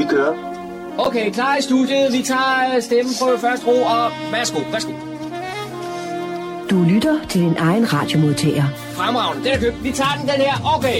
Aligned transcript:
Vi 0.00 0.04
kører. 0.10 0.34
Okay, 0.98 1.32
klar 1.32 1.56
i 1.56 1.62
studiet. 1.62 2.12
Vi 2.12 2.22
tager 2.22 2.80
stemmen 2.80 3.14
på 3.20 3.26
først 3.40 3.66
ro, 3.66 3.82
og 3.82 4.10
værsgo, 4.32 4.60
værsgo. 4.72 4.92
Du 6.70 6.82
lytter 6.82 7.18
til 7.28 7.40
din 7.40 7.56
egen 7.58 7.92
radiomodtager. 7.92 8.64
Fremragende, 8.76 9.44
den 9.44 9.52
er 9.52 9.60
købt. 9.60 9.84
Vi 9.84 9.92
tager 9.92 10.14
den, 10.18 10.28
den 10.28 10.40
her. 10.46 10.76
Okay. 10.76 10.98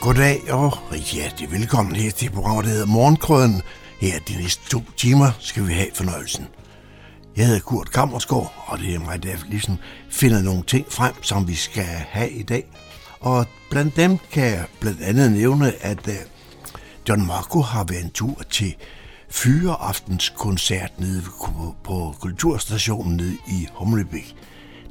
Goddag 0.00 0.52
og 0.52 0.92
rigtig 0.92 1.14
hjertelig 1.18 1.52
velkommen 1.52 1.96
her 1.96 2.10
til 2.10 2.30
programmet, 2.30 2.64
der 2.64 2.70
hedder 2.70 2.86
Morgenkrøden. 2.86 3.62
Her 4.00 4.18
de 4.28 4.42
næste 4.42 4.70
to 4.70 4.80
timer 4.96 5.30
skal 5.40 5.66
vi 5.68 5.72
have 5.72 5.88
fornøjelsen. 5.94 6.46
Jeg 7.36 7.46
hedder 7.46 7.60
Kurt 7.60 7.92
Kammersgaard, 7.92 8.54
og 8.66 8.78
det 8.78 8.94
er 8.94 8.98
mig, 8.98 9.22
der 9.22 9.36
ligesom 9.48 9.76
finder 10.10 10.42
nogle 10.42 10.62
ting 10.62 10.86
frem, 10.90 11.22
som 11.22 11.48
vi 11.48 11.54
skal 11.54 11.84
have 12.08 12.30
i 12.30 12.42
dag. 12.42 12.64
Og 13.20 13.46
blandt 13.70 13.96
dem 13.96 14.18
kan 14.32 14.44
jeg 14.44 14.64
blandt 14.80 15.02
andet 15.02 15.32
nævne, 15.32 15.72
at 15.80 16.06
uh, 16.06 16.14
John 17.08 17.26
Marco 17.26 17.60
har 17.60 17.84
været 17.84 18.04
en 18.04 18.10
tur 18.10 18.42
til 18.50 18.76
Fyreaftens 19.30 20.28
koncert 20.36 21.00
nede 21.00 21.22
på, 21.22 21.74
på 21.84 22.14
Kulturstationen 22.20 23.16
nede 23.16 23.36
i 23.48 23.68
Humlebæk. 23.72 24.36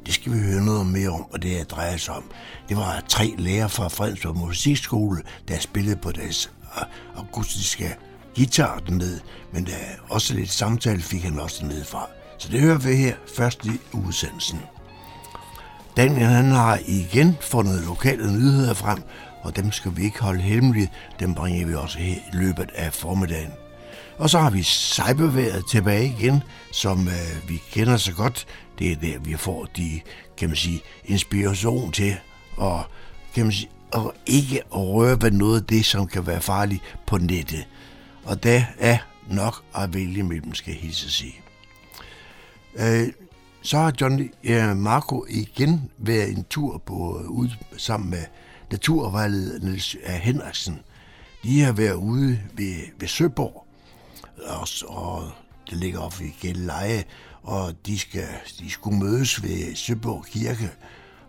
Det 0.06 0.14
skal 0.14 0.32
vi 0.32 0.38
høre 0.38 0.64
noget 0.64 0.86
mere 0.86 1.08
om, 1.08 1.26
og 1.32 1.42
det 1.42 1.60
er 1.60 1.64
drejer 1.64 1.96
sig 1.96 2.14
om. 2.14 2.24
Det 2.68 2.76
var 2.76 3.02
tre 3.08 3.34
lærere 3.38 3.68
fra 3.68 3.88
Fredensborg 3.88 4.36
Musikskole, 4.36 5.22
der 5.48 5.58
spillede 5.58 5.96
på 5.96 6.12
deres 6.12 6.50
øh, 6.76 6.82
akustiske 7.18 7.96
guitar 8.36 8.78
dernede, 8.78 9.20
men 9.52 9.66
der 9.66 9.72
også 10.10 10.34
lidt 10.34 10.50
samtale 10.50 11.02
fik 11.02 11.22
han 11.22 11.40
også 11.40 11.56
dernede 11.60 11.84
fra. 11.84 12.08
Så 12.38 12.48
det 12.48 12.60
hører 12.60 12.78
vi 12.78 12.94
her 12.94 13.14
først 13.36 13.64
i 13.64 13.80
udsendelsen. 13.92 14.60
Daniel 15.96 16.26
han 16.26 16.50
har 16.50 16.78
igen 16.86 17.36
fundet 17.40 17.84
lokale 17.84 18.32
nyheder 18.32 18.74
frem, 18.74 19.02
og 19.46 19.56
dem 19.56 19.72
skal 19.72 19.96
vi 19.96 20.02
ikke 20.02 20.20
holde 20.20 20.40
hemmelige. 20.40 20.90
Dem 21.20 21.34
bringer 21.34 21.66
vi 21.66 21.74
også 21.74 21.98
her 21.98 22.14
i 22.14 22.36
løbet 22.36 22.70
af 22.74 22.92
formiddagen. 22.92 23.52
Og 24.18 24.30
så 24.30 24.38
har 24.38 24.50
vi 24.50 24.62
cyberværet 24.62 25.64
tilbage 25.70 26.06
igen, 26.18 26.42
som 26.72 27.08
øh, 27.08 27.48
vi 27.48 27.62
kender 27.70 27.96
så 27.96 28.12
godt. 28.12 28.46
Det 28.78 28.92
er 28.92 28.96
der, 28.96 29.18
vi 29.18 29.36
får 29.36 29.64
de, 29.64 30.00
kan 30.36 30.48
man 30.48 30.56
sige, 30.56 30.80
inspiration 31.04 31.92
til 31.92 32.16
og 32.56 32.84
kan 33.34 33.44
man 33.44 33.52
sige, 33.52 33.70
og 33.92 34.14
ikke 34.26 34.56
at 34.56 34.80
røre 34.80 35.22
ved 35.22 35.30
noget 35.30 35.60
af 35.60 35.66
det, 35.66 35.84
som 35.84 36.06
kan 36.06 36.26
være 36.26 36.40
farligt 36.40 36.82
på 37.06 37.18
nettet. 37.18 37.68
Og 38.24 38.42
der 38.42 38.62
er 38.78 38.98
nok 39.30 39.64
at 39.74 39.94
vælge 39.94 40.22
mellem, 40.22 40.54
skal 40.54 40.72
jeg 40.72 40.80
hilse 40.80 41.10
sige. 41.12 41.34
Øh, 42.78 43.08
så 43.62 43.78
har 43.78 43.92
John 44.00 44.30
øh, 44.44 44.76
Marco 44.76 45.26
igen 45.28 45.90
været 45.98 46.30
en 46.30 46.44
tur 46.50 46.82
på 46.86 47.20
øh, 47.20 47.30
ud 47.30 47.48
sammen 47.76 48.10
med 48.10 48.24
naturvejleder 48.70 49.58
Niels 49.58 49.96
Henriksen. 50.06 50.80
De 51.42 51.60
har 51.60 51.72
været 51.72 51.94
ude 51.94 52.40
ved, 52.54 52.74
ved 52.98 53.08
Søborg, 53.08 53.66
og, 54.46 54.68
og 54.86 55.30
det 55.70 55.78
ligger 55.78 56.00
op 56.00 56.20
ved 56.20 56.30
Gældeleje, 56.40 57.04
og 57.42 57.74
de, 57.86 57.98
skal, 57.98 58.28
de 58.58 58.70
skulle 58.70 58.98
mødes 58.98 59.42
ved 59.42 59.74
Søborg 59.74 60.24
Kirke, 60.26 60.70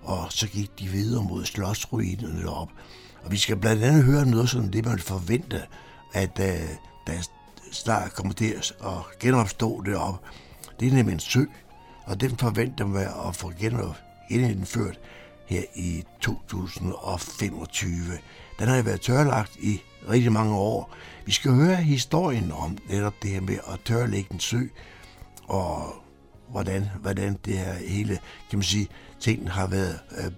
og 0.02 0.28
så 0.30 0.48
gik 0.48 0.80
de 0.80 0.88
videre 0.88 1.24
mod 1.24 1.46
slottsruinerne 1.46 2.42
derop. 2.42 2.70
Og 3.24 3.32
vi 3.32 3.38
skal 3.38 3.56
blandt 3.56 3.84
andet 3.84 4.04
høre 4.04 4.26
noget 4.26 4.50
som 4.50 4.72
det, 4.72 4.86
man 4.86 5.00
forventer, 5.00 5.62
at 6.14 6.40
uh, 6.40 6.46
der 7.08 7.28
snart 7.72 8.14
kommer 8.14 8.34
til 8.34 8.54
at 8.84 9.20
genopstå 9.20 9.82
deroppe. 9.86 10.28
Det 10.80 10.88
er 10.88 10.94
nemlig 10.94 11.14
en 11.14 11.20
sø, 11.20 11.44
og 12.06 12.22
den 12.22 12.38
forventer 12.38 12.86
man 12.86 13.08
at 13.28 13.36
få 13.36 13.52
genindført 14.30 15.00
her 15.48 15.64
i 15.76 16.04
2025. 16.22 17.92
Den 18.60 18.68
har 18.68 18.82
været 18.82 19.02
tørlagt 19.02 19.56
i 19.56 19.82
rigtig 20.10 20.32
mange 20.32 20.56
år. 20.56 20.96
Vi 21.26 21.32
skal 21.32 21.52
høre 21.52 21.76
historien 21.76 22.52
om 22.52 22.78
netop 22.90 23.14
det 23.22 23.30
her 23.30 23.42
med 23.42 23.58
at 23.74 23.80
tørlægge 23.86 24.34
en 24.34 24.40
sø, 24.40 24.62
og 25.44 25.96
hvordan, 26.50 26.86
hvordan 27.02 27.38
det 27.46 27.58
her 27.58 27.74
hele, 27.74 28.20
kan 28.50 28.60
man 28.60 28.64
sige, 28.64 28.88
tingene 29.20 29.50
har 29.50 29.68
været 29.68 30.00
øh, 30.18 30.32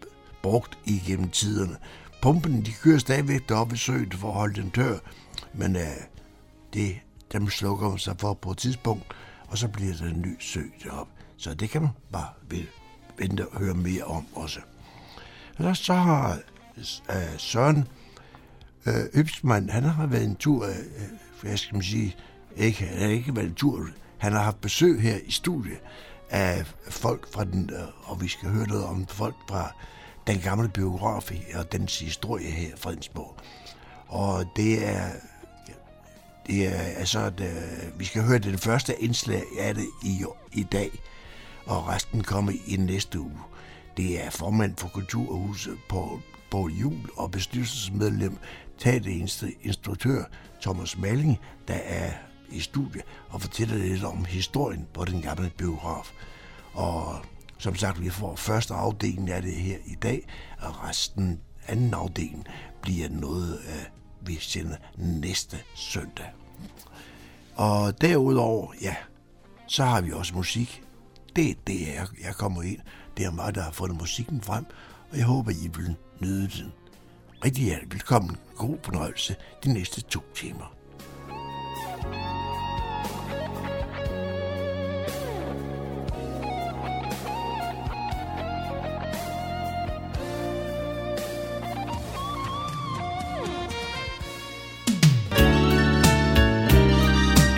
brugt 0.44 0.78
igennem 0.86 1.30
tiderne. 1.30 1.78
Pumpen, 2.22 2.66
de 2.66 2.72
kører 2.72 3.00
stadigvæk 3.00 3.50
deroppe 3.50 3.75
i 3.75 3.78
søen 3.78 4.12
for 4.12 4.28
at 4.28 4.34
holde 4.34 4.62
den 4.62 4.72
tør, 4.72 4.98
men 5.53 5.75
øh, 5.75 5.81
det, 6.74 7.00
dem 7.31 7.50
slukker 7.50 7.98
sig 7.98 8.16
for 8.19 8.34
på 8.34 8.52
et 8.52 8.58
tidspunkt, 8.58 9.06
og 9.48 9.58
så 9.58 9.68
bliver 9.68 9.94
der 9.94 10.06
en 10.06 10.22
ny 10.22 10.36
sø 10.40 10.62
deroppe. 10.84 11.14
Så 11.38 11.53
det 11.53 11.69
kan 11.69 11.81
man 11.81 11.92
bare 12.12 12.28
vente 13.18 13.48
og 13.48 13.59
høre 13.59 13.74
mere 13.74 14.03
om 14.03 14.25
også. 14.36 14.59
Og 15.59 15.78
så 15.78 15.94
har 15.94 16.40
øh, 16.78 17.38
Søren 17.38 17.88
øh, 18.86 18.94
Øbsmann, 19.14 19.70
han 19.70 19.84
har 19.84 20.08
været 20.08 20.24
en 20.24 20.36
tur, 20.36 20.66
øh, 20.66 20.72
øh, 20.72 21.08
hvad 21.42 21.58
skal 21.58 21.75
man 21.75 21.84
sige, 21.84 22.16
ikke, 22.58 22.86
han 22.86 23.02
har 23.02 23.08
ikke 23.08 23.36
været 23.36 23.47
en 23.47 23.56
tur, 23.56 23.88
han 24.18 24.34
har 24.34 24.44
haft 24.44 24.62
besøg 24.62 25.02
her 25.02 25.18
i 25.25 25.31
studiet 25.31 25.80
af 26.30 26.66
folk 26.90 27.34
fra 27.34 27.44
den, 27.44 27.69
øh, 27.74 28.09
og 28.12 28.22
vi 28.22 28.28
skal 28.28 28.50
høre 28.50 28.68
noget 28.68 28.86
om 28.86 29.08
folk 29.08 29.36
fra 29.50 29.72
den 30.28 30.40
gamle 30.40 30.69
biograf 30.69 31.31
og 31.56 31.72
dens 31.72 32.00
historie 32.00 32.52
her 32.52 32.68
i 32.68 32.78
Fredensborg. 32.78 33.38
Og 34.08 34.46
det 34.56 34.88
er, 34.88 35.09
det 36.48 36.68
er 36.68 36.80
altså, 36.80 37.19
at, 37.19 37.40
øh, 37.40 38.00
vi 38.00 38.06
skal 38.06 38.24
høre 38.24 38.40
den 38.40 38.58
første 38.58 38.94
indslag 39.02 39.44
af 39.59 39.75
det 39.75 39.88
i, 40.03 40.25
i 40.53 40.64
dag, 40.64 40.90
og 41.66 41.88
resten 41.88 42.24
kommer 42.24 42.52
i 42.68 42.75
næste 42.75 43.19
uge. 43.19 43.40
Det 43.98 44.26
er 44.26 44.30
formand 44.30 44.78
for 44.78 44.88
Kulturhuset 44.88 45.78
på 45.90 46.20
på 46.52 46.70
Jul 46.70 47.10
og 47.18 47.32
bestyrelsesmedlem, 47.32 48.38
teaterinstruktør 48.78 49.58
instruktør 49.62 50.24
Thomas 50.62 50.98
Malling, 50.98 51.40
der 51.68 51.74
er 51.74 52.12
i 52.52 52.60
studiet 52.60 53.04
og 53.30 53.42
fortæller 53.42 53.78
lidt 53.78 54.04
om 54.04 54.26
historien 54.26 54.88
på 54.94 55.06
den 55.06 55.22
gamle 55.22 55.52
biograf. 55.58 56.12
Og 56.74 57.20
som 57.58 57.76
sagt, 57.76 58.02
vi 58.02 58.10
får 58.10 58.36
første 58.36 58.74
afdeling 58.74 59.30
af 59.30 59.42
det 59.42 59.54
her 59.54 59.78
i 59.86 59.96
dag, 59.96 60.28
og 60.60 60.84
resten 60.84 61.40
anden 61.68 61.94
afdeling 61.94 62.46
bliver 62.82 63.10
noget, 63.10 63.60
øh, 63.68 64.28
vi 64.28 64.36
sender 64.36 64.76
næste 64.98 65.58
søndag. 65.76 66.26
Og 67.56 68.02
derudover, 68.02 68.74
ja, 68.82 68.96
så 69.68 69.84
har 69.84 70.02
vi 70.02 70.12
også 70.12 70.36
musik. 70.36 70.84
Det 71.36 71.50
er 71.50 71.56
det, 71.68 71.88
jeg, 71.88 72.08
jeg 72.24 72.36
kommer 72.36 72.62
ind. 72.62 72.80
Det 73.19 73.28
er 73.28 73.31
mig, 73.31 73.56
der 73.56 73.62
har 73.62 73.72
fundet 73.72 73.97
musikken 73.97 74.41
frem, 74.41 74.66
og 75.12 75.18
jeg 75.18 75.25
håber, 75.25 75.52
I 75.52 75.69
vil 75.78 75.96
nyde 76.19 76.47
den. 76.47 76.74
Rigtig 77.46 77.63
hjertelig 77.63 77.94
velkommen. 77.94 78.38
God 78.56 78.78
fornøjelse 78.84 79.35
de 79.63 79.74
næste 79.74 80.02
to 80.02 80.22
timer. 80.35 80.74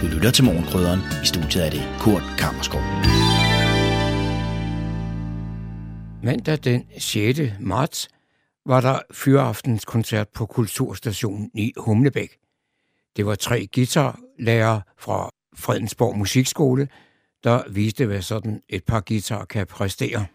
Du 0.01 0.07
lytter 0.07 0.31
til 0.31 0.43
Morgenkrydderen. 0.43 0.99
I 1.23 1.25
studiet 1.25 1.65
er 1.65 1.69
det 1.69 1.83
Kurt 1.99 2.23
Kammerskov. 2.37 2.81
Mandag 6.23 6.57
den 6.63 6.87
6. 6.97 7.39
marts 7.59 8.09
var 8.65 8.81
der 8.81 8.99
fyraftens 9.13 9.85
på 10.33 10.45
Kulturstationen 10.45 11.51
i 11.53 11.73
Humlebæk. 11.77 12.37
Det 13.15 13.25
var 13.25 13.35
tre 13.35 13.67
guitarlærere 13.75 14.81
fra 14.97 15.29
Fredensborg 15.55 16.17
Musikskole, 16.17 16.87
der 17.43 17.63
viste, 17.69 18.05
hvad 18.05 18.21
sådan 18.21 18.61
et 18.69 18.83
par 18.83 19.03
guitar 19.07 19.45
kan 19.45 19.67
præstere. 19.67 20.25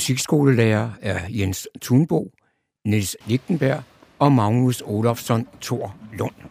Musikskolelærer 0.00 0.90
er 1.02 1.20
Jens 1.28 1.68
Thunbo, 1.82 2.30
Niels 2.84 3.16
Lichtenberg 3.26 3.82
og 4.18 4.32
Magnus 4.32 4.82
Olofsson 4.86 5.46
Thor 5.60 5.94
Lund. 6.18 6.49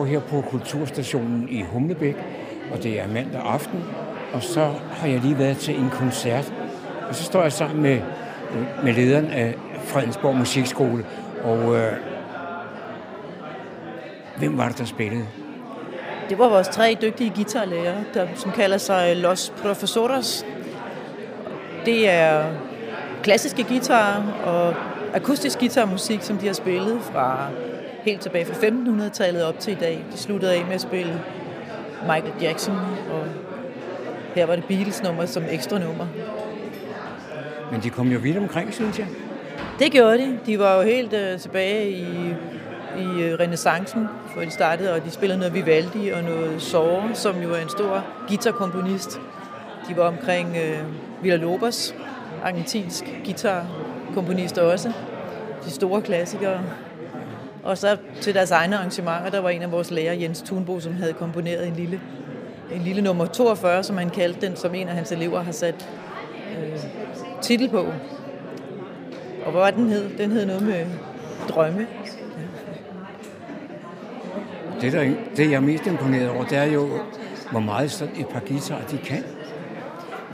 Står 0.00 0.06
her 0.06 0.20
på 0.20 0.40
Kulturstationen 0.40 1.48
i 1.48 1.62
Humlebæk, 1.62 2.16
og 2.72 2.82
det 2.82 3.00
er 3.00 3.08
mandag 3.08 3.40
aften, 3.44 3.84
og 4.32 4.42
så 4.42 4.72
har 4.90 5.08
jeg 5.08 5.20
lige 5.20 5.38
været 5.38 5.56
til 5.56 5.80
en 5.80 5.90
koncert, 5.90 6.52
og 7.08 7.14
så 7.14 7.24
står 7.24 7.42
jeg 7.42 7.52
sammen 7.52 7.82
med, 7.82 8.00
med 8.84 8.92
lederen 8.92 9.26
af 9.26 9.54
Fredensborg 9.84 10.36
Musikskole, 10.36 11.04
og 11.44 11.76
øh, 11.76 11.92
hvem 14.38 14.58
var 14.58 14.68
det, 14.68 14.78
der 14.78 14.84
spillede? 14.84 15.26
Det 16.28 16.38
var 16.38 16.48
vores 16.48 16.68
tre 16.68 16.96
dygtige 17.02 17.32
guitarlærere, 17.34 18.04
der, 18.14 18.26
som 18.34 18.52
kalder 18.52 18.78
sig 18.78 19.16
Los 19.16 19.52
Profesores. 19.62 20.46
Det 21.86 22.10
er 22.10 22.44
klassiske 23.22 23.64
guitar 23.64 24.22
og 24.44 24.74
akustisk 25.14 25.58
guitarmusik, 25.58 26.22
som 26.22 26.38
de 26.38 26.46
har 26.46 26.54
spillet 26.54 26.98
fra 27.02 27.48
helt 28.02 28.20
tilbage 28.20 28.44
fra 28.44 28.54
1500-tallet 28.54 29.44
op 29.44 29.58
til 29.58 29.72
i 29.72 29.76
dag. 29.76 30.04
De 30.12 30.18
sluttede 30.18 30.54
af 30.54 30.64
med 30.64 30.74
at 30.74 30.80
spille 30.80 31.20
Michael 32.02 32.32
Jackson, 32.42 32.76
og 33.10 33.24
her 34.34 34.46
var 34.46 34.54
det 34.56 34.64
Beatles 34.64 35.02
nummer 35.02 35.26
som 35.26 35.42
ekstra 35.50 35.78
nummer. 35.78 36.06
Men 37.72 37.80
de 37.82 37.90
kom 37.90 38.08
jo 38.08 38.18
vidt 38.18 38.36
omkring, 38.36 38.74
synes 38.74 38.98
jeg. 38.98 39.06
Det 39.78 39.92
gjorde 39.92 40.18
de. 40.18 40.38
De 40.46 40.58
var 40.58 40.76
jo 40.76 40.82
helt 40.82 41.12
uh, 41.12 41.40
tilbage 41.40 41.90
i, 41.90 42.04
i 42.98 43.04
uh, 43.04 43.40
renaissancen, 43.40 44.08
hvor 44.34 44.42
de 44.42 44.50
startede, 44.50 44.92
og 44.94 45.04
de 45.04 45.10
spillede 45.10 45.38
noget 45.38 45.54
Vivaldi 45.54 46.08
og 46.08 46.22
noget 46.22 46.62
Sore, 46.62 47.10
som 47.14 47.42
jo 47.42 47.52
er 47.52 47.58
en 47.60 47.68
stor 47.68 48.04
guitarkomponist. 48.28 49.20
De 49.88 49.96
var 49.96 50.08
omkring 50.08 50.48
uh, 50.48 51.24
Villa 51.24 51.36
Lobos, 51.36 51.94
argentinsk 52.44 53.04
guitarkomponist 53.24 54.58
også. 54.58 54.92
De 55.64 55.70
store 55.70 56.02
klassikere. 56.02 56.60
Og 57.62 57.78
så 57.78 57.96
til 58.20 58.34
deres 58.34 58.50
egne 58.50 58.76
arrangementer, 58.76 59.30
der 59.30 59.40
var 59.40 59.50
en 59.50 59.62
af 59.62 59.72
vores 59.72 59.90
lærer, 59.90 60.12
Jens 60.12 60.42
Thunbo, 60.42 60.80
som 60.80 60.94
havde 60.94 61.12
komponeret 61.12 61.66
en 61.66 61.74
lille, 61.74 62.00
en 62.74 62.82
lille 62.82 63.02
nummer 63.02 63.26
42, 63.26 63.82
som 63.82 63.96
han 63.96 64.10
kaldte 64.10 64.46
den, 64.46 64.56
som 64.56 64.74
en 64.74 64.88
af 64.88 64.94
hans 64.94 65.12
elever 65.12 65.42
har 65.42 65.52
sat 65.52 65.88
øh, 66.58 66.78
titel 67.42 67.68
på. 67.68 67.86
Og 69.44 69.52
hvad 69.52 69.60
var 69.60 69.70
den 69.70 69.88
hed? 69.88 70.10
Den 70.18 70.32
hed 70.32 70.46
noget 70.46 70.62
med 70.62 70.86
drømme. 71.48 71.86
Det, 74.80 74.92
der, 74.92 75.10
det 75.36 75.50
jeg 75.50 75.56
er 75.56 75.60
mest 75.60 75.86
imponeret 75.86 76.30
over, 76.30 76.44
det 76.44 76.58
er 76.58 76.64
jo, 76.64 76.88
hvor 77.50 77.60
meget 77.60 77.90
sådan 77.90 78.14
et 78.20 78.28
par 78.28 78.40
guitarer 78.40 78.86
de 78.90 78.98
kan. 78.98 79.24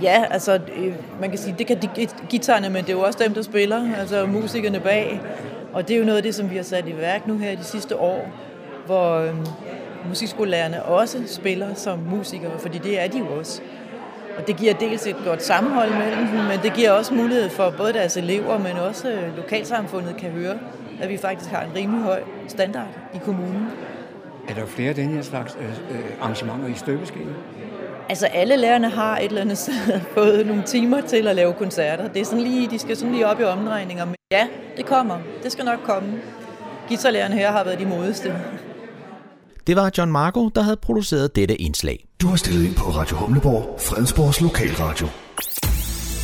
Ja, 0.02 0.24
altså, 0.30 0.60
øh, 0.76 0.94
man 1.20 1.30
kan 1.30 1.38
sige, 1.38 1.54
det 1.58 1.66
kan 1.66 1.82
de 1.82 1.88
guitarerne, 2.30 2.70
men 2.70 2.84
det 2.84 2.88
er 2.88 2.96
jo 2.96 3.00
også 3.00 3.18
dem, 3.24 3.34
der 3.34 3.42
spiller, 3.42 3.96
altså 3.98 4.26
musikerne 4.26 4.80
bag. 4.80 5.20
Og 5.76 5.88
det 5.88 5.94
er 5.94 5.98
jo 5.98 6.04
noget 6.04 6.16
af 6.16 6.22
det, 6.22 6.34
som 6.34 6.50
vi 6.50 6.56
har 6.56 6.62
sat 6.62 6.88
i 6.88 6.96
værk 6.96 7.26
nu 7.26 7.38
her 7.38 7.56
de 7.56 7.64
sidste 7.64 7.96
år, 7.96 8.28
hvor 8.86 9.14
øhm, 9.14 9.46
musikskolelærerne 10.08 10.82
også 10.82 11.18
spiller 11.26 11.74
som 11.74 11.98
musikere, 11.98 12.58
fordi 12.58 12.78
det 12.78 13.00
er 13.00 13.08
de 13.08 13.18
jo 13.18 13.38
også. 13.38 13.60
Og 14.38 14.46
det 14.46 14.56
giver 14.56 14.74
dels 14.74 15.06
et 15.06 15.16
godt 15.24 15.42
sammenhold 15.42 15.90
mellem 15.90 16.26
dem, 16.26 16.44
men 16.44 16.58
det 16.62 16.72
giver 16.72 16.90
også 16.90 17.14
mulighed 17.14 17.50
for 17.50 17.74
både 17.76 17.92
deres 17.92 18.16
elever, 18.16 18.58
men 18.58 18.76
også 18.76 19.10
øh, 19.10 19.36
lokalsamfundet 19.36 20.16
kan 20.16 20.30
høre, 20.30 20.58
at 21.00 21.08
vi 21.08 21.16
faktisk 21.16 21.50
har 21.50 21.62
en 21.62 21.70
rimelig 21.76 22.02
høj 22.02 22.22
standard 22.48 22.88
i 23.14 23.18
kommunen. 23.24 23.66
Er 24.48 24.54
der 24.54 24.66
flere 24.66 24.88
af 24.88 24.94
den 24.94 25.08
her 25.08 25.22
slags 25.22 25.56
øh, 25.60 25.68
øh 25.68 26.04
arrangementer 26.20 26.68
i 26.68 26.74
støbeskeen? 26.74 27.34
Altså 28.08 28.26
alle 28.26 28.56
lærerne 28.56 28.90
har 28.90 29.18
et 29.18 29.24
eller 29.24 29.40
andet 29.40 29.58
sted 29.58 30.00
fået 30.16 30.46
nogle 30.46 30.62
timer 30.62 31.00
til 31.00 31.28
at 31.28 31.36
lave 31.36 31.52
koncerter. 31.52 32.08
Det 32.08 32.20
er 32.20 32.24
sådan 32.24 32.44
lige, 32.44 32.70
de 32.70 32.78
skal 32.78 32.96
sådan 32.96 33.12
lige 33.12 33.26
op 33.26 33.40
i 33.40 33.44
omdrejninger. 33.44 34.15
Ja, 34.32 34.46
det 34.76 34.86
kommer. 34.86 35.18
Det 35.42 35.52
skal 35.52 35.64
nok 35.64 35.78
komme. 35.84 36.12
Guitarlærerne 36.88 37.34
her 37.34 37.52
har 37.52 37.64
været 37.64 37.78
de 37.78 37.86
modeste. 37.86 38.34
Det 39.66 39.76
var 39.76 39.90
John 39.98 40.12
Marco, 40.12 40.48
der 40.48 40.62
havde 40.62 40.76
produceret 40.76 41.36
dette 41.36 41.56
indslag. 41.56 42.06
Du 42.20 42.26
har 42.26 42.36
stillet 42.36 42.64
ind 42.64 42.74
på 42.74 42.84
Radio 42.84 43.16
Humleborg, 43.16 43.80
Fredensborgs 43.80 44.40
lokalradio. 44.40 45.06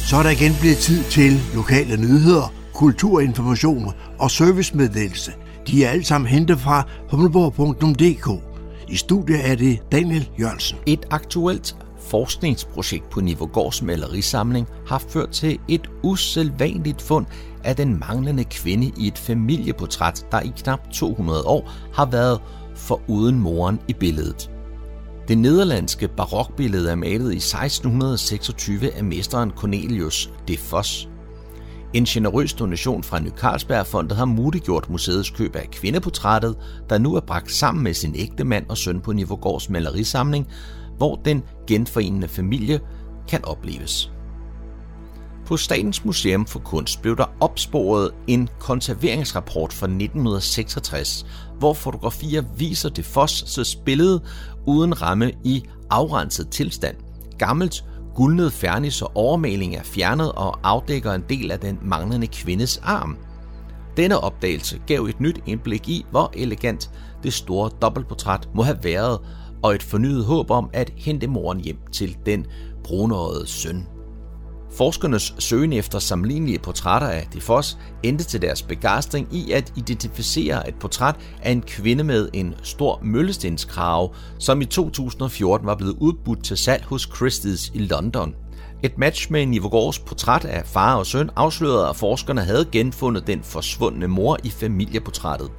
Så 0.08 0.16
er 0.16 0.22
der 0.22 0.30
igen 0.30 0.52
blevet 0.60 0.76
tid 0.76 1.04
til 1.04 1.32
lokale 1.54 1.96
nyheder, 1.96 2.52
kulturinformation 2.74 3.92
og 4.18 4.30
servicemeddelelse. 4.30 5.32
De 5.66 5.84
er 5.84 5.90
alle 5.90 6.04
sammen 6.04 6.28
hentet 6.28 6.58
fra 6.58 6.82
humleborg.dk. 7.10 8.42
I 8.88 8.96
studiet 8.96 9.50
er 9.50 9.54
det 9.54 9.92
Daniel 9.92 10.30
Jørgensen. 10.40 10.78
Et 10.86 11.06
aktuelt 11.10 11.76
forskningsprojekt 11.98 13.10
på 13.10 13.20
Nivogårds 13.20 13.82
malerisamling 13.82 14.68
har 14.86 15.02
ført 15.08 15.30
til 15.30 15.58
et 15.68 15.90
usædvanligt 16.02 17.02
fund 17.02 17.26
af 17.64 17.76
den 17.76 17.98
manglende 18.00 18.44
kvinde 18.44 18.92
i 18.98 19.06
et 19.06 19.18
familieportræt, 19.18 20.26
der 20.32 20.40
i 20.40 20.52
knap 20.56 20.90
200 20.92 21.44
år 21.44 21.72
har 21.94 22.06
været 22.06 22.40
for 22.76 23.00
uden 23.08 23.38
moren 23.38 23.80
i 23.88 23.92
billedet. 23.92 24.50
Det 25.28 25.38
nederlandske 25.38 26.08
barokbillede 26.08 26.90
er 26.90 26.94
malet 26.94 27.32
i 27.32 27.36
1626 27.36 28.94
af 28.94 29.04
mesteren 29.04 29.50
Cornelius 29.50 30.30
de 30.48 30.56
Vos. 30.70 31.08
En 31.94 32.04
generøs 32.04 32.52
donation 32.52 33.02
fra 33.02 33.20
Ny 33.20 33.30
Carlsbergfondet 33.30 34.16
har 34.16 34.24
muliggjort 34.24 34.90
museets 34.90 35.30
køb 35.30 35.56
af 35.56 35.68
kvindeportrættet, 35.72 36.56
der 36.90 36.98
nu 36.98 37.14
er 37.14 37.20
bragt 37.20 37.52
sammen 37.52 37.84
med 37.84 37.94
sin 37.94 38.14
ægte 38.16 38.44
mand 38.44 38.66
og 38.68 38.76
søn 38.76 39.00
på 39.00 39.12
Nivogårds 39.12 39.70
malerisamling, 39.70 40.46
hvor 40.96 41.20
den 41.24 41.42
genforenende 41.66 42.28
familie 42.28 42.80
kan 43.28 43.44
opleves. 43.44 44.12
På 45.46 45.56
Statens 45.56 46.04
Museum 46.04 46.46
for 46.46 46.58
Kunst 46.58 47.02
blev 47.02 47.16
der 47.16 47.24
opsporet 47.40 48.10
en 48.26 48.48
konserveringsrapport 48.58 49.72
fra 49.72 49.86
1966, 49.86 51.26
hvor 51.58 51.74
fotografier 51.74 52.42
viser 52.56 52.88
det 52.88 53.16
Foss' 53.16 53.82
billede 53.84 54.22
uden 54.66 55.02
ramme 55.02 55.32
i 55.44 55.64
afrenset 55.90 56.48
tilstand. 56.48 56.96
Gammelt 57.38 57.84
guldnet 58.14 58.52
fernis 58.52 59.02
og 59.02 59.10
overmaling 59.14 59.76
er 59.76 59.82
fjernet 59.82 60.32
og 60.32 60.58
afdækker 60.62 61.12
en 61.12 61.24
del 61.28 61.50
af 61.50 61.60
den 61.60 61.78
manglende 61.82 62.26
kvindes 62.26 62.80
arm. 62.84 63.16
Denne 63.96 64.18
opdagelse 64.18 64.80
gav 64.86 65.04
et 65.04 65.20
nyt 65.20 65.40
indblik 65.46 65.88
i, 65.88 66.06
hvor 66.10 66.32
elegant 66.36 66.90
det 67.22 67.32
store 67.32 67.70
dobbeltportræt 67.82 68.48
må 68.54 68.62
have 68.62 68.78
været, 68.82 69.20
og 69.62 69.74
et 69.74 69.82
fornyet 69.82 70.24
håb 70.24 70.50
om 70.50 70.70
at 70.72 70.92
hente 70.96 71.26
moren 71.26 71.60
hjem 71.60 71.78
til 71.92 72.16
den 72.26 72.46
brunårede 72.84 73.46
søn. 73.46 73.86
Forskernes 74.76 75.34
søgen 75.38 75.72
efter 75.72 75.98
sammenlignelige 75.98 76.58
portrætter 76.58 77.08
af 77.08 77.28
Defos 77.32 77.78
endte 78.02 78.24
til 78.24 78.42
deres 78.42 78.62
begejstring 78.62 79.28
i 79.32 79.52
at 79.52 79.72
identificere 79.76 80.68
et 80.68 80.74
portræt 80.74 81.16
af 81.42 81.50
en 81.50 81.62
kvinde 81.62 82.04
med 82.04 82.28
en 82.32 82.54
stor 82.62 83.00
møllestenskrave, 83.02 84.08
som 84.38 84.60
i 84.60 84.64
2014 84.64 85.66
var 85.66 85.74
blevet 85.74 85.96
udbudt 86.00 86.44
til 86.44 86.56
salg 86.56 86.84
hos 86.84 87.06
Christie's 87.06 87.70
i 87.74 87.78
London. 87.78 88.34
Et 88.82 88.98
match 88.98 89.32
med 89.32 89.46
Nivogårds 89.46 89.98
portræt 89.98 90.44
af 90.44 90.66
far 90.66 90.96
og 90.96 91.06
søn 91.06 91.30
afslørede, 91.36 91.88
at 91.88 91.96
forskerne 91.96 92.40
havde 92.40 92.68
genfundet 92.72 93.26
den 93.26 93.42
forsvundne 93.42 94.08
mor 94.08 94.38
i 94.44 94.50
familieportrættet. 94.50 95.50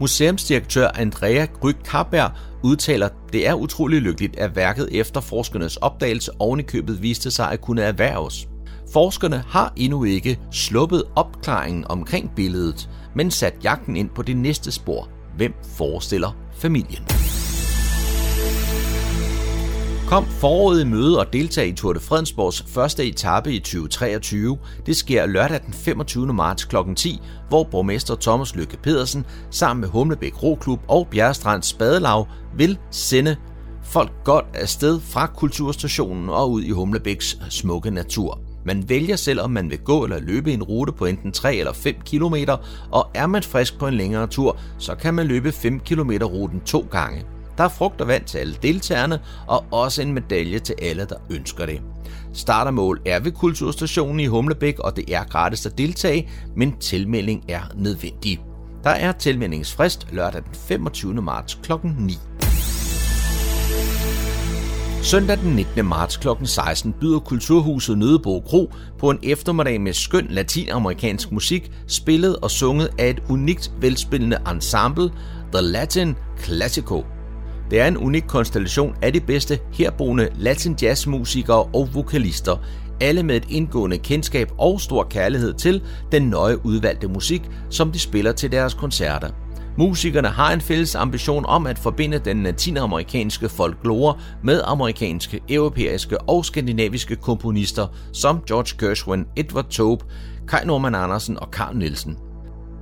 Museumsdirektør 0.00 0.88
Andrea 0.94 1.44
Gryg 1.44 1.76
Karberg 1.84 2.30
udtaler, 2.62 3.08
det 3.32 3.48
er 3.48 3.54
utrolig 3.54 4.00
lykkeligt, 4.00 4.38
at 4.38 4.56
værket 4.56 4.88
efter 4.90 5.20
forskernes 5.20 5.76
opdagelse 5.76 6.30
ovenikøbet 6.38 7.02
viste 7.02 7.30
sig 7.30 7.52
at 7.52 7.60
kunne 7.60 7.82
erhverves. 7.82 8.48
Forskerne 8.92 9.44
har 9.48 9.72
endnu 9.76 10.04
ikke 10.04 10.38
sluppet 10.50 11.04
opklaringen 11.16 11.84
omkring 11.88 12.32
billedet, 12.36 12.90
men 13.14 13.30
sat 13.30 13.54
jagten 13.64 13.96
ind 13.96 14.10
på 14.14 14.22
det 14.22 14.36
næste 14.36 14.72
spor. 14.72 15.08
Hvem 15.36 15.52
forestiller 15.76 16.36
familien? 16.54 17.02
Kom 20.08 20.26
foråret 20.26 20.80
i 20.80 20.84
møde 20.84 21.18
og 21.18 21.32
deltag 21.32 21.68
i 21.68 21.72
Tour 21.72 21.92
de 21.92 22.00
Fredensborgs 22.00 22.64
første 22.68 23.04
etape 23.04 23.52
i 23.52 23.58
2023. 23.58 24.58
Det 24.86 24.96
sker 24.96 25.26
lørdag 25.26 25.60
den 25.66 25.72
25. 25.72 26.34
marts 26.34 26.64
kl. 26.64 26.76
10, 26.96 27.20
hvor 27.48 27.64
borgmester 27.64 28.16
Thomas 28.16 28.56
Lykke 28.56 28.76
Pedersen 28.76 29.26
sammen 29.50 29.80
med 29.80 29.88
Humlebæk 29.88 30.42
Roklub 30.42 30.80
og 30.88 31.08
Bjergstrands 31.10 31.66
Spadelag 31.66 32.26
vil 32.56 32.78
sende 32.90 33.36
folk 33.82 34.12
godt 34.24 34.46
afsted 34.54 35.00
fra 35.00 35.26
kulturstationen 35.26 36.28
og 36.28 36.50
ud 36.50 36.62
i 36.62 36.70
Humlebæks 36.70 37.38
smukke 37.50 37.90
natur. 37.90 38.51
Man 38.64 38.88
vælger 38.88 39.16
selv, 39.16 39.40
om 39.40 39.50
man 39.50 39.70
vil 39.70 39.78
gå 39.78 40.04
eller 40.04 40.20
løbe 40.20 40.52
en 40.52 40.62
rute 40.62 40.92
på 40.92 41.06
enten 41.06 41.32
3 41.32 41.56
eller 41.56 41.72
5 41.72 41.94
km, 42.06 42.34
og 42.90 43.10
er 43.14 43.26
man 43.26 43.42
frisk 43.42 43.78
på 43.78 43.86
en 43.86 43.94
længere 43.94 44.26
tur, 44.26 44.58
så 44.78 44.94
kan 44.94 45.14
man 45.14 45.26
løbe 45.26 45.52
5 45.52 45.80
km 45.80 46.10
ruten 46.10 46.60
to 46.60 46.86
gange. 46.90 47.24
Der 47.58 47.64
er 47.64 47.68
frugt 47.68 48.00
og 48.00 48.08
vand 48.08 48.24
til 48.24 48.38
alle 48.38 48.56
deltagerne, 48.62 49.20
og 49.46 49.64
også 49.70 50.02
en 50.02 50.12
medalje 50.12 50.58
til 50.58 50.74
alle, 50.82 51.04
der 51.04 51.16
ønsker 51.30 51.66
det. 51.66 51.80
Startermål 52.32 53.00
er 53.06 53.20
ved 53.20 53.32
Kulturstationen 53.32 54.20
i 54.20 54.26
Humlebæk, 54.26 54.78
og 54.78 54.96
det 54.96 55.14
er 55.14 55.24
gratis 55.24 55.66
at 55.66 55.78
deltage, 55.78 56.30
men 56.56 56.76
tilmelding 56.80 57.44
er 57.48 57.62
nødvendig. 57.74 58.40
Der 58.84 58.90
er 58.90 59.12
tilmeldingsfrist 59.12 60.06
lørdag 60.12 60.42
den 60.44 60.54
25. 60.54 61.22
marts 61.22 61.54
kl. 61.62 61.72
9. 61.98 62.18
Søndag 65.02 65.38
den 65.38 65.56
19. 65.56 65.84
marts 65.86 66.16
kl. 66.16 66.28
16 66.44 66.92
byder 67.00 67.18
Kulturhuset 67.18 67.98
Nødebo 67.98 68.40
Kro 68.40 68.72
på 68.98 69.10
en 69.10 69.18
eftermiddag 69.22 69.80
med 69.80 69.92
skøn 69.92 70.26
latinamerikansk 70.30 71.32
musik, 71.32 71.70
spillet 71.86 72.36
og 72.36 72.50
sunget 72.50 72.90
af 72.98 73.10
et 73.10 73.22
unikt 73.28 73.72
velspillende 73.80 74.38
ensemble, 74.50 75.10
The 75.54 75.62
Latin 75.62 76.14
Classico. 76.44 77.04
Det 77.70 77.80
er 77.80 77.86
en 77.86 77.96
unik 77.96 78.24
konstellation 78.28 78.96
af 79.02 79.12
de 79.12 79.20
bedste 79.20 79.58
herboende 79.72 80.28
latin 80.38 80.76
jazzmusikere 80.82 81.62
og 81.62 81.88
vokalister, 81.94 82.56
alle 83.00 83.22
med 83.22 83.36
et 83.36 83.46
indgående 83.48 83.98
kendskab 83.98 84.50
og 84.58 84.80
stor 84.80 85.06
kærlighed 85.10 85.54
til 85.54 85.82
den 86.12 86.22
nøje 86.22 86.66
udvalgte 86.66 87.08
musik, 87.08 87.42
som 87.70 87.92
de 87.92 87.98
spiller 87.98 88.32
til 88.32 88.52
deres 88.52 88.74
koncerter. 88.74 89.28
Musikerne 89.78 90.28
har 90.28 90.52
en 90.52 90.60
fælles 90.60 90.94
ambition 90.94 91.46
om 91.46 91.66
at 91.66 91.78
forbinde 91.78 92.18
den 92.18 92.42
latinamerikanske 92.42 93.48
folklore 93.48 94.18
med 94.44 94.60
amerikanske, 94.64 95.40
europæiske 95.48 96.20
og 96.20 96.44
skandinaviske 96.44 97.16
komponister 97.16 97.86
som 98.12 98.40
George 98.48 98.86
Gershwin, 98.86 99.24
Edward 99.36 99.70
Taube, 99.70 100.04
Kai 100.48 100.64
Norman 100.64 100.94
Andersen 100.94 101.38
og 101.38 101.48
Carl 101.52 101.76
Nielsen. 101.76 102.16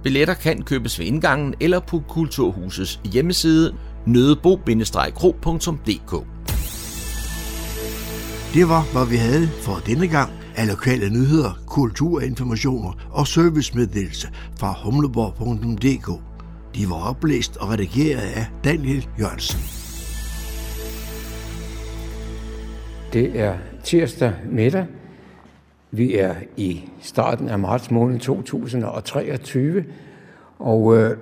Billetter 0.02 0.34
kan 0.34 0.62
købes 0.62 0.98
ved 0.98 1.06
indgangen 1.06 1.54
eller 1.60 1.80
på 1.80 2.02
Kulturhusets 2.08 3.00
hjemmeside 3.12 3.74
nødebo-kro.dk. 4.06 6.26
Det 8.54 8.68
var, 8.68 8.92
hvad 8.92 9.10
vi 9.10 9.16
havde 9.16 9.48
for 9.48 9.82
denne 9.86 10.08
gang 10.08 10.30
af 10.56 10.68
lokale 10.68 11.10
nyheder, 11.10 11.52
kulturinformationer 11.66 12.92
og 13.10 13.26
servicemeddelelse 13.26 14.28
fra 14.58 14.74
humleborg.dk. 14.84 16.29
De 16.74 16.90
var 16.90 17.08
oplæst 17.10 17.56
og 17.56 17.68
redigeret 17.68 18.20
af 18.20 18.46
Daniel 18.64 19.08
Jørgensen. 19.20 19.60
Det 23.12 23.40
er 23.40 23.54
tirsdag 23.84 24.32
middag. 24.50 24.86
Vi 25.90 26.16
er 26.16 26.34
i 26.56 26.88
starten 27.00 27.48
af 27.48 27.58
marts 27.58 27.90
måned 27.90 28.18
2023, 28.20 29.84
og 30.58 30.96
øh, 30.96 31.16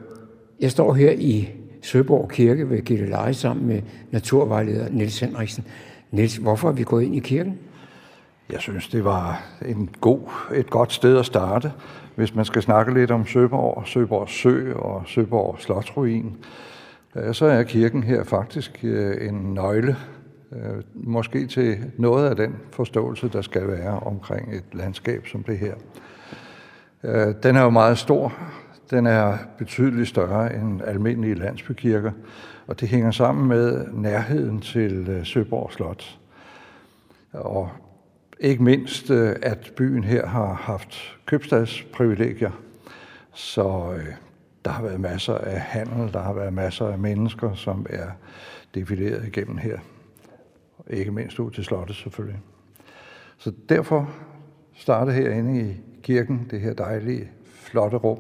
jeg 0.60 0.70
står 0.70 0.94
her 0.94 1.10
i 1.10 1.48
Søborg 1.82 2.30
Kirke 2.30 2.70
ved 2.70 2.82
Gilleleje 2.82 3.34
sammen 3.34 3.66
med 3.66 3.82
naturvejleder 4.10 4.88
Niels 4.88 5.20
Henriksen. 5.20 5.64
Niels, 6.10 6.36
hvorfor 6.36 6.68
er 6.68 6.72
vi 6.72 6.82
gået 6.82 7.04
ind 7.04 7.16
i 7.16 7.20
kirken? 7.20 7.58
Jeg 8.52 8.60
synes, 8.60 8.88
det 8.88 9.04
var 9.04 9.42
en 9.66 9.90
god, 10.00 10.20
et 10.54 10.70
godt 10.70 10.92
sted 10.92 11.18
at 11.18 11.26
starte, 11.26 11.72
hvis 12.18 12.34
man 12.34 12.44
skal 12.44 12.62
snakke 12.62 12.94
lidt 12.94 13.10
om 13.10 13.26
Søborg, 13.26 13.86
Søborg 13.86 14.28
Sø 14.28 14.72
og 14.72 15.02
Søborg 15.06 15.56
Slotsruin. 15.58 16.36
Øh, 17.16 17.34
så 17.34 17.46
er 17.46 17.62
kirken 17.62 18.02
her 18.02 18.24
faktisk 18.24 18.80
øh, 18.82 19.28
en 19.28 19.54
nøgle, 19.54 19.96
øh, 20.52 20.82
måske 20.94 21.46
til 21.46 21.78
noget 21.96 22.30
af 22.30 22.36
den 22.36 22.56
forståelse, 22.72 23.28
der 23.28 23.42
skal 23.42 23.68
være 23.68 24.00
omkring 24.00 24.54
et 24.54 24.64
landskab 24.72 25.26
som 25.26 25.42
det 25.42 25.58
her. 25.58 25.74
Den 27.42 27.56
er 27.56 27.62
jo 27.62 27.70
meget 27.70 27.98
stor. 27.98 28.34
Den 28.90 29.06
er 29.06 29.38
betydeligt 29.58 30.08
større 30.08 30.54
end 30.54 30.82
almindelige 30.84 31.34
landsbykirker, 31.34 32.12
og 32.66 32.80
det 32.80 32.88
hænger 32.88 33.10
sammen 33.10 33.48
med 33.48 33.86
nærheden 33.92 34.60
til 34.60 35.20
Søborg 35.24 35.72
Slot. 35.72 36.18
Og 37.32 37.70
ikke 38.40 38.62
mindst, 38.62 39.10
øh, 39.10 39.36
at 39.42 39.72
byen 39.76 40.04
her 40.04 40.26
har 40.26 40.52
haft 40.52 41.18
købstadsprivilegier, 41.26 42.50
så 43.32 43.94
øh, 43.96 44.06
der 44.64 44.70
har 44.70 44.82
været 44.82 45.00
masser 45.00 45.34
af 45.34 45.60
handel, 45.60 46.12
der 46.12 46.20
har 46.20 46.32
været 46.32 46.52
masser 46.52 46.86
af 46.86 46.98
mennesker, 46.98 47.54
som 47.54 47.86
er 47.90 48.06
defileret 48.74 49.26
igennem 49.26 49.56
her. 49.56 49.78
Ikke 50.90 51.10
mindst 51.10 51.38
ud 51.38 51.50
til 51.50 51.64
slottet 51.64 51.96
selvfølgelig. 51.96 52.40
Så 53.38 53.52
derfor 53.68 54.10
starter 54.74 55.12
herinde 55.12 55.70
i 55.70 55.76
kirken 56.02 56.46
det 56.50 56.60
her 56.60 56.72
dejlige, 56.72 57.28
flotte 57.44 57.96
rum. 57.96 58.18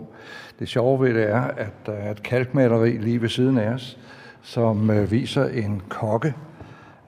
Det 0.58 0.68
sjove 0.68 1.00
ved 1.00 1.14
det 1.14 1.30
er, 1.30 1.40
at 1.40 1.72
der 1.86 1.92
er 1.92 2.10
et 2.10 2.22
kalkmaleri 2.22 2.90
lige 2.90 3.22
ved 3.22 3.28
siden 3.28 3.58
af 3.58 3.72
os, 3.72 3.98
som 4.42 4.90
øh, 4.90 5.10
viser 5.10 5.44
en 5.44 5.82
kokke, 5.88 6.34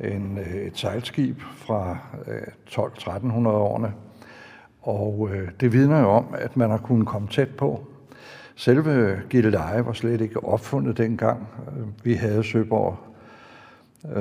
en, 0.00 0.38
øh, 0.38 0.54
et 0.54 0.78
sejlskib 0.78 1.40
fra 1.40 1.98
øh, 2.26 2.42
12-1300-årene. 2.68 3.92
Og 4.80 5.28
øh, 5.32 5.48
det 5.60 5.72
vidner 5.72 6.00
jo 6.00 6.08
om, 6.08 6.34
at 6.38 6.56
man 6.56 6.70
har 6.70 6.78
kunnet 6.78 7.06
komme 7.06 7.28
tæt 7.28 7.56
på. 7.56 7.86
Selve 8.54 9.22
Gilleleje 9.30 9.86
var 9.86 9.92
slet 9.92 10.20
ikke 10.20 10.44
opfundet 10.44 10.98
dengang. 10.98 11.48
Vi 12.04 12.14
havde 12.14 12.44
Søborg 12.44 12.96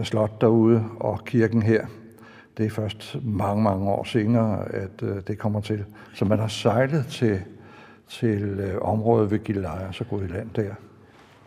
Slot 0.03 0.41
derude 0.41 0.83
og 0.99 1.25
kirken 1.25 1.61
her. 1.61 1.85
Det 2.57 2.65
er 2.65 2.69
først 2.69 3.17
mange, 3.23 3.63
mange 3.63 3.89
år 3.89 4.03
senere, 4.03 4.71
at 4.71 4.99
det 5.27 5.37
kommer 5.37 5.61
til. 5.61 5.85
Så 6.13 6.25
man 6.25 6.39
har 6.39 6.47
sejlet 6.47 7.05
til, 7.05 7.41
til 8.07 8.59
området 8.81 9.31
ved 9.31 9.39
Gilleleje 9.39 9.87
og 9.87 9.95
så 9.95 10.03
gået 10.03 10.23
i 10.23 10.33
land 10.33 10.49
der. 10.55 10.73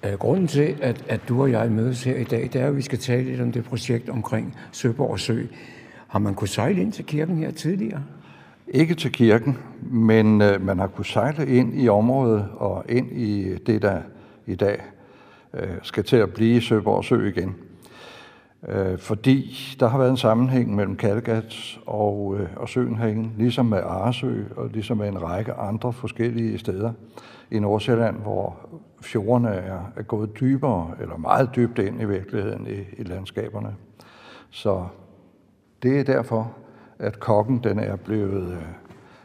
Øh, 0.05 0.13
grunden 0.13 0.47
til, 0.47 0.77
at, 0.83 1.05
at 1.09 1.21
du 1.29 1.43
og 1.43 1.51
jeg 1.51 1.71
mødes 1.71 2.05
her 2.05 2.17
i 2.17 2.25
dag, 2.25 2.51
det 2.53 2.61
er, 2.61 2.67
at 2.67 2.77
vi 2.77 2.83
skal 2.83 2.99
tale 2.99 3.23
lidt 3.23 3.41
om 3.41 3.53
det 3.53 3.65
projekt 3.65 4.09
omkring 4.09 4.57
Søborg 4.73 5.21
Sø. 5.21 5.43
Har 6.09 6.19
man 6.19 6.35
kunnet 6.35 6.51
sejle 6.51 6.81
ind 6.81 6.93
til 6.93 7.05
kirken 7.05 7.37
her 7.37 7.51
tidligere? 7.51 8.03
Ikke 8.69 8.95
til 8.95 9.13
kirken, 9.13 9.59
men 9.83 10.43
øh, 10.43 10.67
man 10.67 10.79
har 10.79 10.87
kunnet 10.87 11.07
sejle 11.07 11.47
ind 11.47 11.83
i 11.83 11.89
området 11.89 12.49
og 12.57 12.85
ind 12.89 13.13
i 13.13 13.57
det, 13.67 13.83
der 13.83 14.01
i 14.47 14.55
dag 14.55 14.83
øh, 15.55 15.69
skal 15.83 16.05
til 16.05 16.17
at 16.17 16.33
blive 16.33 16.61
Søborg 16.61 17.05
Sø 17.05 17.29
igen. 17.29 17.55
Øh, 18.69 18.99
fordi 18.99 19.57
der 19.81 19.89
har 19.89 19.99
været 19.99 20.11
en 20.11 20.17
sammenhæng 20.17 20.75
mellem 20.75 20.97
Kattegat 20.97 21.79
og, 21.87 22.37
øh, 22.39 22.49
og 22.57 22.69
søen 22.69 22.97
herinde, 22.97 23.31
ligesom 23.39 23.67
med 23.67 23.79
Aresø 23.79 24.43
og 24.57 24.69
ligesom 24.69 24.97
med 24.97 25.09
en 25.09 25.23
række 25.23 25.53
andre 25.53 25.93
forskellige 25.93 26.59
steder 26.59 26.93
i 27.51 27.59
Nordsjælland, 27.59 28.17
hvor 28.17 28.57
fjordene 29.03 29.51
er, 29.51 29.93
er 29.97 30.03
gået 30.03 30.41
dybere, 30.41 30.91
eller 31.01 31.17
meget 31.17 31.51
dybt 31.57 31.79
ind 31.79 32.03
i 32.03 32.05
virkeligheden 32.05 32.67
i, 32.67 33.01
i 33.01 33.03
landskaberne. 33.03 33.75
Så 34.51 34.87
det 35.83 36.01
er 36.01 36.05
derfor, 36.05 36.53
at 36.99 37.21
kokken 37.21 37.61
den 37.65 37.79
er 37.79 37.97
blevet 37.97 38.53
øh, 38.53 38.63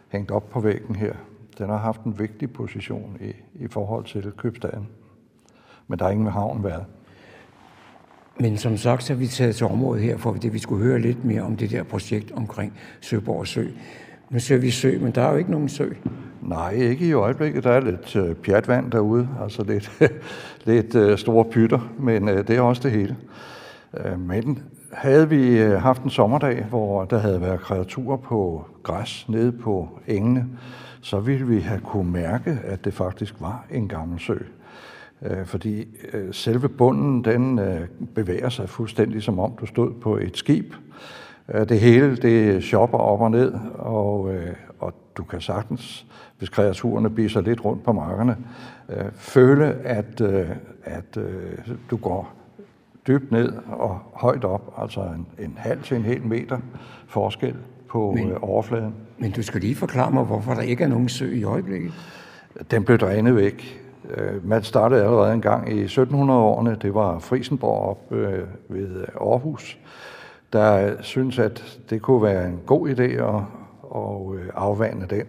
hængt 0.10 0.32
op 0.32 0.50
på 0.50 0.60
væggen 0.60 0.96
her. 0.96 1.14
Den 1.58 1.70
har 1.70 1.78
haft 1.78 2.04
en 2.04 2.20
vigtig 2.20 2.54
position 2.54 3.18
i, 3.22 3.64
i 3.64 3.68
forhold 3.68 4.06
til 4.06 4.32
købstaden. 4.38 4.88
Men 5.88 6.00
der 6.00 6.06
er 6.06 6.10
ingen 6.10 6.24
med 6.24 6.32
havn 6.32 6.64
været. 6.64 6.86
Men 8.40 8.58
som 8.58 8.78
sagt, 8.78 9.04
så 9.04 9.14
har 9.14 9.20
vi 9.20 9.28
taget 9.28 9.56
til 9.56 9.66
området 9.66 10.04
her, 10.04 10.18
for 10.18 10.34
det 10.34 10.54
vi 10.54 10.60
skulle 10.60 10.84
høre 10.84 11.00
lidt 11.00 11.26
mere 11.26 11.42
om 11.42 11.58
det 11.58 11.72
der 11.72 11.84
projekt 11.84 12.32
omkring 12.32 12.74
Søborg 13.02 13.48
Sø. 13.48 13.68
Nu 14.30 14.40
ser 14.40 14.58
vi 14.58 14.72
sø, 14.72 14.98
men 15.02 15.12
der 15.12 15.22
er 15.22 15.32
jo 15.32 15.38
ikke 15.38 15.52
nogen 15.52 15.70
sø. 15.70 15.90
Nej, 16.42 16.72
ikke 16.72 17.08
i 17.08 17.14
øjeblikket. 17.14 17.64
Der 17.64 17.72
er 17.72 17.80
lidt 17.80 18.16
øh, 18.16 18.36
pjatvand 18.36 18.92
derude, 18.92 19.30
altså 19.44 19.64
lidt, 19.64 19.92
lidt 20.66 20.96
øh, 20.96 21.18
store 21.18 21.46
pytter, 21.46 21.80
men 22.00 22.30
øh, 22.30 22.48
det 22.48 22.58
er 22.58 22.62
også 22.62 22.82
det 22.84 22.92
hele. 22.92 23.18
Øh, 24.06 24.20
men 24.20 24.64
havde 24.94 25.30
vi 25.30 25.60
øh, 25.60 25.82
haft 25.82 26.04
en 26.04 26.10
sommerdag, 26.10 26.66
hvor 26.70 27.06
der 27.06 27.18
havde 27.18 27.42
været 27.42 27.60
kreaturer 27.60 28.18
på 28.18 28.66
græs 28.84 29.26
nede 29.30 29.52
på 29.52 29.90
engene, 30.08 30.46
så 31.02 31.20
ville 31.20 31.48
vi 31.48 31.60
have 31.60 31.80
kunne 31.80 32.12
mærke, 32.12 32.60
at 32.64 32.86
det 32.86 32.94
faktisk 32.94 33.36
var 33.40 33.66
en 33.72 33.88
gammel 33.88 34.20
sø. 34.20 34.38
Øh, 35.22 35.46
fordi 35.46 35.88
øh, 36.14 36.34
selve 36.34 36.70
bunden, 36.70 37.24
den 37.24 37.60
øh, 37.60 37.88
bevæger 38.16 38.50
sig 38.50 38.70
fuldstændig 38.70 39.24
som 39.24 39.40
om 39.40 39.52
du 39.62 39.66
stod 39.66 39.94
på 39.94 40.18
et 40.18 40.38
skib. 40.38 40.74
Øh, 41.54 41.70
det 41.70 41.80
hele, 41.80 42.16
det 42.16 42.64
shopper 42.64 42.98
op 42.98 43.22
og 43.22 43.32
ned, 43.32 43.54
og, 43.76 44.34
øh, 44.34 44.56
og 44.80 44.94
du 45.18 45.24
kan 45.24 45.42
sagtens, 45.42 46.06
hvis 46.38 46.50
kreaturerne 46.50 47.10
biser 47.10 47.42
lidt 47.42 47.66
rundt 47.66 47.84
på 47.84 47.92
markerne, 47.92 48.38
øh, 48.90 49.06
føle, 49.14 49.66
at, 49.66 50.22
øh, 50.22 50.50
at 50.84 51.18
øh, 51.18 51.58
du 51.92 51.98
går 51.98 52.34
dybt 53.08 53.32
ned 53.32 53.54
og 53.68 54.00
højt 54.14 54.44
op, 54.44 54.74
altså 54.78 55.02
en, 55.02 55.28
en 55.40 55.54
halv 55.58 55.84
til 55.84 55.98
en 55.98 56.04
hel 56.04 56.22
meter 56.22 56.60
forskel 57.08 57.56
på 57.90 58.12
men, 58.16 58.32
øh, 58.32 58.38
overfladen. 58.42 58.94
Men 59.18 59.32
du 59.32 59.44
skal 59.44 59.62
lige 59.62 59.76
forklare 59.76 60.12
mig, 60.12 60.24
hvorfor 60.24 60.54
der 60.54 60.62
ikke 60.62 60.84
er 60.84 60.88
nogen 60.88 61.10
sø 61.10 61.32
i 61.34 61.44
øjeblikket. 61.44 61.94
Den 62.72 62.84
blev 62.84 62.98
drænet 62.98 63.36
væk. 63.36 63.84
Øh, 64.10 64.48
man 64.48 64.64
startede 64.64 65.04
allerede 65.04 65.34
en 65.34 65.42
gang 65.42 65.72
i 65.72 65.86
1700-årene. 65.86 66.78
Det 66.82 66.94
var 66.94 67.20
Frisenborg 67.20 67.90
op 67.90 68.12
øh, 68.12 68.44
ved 68.70 69.06
Aarhus, 69.22 69.78
der 70.54 70.96
synes, 71.02 71.40
at 71.40 71.80
det 71.90 72.02
kunne 72.02 72.24
være 72.24 72.48
en 72.48 72.60
god 72.66 72.90
idé 72.90 73.02
at, 73.04 73.42
at 73.96 74.40
øh, 74.40 74.50
afvande 74.56 75.08
den, 75.10 75.26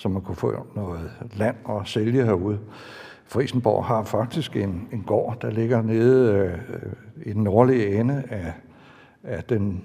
så 0.00 0.08
man 0.08 0.22
kunne 0.22 0.36
få 0.36 0.66
noget 0.74 1.10
land 1.36 1.56
og 1.64 1.88
sælge 1.88 2.24
herude. 2.24 2.58
Frisenborg 3.24 3.84
har 3.84 4.04
faktisk 4.04 4.56
en, 4.56 4.88
en 4.92 5.02
gård, 5.02 5.40
der 5.40 5.50
ligger 5.50 5.82
nede 5.82 6.34
øh, 6.34 6.92
i 7.26 7.32
den 7.32 7.44
nordlige 7.44 8.00
ende 8.00 8.22
af, 8.28 8.52
af 9.22 9.44
den 9.44 9.84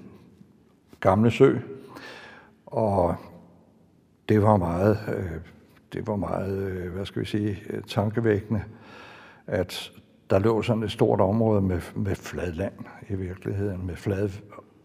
gamle 1.00 1.30
sø. 1.30 1.58
Og 2.66 3.16
det 4.28 4.42
var 4.42 4.56
meget, 4.56 4.98
øh, 5.08 5.40
det 5.92 6.06
var 6.06 6.16
meget, 6.16 6.58
øh, 6.58 6.92
hvad 6.92 7.06
skal 7.06 7.22
vi 7.22 7.26
sige, 7.26 7.58
tankevækkende, 7.86 8.62
at 9.46 9.92
der 10.30 10.38
lå 10.38 10.62
sådan 10.62 10.82
et 10.82 10.92
stort 10.92 11.20
område 11.20 11.60
med, 11.60 11.80
med 11.94 12.14
fladland 12.14 12.74
i 13.08 13.14
virkeligheden, 13.14 13.86
med 13.86 13.96
flad, 13.96 14.30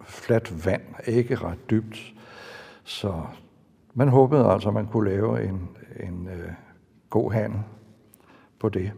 fladt 0.03 0.65
vand, 0.65 0.83
ikke 1.07 1.35
ret 1.35 1.69
dybt. 1.69 2.13
Så 2.83 3.13
man 3.93 4.07
håbede 4.07 4.45
altså, 4.45 4.67
at 4.67 4.73
man 4.73 4.87
kunne 4.87 5.09
lave 5.09 5.43
en, 5.43 5.69
en 5.99 6.27
øh, 6.27 6.51
god 7.09 7.31
handel 7.31 7.59
på 8.59 8.69
det. 8.69 8.91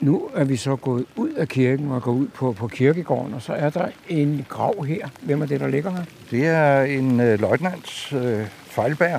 Nu 0.00 0.28
er 0.34 0.44
vi 0.44 0.56
så 0.56 0.76
gået 0.76 1.06
ud 1.16 1.30
af 1.30 1.48
kirken 1.48 1.90
og 1.90 2.02
gået 2.02 2.16
ud 2.16 2.28
på, 2.28 2.52
på 2.52 2.68
kirkegården, 2.68 3.34
og 3.34 3.42
så 3.42 3.52
er 3.52 3.70
der 3.70 3.88
en 4.08 4.46
grav 4.48 4.84
her. 4.84 5.08
Hvem 5.22 5.42
er 5.42 5.46
det, 5.46 5.60
der 5.60 5.68
ligger 5.68 5.90
her? 5.90 6.04
Det 6.30 6.46
er 6.46 6.82
en 6.82 7.20
øh, 7.20 7.40
løjtnants 7.40 8.12
øh, 8.12 8.46
fejlbær, 8.46 9.18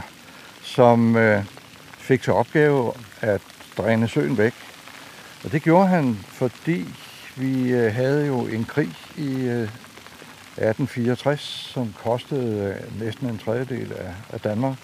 som 0.61 1.15
øh, 1.15 1.43
fik 1.97 2.21
til 2.21 2.33
opgave 2.33 2.91
at 3.21 3.41
dræne 3.77 4.07
søen 4.07 4.37
væk. 4.37 4.53
Og 5.43 5.51
det 5.51 5.61
gjorde 5.61 5.87
han, 5.87 6.15
fordi 6.15 6.85
vi 7.37 7.73
øh, 7.73 7.93
havde 7.93 8.27
jo 8.27 8.39
en 8.39 8.63
krig 8.63 8.93
i 9.17 9.45
øh, 9.45 9.69
1864, 10.57 11.69
som 11.73 11.93
kostede 12.03 12.75
øh, 12.79 13.01
næsten 13.05 13.29
en 13.29 13.37
tredjedel 13.37 13.93
af, 13.99 14.13
af 14.33 14.39
Danmark. 14.39 14.77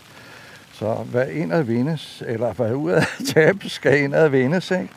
Så 0.73 0.93
hvad 0.93 1.27
indad 1.27 1.63
vindes, 1.63 2.23
eller 2.27 2.53
hvad 2.53 2.73
udad 2.73 3.01
tabes, 3.33 3.71
skal 3.71 4.01
indad 4.01 4.29
vindes. 4.29 4.71
Ikke? 4.71 4.89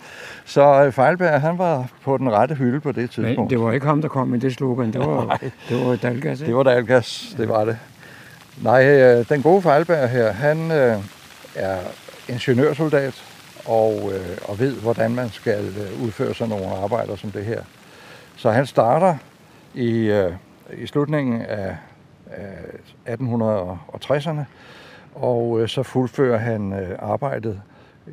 Så 0.45 0.85
øh, 0.85 0.93
Fejlberg, 0.93 1.41
han 1.41 1.59
var 1.59 1.89
på 2.03 2.17
den 2.17 2.33
rette 2.33 2.55
hylde 2.55 2.81
på 2.81 2.93
det 2.93 3.11
tidspunkt. 3.11 3.39
Men 3.39 3.51
det 3.51 3.61
var 3.61 3.73
ikke 3.73 3.87
ham, 3.87 4.03
der 4.03 4.09
kom 4.09 4.29
med 4.29 4.41
det 4.41 4.53
slogan. 4.53 4.93
Det 4.93 5.01
var, 5.01 5.41
det 5.69 5.87
var 5.87 5.97
Dalgas, 5.97 6.41
ikke? 6.41 6.49
Det 6.49 6.57
var 6.57 6.63
Dalgas, 6.63 7.35
det 7.37 7.49
var 7.49 7.65
det. 7.65 7.79
Nej, 8.63 8.87
øh, 8.87 9.29
den 9.29 9.43
gode 9.43 9.63
Fejlberg 9.63 10.11
her, 10.11 10.33
han 10.33 10.71
øh, 10.71 10.97
er 11.55 11.79
ingeniørsoldat 12.29 13.25
og, 13.67 14.13
øh, 14.15 14.39
og 14.49 14.59
ved, 14.59 14.75
hvordan 14.75 15.15
man 15.15 15.31
skal 15.31 15.75
udføre 16.03 16.35
sådan 16.35 16.49
nogle 16.49 16.77
arbejder 16.77 17.17
som 17.17 17.31
det 17.31 17.45
her. 17.45 17.63
Så 18.37 18.51
han 18.51 18.67
starter 18.67 19.17
i, 19.75 19.91
øh, 19.91 20.33
i 20.77 20.87
slutningen 20.87 21.43
af, 21.43 21.77
1860'erne, 23.09 24.45
og 25.15 25.61
øh, 25.61 25.69
så 25.69 25.83
fuldfører 25.83 26.39
han 26.39 26.73
øh, 26.73 26.97
arbejdet 26.99 27.63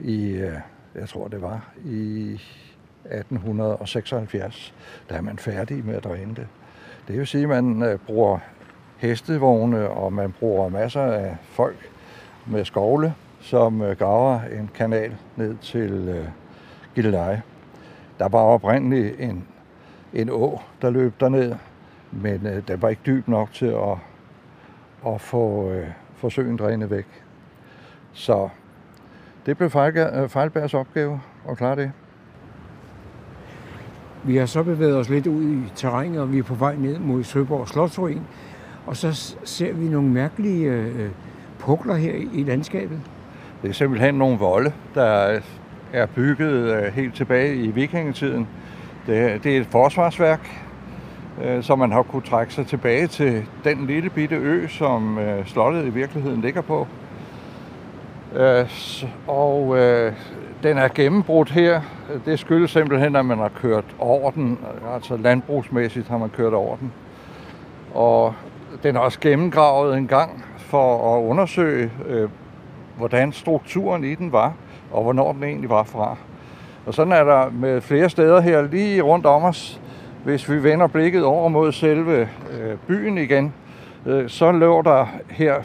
i, 0.03 0.29
øh, 0.29 0.53
jeg 0.95 1.09
tror 1.09 1.27
det 1.27 1.41
var, 1.41 1.69
i 1.85 2.33
1876. 3.05 4.73
Der 5.09 5.15
er 5.15 5.21
man 5.21 5.37
færdig 5.37 5.85
med 5.85 5.95
at 5.95 6.03
dræne 6.03 6.35
det. 6.35 6.47
Det 7.07 7.17
vil 7.17 7.27
sige, 7.27 7.43
at 7.43 7.49
man 7.49 7.99
bruger 8.05 8.39
hestevogne, 8.97 9.89
og 9.89 10.13
man 10.13 10.31
bruger 10.31 10.69
masser 10.69 11.01
af 11.01 11.37
folk 11.41 11.89
med 12.45 12.65
skovle, 12.65 13.13
som 13.39 13.83
graver 13.99 14.39
en 14.41 14.69
kanal 14.75 15.15
ned 15.35 15.57
til 15.61 16.25
Gilleleje. 16.95 17.41
Der 18.19 18.27
var 18.27 18.39
oprindeligt 18.39 19.19
en, 19.19 19.47
en 20.13 20.29
å, 20.29 20.61
der 20.81 20.89
løb 20.89 21.19
derned, 21.19 21.55
men 22.21 22.47
øh, 22.47 22.67
den 22.67 22.81
var 22.81 22.89
ikke 22.89 23.01
dyb 23.05 23.27
nok 23.27 23.53
til 23.53 23.65
at, 23.65 23.97
at 25.07 25.21
få, 25.21 25.71
øh, 25.71 25.87
få 26.15 26.29
søen 26.29 26.57
drænet 26.57 26.89
væk. 26.89 27.05
Så 28.13 28.49
det 29.45 29.57
blev 29.57 29.69
Fejlbergs 29.69 30.73
opgave 30.73 31.21
at 31.49 31.57
klare 31.57 31.75
det. 31.75 31.91
Vi 34.23 34.37
har 34.37 34.45
så 34.45 34.63
bevæget 34.63 34.95
os 34.97 35.09
lidt 35.09 35.27
ud 35.27 35.43
i 35.43 35.71
terrænet, 35.75 36.21
og 36.21 36.31
vi 36.31 36.39
er 36.39 36.43
på 36.43 36.53
vej 36.53 36.75
ned 36.75 36.99
mod 36.99 37.23
Søborg 37.23 37.67
Slotsruin. 37.67 38.21
Og 38.85 38.97
så 38.97 39.35
ser 39.43 39.73
vi 39.73 39.87
nogle 39.87 40.09
mærkelige 40.09 40.71
øh, 40.71 41.09
pukler 41.59 41.95
her 41.95 42.13
i, 42.33 42.43
landskabet. 42.43 42.99
Det 43.61 43.69
er 43.69 43.73
simpelthen 43.73 44.15
nogle 44.15 44.37
volde, 44.37 44.73
der 44.95 45.39
er 45.93 46.05
bygget 46.05 46.75
øh, 46.75 46.93
helt 46.93 47.15
tilbage 47.15 47.55
i 47.55 47.71
vikingetiden. 47.71 48.47
Det, 49.07 49.43
det 49.43 49.57
er 49.57 49.61
et 49.61 49.67
forsvarsværk, 49.67 50.39
øh, 50.39 50.66
Øh, 51.43 51.63
så 51.63 51.75
man 51.75 51.91
har 51.91 52.01
kunne 52.01 52.21
trække 52.21 52.53
sig 52.53 52.67
tilbage 52.67 53.07
til 53.07 53.45
den 53.63 53.87
lille 53.87 54.09
bitte 54.09 54.35
ø, 54.35 54.67
som 54.67 55.19
øh, 55.19 55.45
slottet 55.45 55.85
i 55.85 55.89
virkeligheden 55.89 56.41
ligger 56.41 56.61
på. 56.61 56.87
Øh, 58.35 58.65
og 59.27 59.77
øh, 59.77 60.13
den 60.63 60.77
er 60.77 60.87
gennembrudt 60.87 61.51
her. 61.51 61.81
Det 62.25 62.39
skyldes 62.39 62.71
simpelthen, 62.71 63.15
at 63.15 63.25
man 63.25 63.37
har 63.37 63.51
kørt 63.55 63.85
over 63.99 64.31
den, 64.31 64.59
altså 64.93 65.17
landbrugsmæssigt 65.17 66.07
har 66.07 66.17
man 66.17 66.29
kørt 66.29 66.53
over 66.53 66.77
den. 66.77 66.93
Og 67.93 68.33
den 68.83 68.95
er 68.95 68.99
også 68.99 69.19
gennemgravet 69.19 69.97
en 69.97 70.07
gang 70.07 70.45
for 70.57 71.15
at 71.15 71.23
undersøge, 71.23 71.91
øh, 72.07 72.29
hvordan 72.97 73.31
strukturen 73.31 74.03
i 74.03 74.15
den 74.15 74.31
var, 74.31 74.53
og 74.91 75.03
hvornår 75.03 75.33
den 75.33 75.43
egentlig 75.43 75.69
var 75.69 75.83
fra. 75.83 76.17
Og 76.85 76.93
sådan 76.93 77.13
er 77.13 77.23
der 77.23 77.49
med 77.49 77.81
flere 77.81 78.09
steder 78.09 78.41
her 78.41 78.61
lige 78.61 79.01
rundt 79.01 79.25
om 79.25 79.43
os. 79.43 79.81
Hvis 80.27 80.49
vi 80.49 80.63
vender 80.63 80.87
blikket 80.87 81.23
over 81.23 81.49
mod 81.49 81.71
selve 81.71 82.19
øh, 82.51 82.77
byen 82.87 83.17
igen, 83.17 83.53
øh, 84.05 84.29
så 84.29 84.51
lå 84.51 84.81
der 84.81 85.05
her 85.29 85.55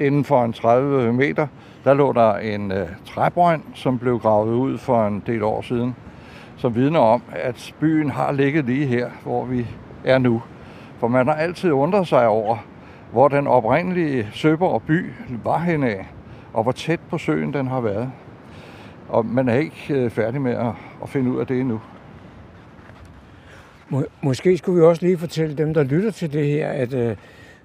inden 0.00 0.24
for 0.24 0.44
en 0.44 0.52
30 0.52 1.12
meter, 1.12 1.46
der 1.84 1.94
lå 1.94 2.12
der 2.12 2.36
en 2.36 2.72
øh, 2.72 2.88
træbrønd, 3.06 3.62
som 3.74 3.98
blev 3.98 4.18
gravet 4.18 4.54
ud 4.54 4.78
for 4.78 5.06
en 5.06 5.22
del 5.26 5.42
år 5.42 5.62
siden. 5.62 5.96
som 6.56 6.74
vidner 6.74 7.00
om, 7.00 7.22
at 7.32 7.74
byen 7.80 8.10
har 8.10 8.32
ligget 8.32 8.64
lige 8.64 8.86
her, 8.86 9.10
hvor 9.22 9.44
vi 9.44 9.66
er 10.04 10.18
nu. 10.18 10.42
For 10.98 11.08
man 11.08 11.26
har 11.26 11.34
altid 11.34 11.70
undret 11.70 12.08
sig 12.08 12.28
over, 12.28 12.56
hvor 13.12 13.28
den 13.28 13.46
oprindelige 13.46 14.28
Søborg 14.32 14.82
by 14.82 15.12
var 15.44 15.58
henne 15.58 15.90
af, 15.90 16.06
og 16.52 16.62
hvor 16.62 16.72
tæt 16.72 17.00
på 17.10 17.18
søen 17.18 17.52
den 17.52 17.66
har 17.66 17.80
været. 17.80 18.10
Og 19.08 19.26
man 19.26 19.48
er 19.48 19.54
ikke 19.54 19.94
øh, 19.94 20.10
færdig 20.10 20.40
med 20.40 20.52
at, 20.52 20.72
at 21.02 21.08
finde 21.08 21.30
ud 21.30 21.40
af 21.40 21.46
det 21.46 21.60
endnu. 21.60 21.80
Må, 23.88 24.04
måske 24.20 24.58
skulle 24.58 24.80
vi 24.80 24.86
også 24.86 25.02
lige 25.02 25.18
fortælle 25.18 25.56
dem, 25.56 25.74
der 25.74 25.82
lytter 25.82 26.10
til 26.10 26.32
det 26.32 26.46
her, 26.46 26.68
at 26.68 26.94
øh, 26.94 27.16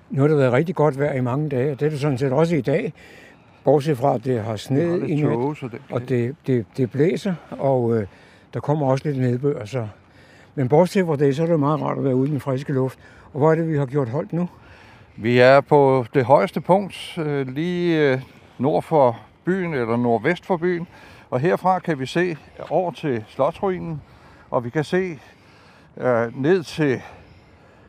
nu 0.09 0.21
har 0.21 0.27
det 0.27 0.37
været 0.37 0.53
rigtig 0.53 0.75
godt 0.75 0.99
vejr 0.99 1.13
i 1.13 1.21
mange 1.21 1.49
dage, 1.49 1.71
og 1.71 1.79
det 1.79 1.85
er 1.85 1.89
det 1.89 1.99
sådan 1.99 2.17
set 2.17 2.31
også 2.31 2.55
i 2.55 2.61
dag. 2.61 2.93
Bortset 3.63 3.97
fra, 3.97 4.15
at 4.15 4.25
det 4.25 4.43
har 4.43 4.55
sneet 4.55 5.09
i 5.09 5.15
nat, 5.15 5.63
og 5.91 6.09
det, 6.09 6.35
det, 6.47 6.65
det 6.77 6.91
blæser, 6.91 7.33
og 7.49 7.97
øh, 7.97 8.07
der 8.53 8.59
kommer 8.59 8.87
også 8.87 9.07
lidt 9.07 9.17
nedbør. 9.17 9.65
Så. 9.65 9.87
Men 10.55 10.69
bortset 10.69 11.05
fra 11.05 11.15
det, 11.15 11.35
så 11.35 11.43
er 11.43 11.47
det 11.47 11.59
meget 11.59 11.81
rart 11.81 11.97
at 11.97 12.03
være 12.03 12.15
ude 12.15 12.29
i 12.29 12.31
den 12.31 12.39
friske 12.39 12.73
luft. 12.73 12.99
Og 13.33 13.39
hvor 13.39 13.51
er 13.51 13.55
det, 13.55 13.69
vi 13.69 13.77
har 13.77 13.85
gjort 13.85 14.09
holdt 14.09 14.33
nu? 14.33 14.49
Vi 15.17 15.39
er 15.39 15.61
på 15.61 16.05
det 16.13 16.25
højeste 16.25 16.61
punkt, 16.61 17.17
øh, 17.17 17.47
lige 17.47 18.11
øh, 18.11 18.21
nord 18.57 18.83
for 18.83 19.19
byen, 19.45 19.73
eller 19.73 19.97
nordvest 19.97 20.45
for 20.45 20.57
byen. 20.57 20.87
Og 21.29 21.39
herfra 21.39 21.79
kan 21.79 21.99
vi 21.99 22.05
se 22.05 22.37
over 22.69 22.91
til 22.91 23.23
Slotsruinen, 23.27 24.01
og 24.49 24.63
vi 24.63 24.69
kan 24.69 24.83
se 24.83 25.19
øh, 26.01 26.41
ned 26.41 26.63
til 26.63 27.01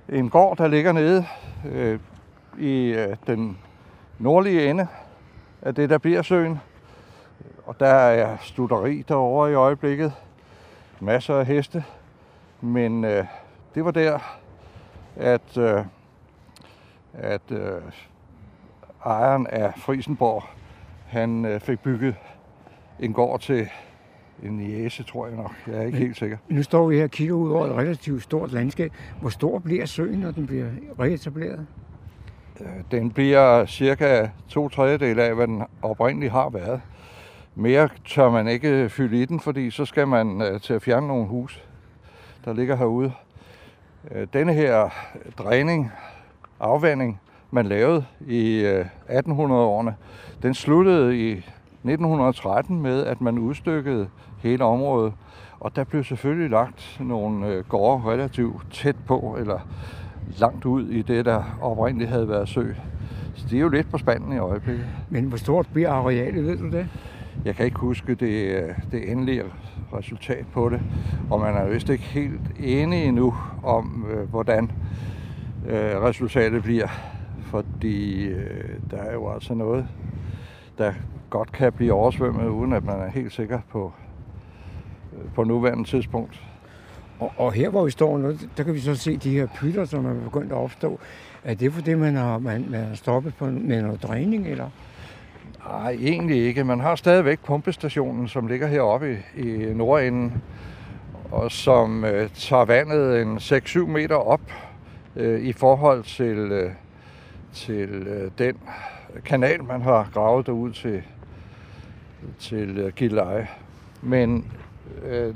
en 0.09 0.31
gård, 0.31 0.57
der 0.57 0.68
ligger 0.68 0.92
nede 0.92 1.27
øh, 1.64 2.01
i 2.59 2.94
øh, 2.94 3.16
den 3.27 3.59
nordlige 4.18 4.70
ende 4.70 4.87
af 5.62 5.75
det, 5.75 5.90
der 5.90 5.98
bliver 5.98 6.22
søen. 6.22 6.61
Og 7.66 7.81
der 7.81 7.87
er 7.87 8.37
studeri 8.40 9.03
derovre 9.09 9.51
i 9.51 9.55
øjeblikket. 9.55 10.12
Masser 11.01 11.35
af 11.35 11.46
heste. 11.46 11.85
Men 12.61 13.05
øh, 13.05 13.25
det 13.75 13.85
var 13.85 13.90
der, 13.90 14.18
at, 15.16 15.59
øh, 15.59 15.85
at 17.12 17.51
øh, 17.51 17.83
ejeren 19.05 19.46
af 19.46 19.72
Frisenborg, 19.77 20.44
han 21.07 21.44
øh, 21.44 21.61
fik 21.61 21.81
bygget 21.81 22.14
en 23.01 23.12
gård 23.12 23.40
til 23.40 23.68
en 24.42 24.61
jæse, 24.61 25.02
tror 25.02 25.26
jeg 25.26 25.37
nok. 25.37 25.52
Jeg 25.66 25.76
er 25.76 25.83
ikke 25.83 25.98
Men, 25.98 26.02
helt 26.02 26.16
sikker. 26.16 26.37
Nu 26.48 26.62
står 26.62 26.88
vi 26.88 26.96
her 26.96 27.05
og 27.05 27.11
kigger 27.11 27.35
ud 27.35 27.50
over 27.50 27.66
et 27.66 27.72
relativt 27.72 28.22
stort 28.22 28.52
landskab. 28.52 28.92
Hvor 29.20 29.31
stor 29.31 29.59
bliver 29.59 29.87
søen, 29.87 30.18
når 30.18 30.31
den 30.31 30.46
bliver 30.46 30.66
reetableret? 31.00 31.66
Øh, 32.61 32.66
den 32.90 33.11
bliver 33.11 33.66
cirka 33.66 34.28
to 34.48 34.68
tredjedel 34.68 35.18
af, 35.18 35.35
hvad 35.35 35.46
den 35.46 35.62
oprindeligt 35.83 36.33
har 36.33 36.50
været. 36.50 36.81
Mere 37.55 37.88
tør 38.05 38.31
man 38.31 38.48
ikke 38.48 38.88
fylde 38.88 39.22
i 39.22 39.24
den, 39.24 39.40
fordi 39.40 39.70
så 39.70 39.85
skal 39.85 40.09
man 40.09 40.42
øh, 40.42 40.61
til 40.61 40.74
at 40.74 40.83
fjerne 40.83 41.07
nogle 41.09 41.26
hus, 41.26 41.64
der 42.44 42.52
ligger 42.52 42.76
herude. 42.76 43.12
Øh, 44.11 44.26
denne 44.33 44.52
her 44.55 44.90
dræning, 45.38 45.92
afvanding, 46.61 47.20
man 47.50 47.66
lavede 47.66 48.05
i 48.26 48.64
1800-årene, 49.09 49.94
den 50.42 50.55
sluttede 50.55 51.31
i 51.31 51.46
1913 51.85 52.83
med, 52.83 53.07
at 53.07 53.21
man 53.21 53.38
udstykkede 53.38 54.09
hele 54.38 54.64
området. 54.64 55.12
Og 55.61 55.77
der 55.77 55.85
blev 55.85 56.05
selvfølgelig 56.05 56.51
lagt 56.51 57.01
nogle 57.01 57.62
gårde 57.68 58.11
relativt 58.11 58.66
tæt 58.71 58.97
på, 59.07 59.37
eller 59.40 59.61
langt 60.38 60.64
ud 60.64 60.88
i 60.88 61.03
det, 61.03 61.25
der 61.25 61.59
oprindeligt 61.61 62.11
havde 62.11 62.29
været 62.29 62.49
sø. 62.49 62.73
Så 63.35 63.47
det 63.51 63.57
er 63.57 63.61
jo 63.61 63.68
lidt 63.68 63.90
på 63.90 63.99
spanden 63.99 64.33
i 64.33 64.38
øjeblikket. 64.38 64.87
Men 65.11 65.25
hvor 65.25 65.37
stort 65.37 65.66
bliver 65.73 65.90
arealet, 65.90 66.47
ved 66.47 66.57
du 66.59 66.71
det? 66.71 66.88
Jeg 67.45 67.55
kan 67.55 67.66
ikke 67.66 67.79
huske 67.79 68.14
det, 68.14 68.64
det 68.92 69.12
endelige 69.12 69.42
resultat 69.92 70.47
på 70.53 70.68
det, 70.68 70.81
og 71.31 71.40
man 71.40 71.55
er 71.55 71.68
vist 71.68 71.88
ikke 71.88 72.05
helt 72.05 72.40
enig 72.61 73.05
endnu 73.05 73.35
om, 73.62 74.07
øh, 74.11 74.31
hvordan 74.31 74.71
øh, 75.68 76.03
resultatet 76.03 76.62
bliver. 76.62 76.88
Fordi 77.40 78.25
øh, 78.25 78.71
der 78.90 78.97
er 78.97 79.12
jo 79.12 79.31
altså 79.31 79.55
noget, 79.55 79.87
der 80.79 80.92
godt 81.33 81.53
kan 81.53 81.73
blive 81.73 81.92
oversvømmet, 81.92 82.49
uden 82.49 82.73
at 82.73 82.85
man 82.85 83.01
er 83.01 83.11
helt 83.11 83.33
sikker 83.33 83.61
på, 83.71 83.92
på 85.35 85.45
nuværende 85.45 85.85
tidspunkt. 85.85 86.42
Og, 87.21 87.33
og 87.37 87.53
her, 87.53 87.68
hvor 87.68 87.85
vi 87.85 87.90
står 87.90 88.18
nu, 88.18 88.33
der 88.57 88.62
kan 88.62 88.75
vi 88.75 88.81
så 88.81 88.95
se 88.95 89.16
de 89.16 89.31
her 89.31 89.47
pytter, 89.55 89.85
som 89.85 90.07
er 90.07 90.14
begyndt 90.14 90.53
at 90.53 90.59
opstå. 90.59 91.01
Er 91.45 91.55
det 91.55 91.73
fordi, 91.73 91.95
man 91.95 92.14
har, 92.16 92.38
man, 92.38 92.66
man 92.71 92.85
har 92.85 92.95
stoppet 92.95 93.35
på, 93.35 93.45
med 93.45 93.83
noget 93.83 94.03
dræning, 94.03 94.47
eller? 94.47 94.71
Nej, 95.68 95.90
egentlig 96.01 96.47
ikke. 96.47 96.64
Man 96.64 96.81
har 96.81 96.97
stadigvæk 96.97 97.40
pumpestationen, 97.40 98.29
som 98.29 98.47
ligger 98.47 98.66
heroppe 98.66 99.18
i, 99.37 99.40
i 99.40 99.75
nordenden, 99.75 100.42
og 101.31 101.53
som 101.53 102.05
øh, 102.05 102.31
tager 102.35 102.64
vandet 102.64 103.23
en 103.23 103.37
6-7 103.37 103.79
meter 103.79 104.16
op 104.16 104.53
øh, 105.16 105.40
i 105.40 105.53
forhold 105.53 106.03
til, 106.03 106.37
øh, 106.37 106.71
til 107.53 107.88
øh, 107.88 108.31
den 108.38 108.57
kanal, 109.25 109.64
man 109.64 109.83
har 109.83 110.11
gravet 110.12 110.47
derud 110.47 110.73
til, 110.73 111.03
til 112.38 112.78
øh, 112.78 112.92
Gilleleje. 112.92 113.48
Men 114.02 114.46
øh, 115.04 115.35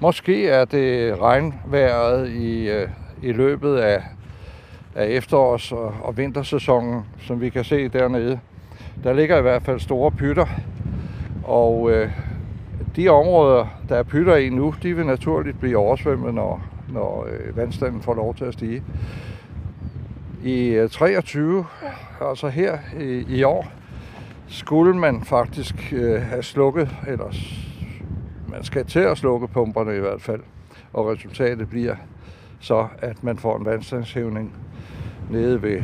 Måske 0.00 0.48
er 0.48 0.64
det 0.64 1.20
regnværet 1.20 2.30
i, 2.30 2.70
øh, 2.70 2.88
i 3.22 3.32
løbet 3.32 3.76
af, 3.76 4.02
af 4.94 5.06
efterårs- 5.06 5.72
og, 5.72 5.94
og 6.02 6.16
vintersæsonen, 6.16 7.02
som 7.20 7.40
vi 7.40 7.48
kan 7.48 7.64
se 7.64 7.88
dernede. 7.88 8.40
Der 9.04 9.12
ligger 9.12 9.38
i 9.38 9.42
hvert 9.42 9.62
fald 9.62 9.80
store 9.80 10.10
pytter, 10.10 10.46
og 11.44 11.90
øh, 11.90 12.10
de 12.96 13.08
områder, 13.08 13.66
der 13.88 13.96
er 13.96 14.02
pytter 14.02 14.36
i 14.36 14.48
nu, 14.48 14.74
de 14.82 14.96
vil 14.96 15.06
naturligt 15.06 15.60
blive 15.60 15.78
oversvømmet, 15.78 16.34
når, 16.34 16.62
når 16.88 17.26
øh, 17.30 17.56
vandstanden 17.56 18.02
får 18.02 18.14
lov 18.14 18.34
til 18.34 18.44
at 18.44 18.52
stige. 18.54 18.82
I 20.44 20.68
øh, 20.68 20.90
23, 20.90 21.66
altså 22.20 22.48
her 22.48 22.78
i, 23.00 23.24
i 23.28 23.42
år, 23.42 23.66
skulle 24.48 24.98
man 24.98 25.22
faktisk 25.22 25.92
øh, 25.92 26.22
have 26.22 26.42
slukket, 26.42 26.96
eller 27.08 27.32
man 28.48 28.64
skal 28.64 28.86
til 28.86 29.00
at 29.00 29.18
slukke 29.18 29.48
pumperne 29.48 29.96
i 29.96 30.00
hvert 30.00 30.22
fald. 30.22 30.40
Og 30.92 31.06
resultatet 31.06 31.68
bliver 31.68 31.96
så, 32.60 32.86
at 32.98 33.24
man 33.24 33.38
får 33.38 33.58
en 33.58 33.64
vandstandshævning 33.64 34.52
nede 35.30 35.62
ved, 35.62 35.82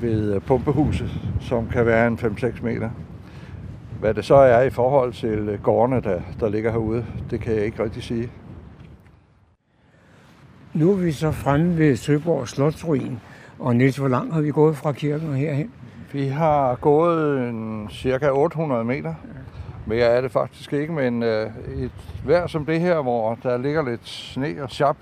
ved 0.00 0.34
øh, 0.34 0.40
pumpehuset, 0.40 1.10
som 1.40 1.68
kan 1.68 1.86
være 1.86 2.06
en 2.06 2.18
5-6 2.18 2.62
meter. 2.62 2.90
Hvad 4.00 4.14
det 4.14 4.24
så 4.24 4.34
er 4.34 4.62
i 4.62 4.70
forhold 4.70 5.12
til 5.12 5.48
øh, 5.48 5.62
gårdene, 5.62 6.00
der, 6.00 6.20
der 6.40 6.48
ligger 6.48 6.70
herude, 6.70 7.06
det 7.30 7.40
kan 7.40 7.54
jeg 7.54 7.64
ikke 7.64 7.84
rigtig 7.84 8.02
sige. 8.02 8.30
Nu 10.74 10.92
er 10.92 10.96
vi 10.96 11.12
så 11.12 11.30
fremme 11.30 11.78
ved 11.78 11.96
Søborg 11.96 12.48
Slotsruin. 12.48 13.20
Og 13.58 13.76
Niels, 13.76 13.96
hvor 13.96 14.08
langt 14.08 14.34
har 14.34 14.40
vi 14.40 14.50
gået 14.50 14.76
fra 14.76 14.92
kirken 14.92 15.28
og 15.28 15.34
herhen? 15.34 15.70
Vi 16.16 16.28
har 16.28 16.74
gået 16.74 17.48
en 17.48 17.88
cirka 17.90 18.30
800 18.30 18.84
meter. 18.84 19.14
Mere 19.86 20.06
er 20.06 20.20
det 20.20 20.32
faktisk 20.32 20.72
ikke, 20.72 20.92
men 20.92 21.22
øh, 21.22 21.50
et 21.76 21.92
vejr 22.24 22.46
som 22.46 22.66
det 22.66 22.80
her, 22.80 23.02
hvor 23.02 23.38
der 23.42 23.56
ligger 23.56 23.82
lidt 23.82 24.08
sne 24.08 24.62
og 24.62 24.70
chap, 24.70 24.96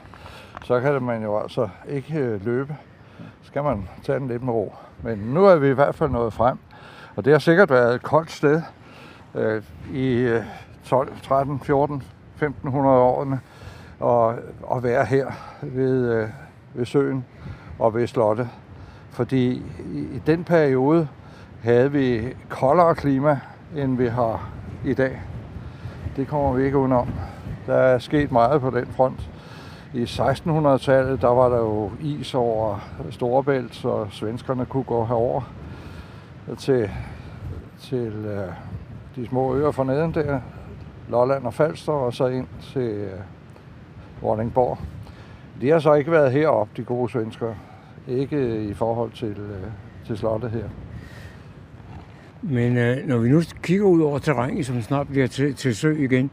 så 0.62 0.81
kan 0.81 1.03
man 1.03 1.22
jo 1.22 1.38
altså 1.38 1.68
ikke 1.88 2.18
øh, 2.18 2.44
løbe. 2.44 2.77
Så 3.18 3.46
skal 3.46 3.62
man 3.62 3.88
tage 4.03 4.18
den 4.18 4.29
lidt 4.29 4.42
med 4.42 4.53
ro. 4.53 4.74
Men 5.03 5.18
nu 5.18 5.44
er 5.44 5.57
vi 5.57 5.68
i 5.68 5.72
hvert 5.72 5.94
fald 5.94 6.11
nået 6.11 6.33
frem, 6.33 6.59
og 7.16 7.24
det 7.24 7.33
har 7.33 7.40
sikkert 7.40 7.70
været 7.70 7.94
et 7.94 8.03
koldt 8.03 8.31
sted 8.31 8.62
øh, 9.35 9.62
i 9.92 10.38
12, 10.85 11.12
13, 11.22 11.61
14, 11.61 12.03
1500 12.37 12.98
årene 12.98 13.40
at, 14.05 14.38
at 14.77 14.83
være 14.83 15.05
her 15.05 15.27
ved, 15.62 16.14
øh, 16.14 16.29
ved 16.74 16.87
søen 16.87 17.24
og 17.79 17.94
ved 17.94 18.07
slottet. 18.07 18.48
Fordi 19.14 19.62
i, 19.94 20.22
den 20.27 20.44
periode 20.44 21.09
havde 21.62 21.92
vi 21.92 22.37
koldere 22.48 22.94
klima, 22.94 23.40
end 23.77 23.96
vi 23.96 24.07
har 24.07 24.48
i 24.85 24.94
dag. 24.94 25.22
Det 26.16 26.29
kommer 26.29 26.53
vi 26.53 26.64
ikke 26.64 26.79
udenom. 26.79 27.09
Der 27.66 27.74
er 27.74 27.98
sket 27.98 28.33
meget 28.33 28.61
på 28.61 28.70
den 28.70 28.87
front. 28.87 29.31
I 29.94 30.03
1600-tallet, 30.03 31.22
der 31.22 31.29
var 31.29 31.48
der 31.48 31.59
jo 31.59 31.90
is 32.00 32.35
over 32.35 32.79
Storebælt, 33.11 33.74
så 33.74 34.07
svenskerne 34.11 34.66
kunne 34.66 34.85
gå 34.85 35.05
herover 35.05 35.42
til, 36.59 36.90
til 37.81 38.12
øh, 38.12 38.48
de 39.16 39.27
små 39.27 39.55
øer 39.55 39.70
for 39.70 39.85
neden 39.85 40.14
der, 40.14 40.40
Lolland 41.09 41.44
og 41.44 41.55
Falster, 41.55 41.92
og 41.92 42.14
så 42.14 42.27
ind 42.27 42.46
til 42.61 43.05
uh, 43.05 44.22
Vordingborg. 44.22 44.79
De 45.61 45.70
har 45.70 45.79
så 45.79 45.92
ikke 45.94 46.11
været 46.11 46.33
heroppe, 46.33 46.72
de 46.77 46.85
gode 46.85 47.12
svensker. 47.12 47.55
Ikke 48.08 48.64
i 48.64 48.74
forhold 48.74 49.10
til, 49.10 49.30
uh, 49.30 50.06
til 50.06 50.16
slottet 50.16 50.50
her. 50.50 50.64
Men 52.42 52.76
øh, 52.76 53.08
når 53.08 53.18
vi 53.18 53.28
nu 53.28 53.42
kigger 53.62 53.86
ud 53.86 54.00
over 54.00 54.18
terrænet, 54.18 54.66
som 54.66 54.82
snart 54.82 55.08
bliver 55.08 55.26
til, 55.26 55.54
til 55.54 55.76
sø 55.76 55.96
igen, 55.96 56.30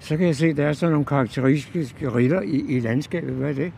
så 0.00 0.16
kan 0.16 0.26
jeg 0.26 0.36
se, 0.36 0.46
at 0.46 0.56
der 0.56 0.66
er 0.66 0.72
sådan 0.72 0.92
nogle 0.92 1.06
karakteristiske 1.06 2.14
ritter 2.14 2.40
i, 2.40 2.64
i 2.68 2.80
landskabet. 2.80 3.34
Hvad 3.34 3.50
er 3.50 3.54
det? 3.54 3.72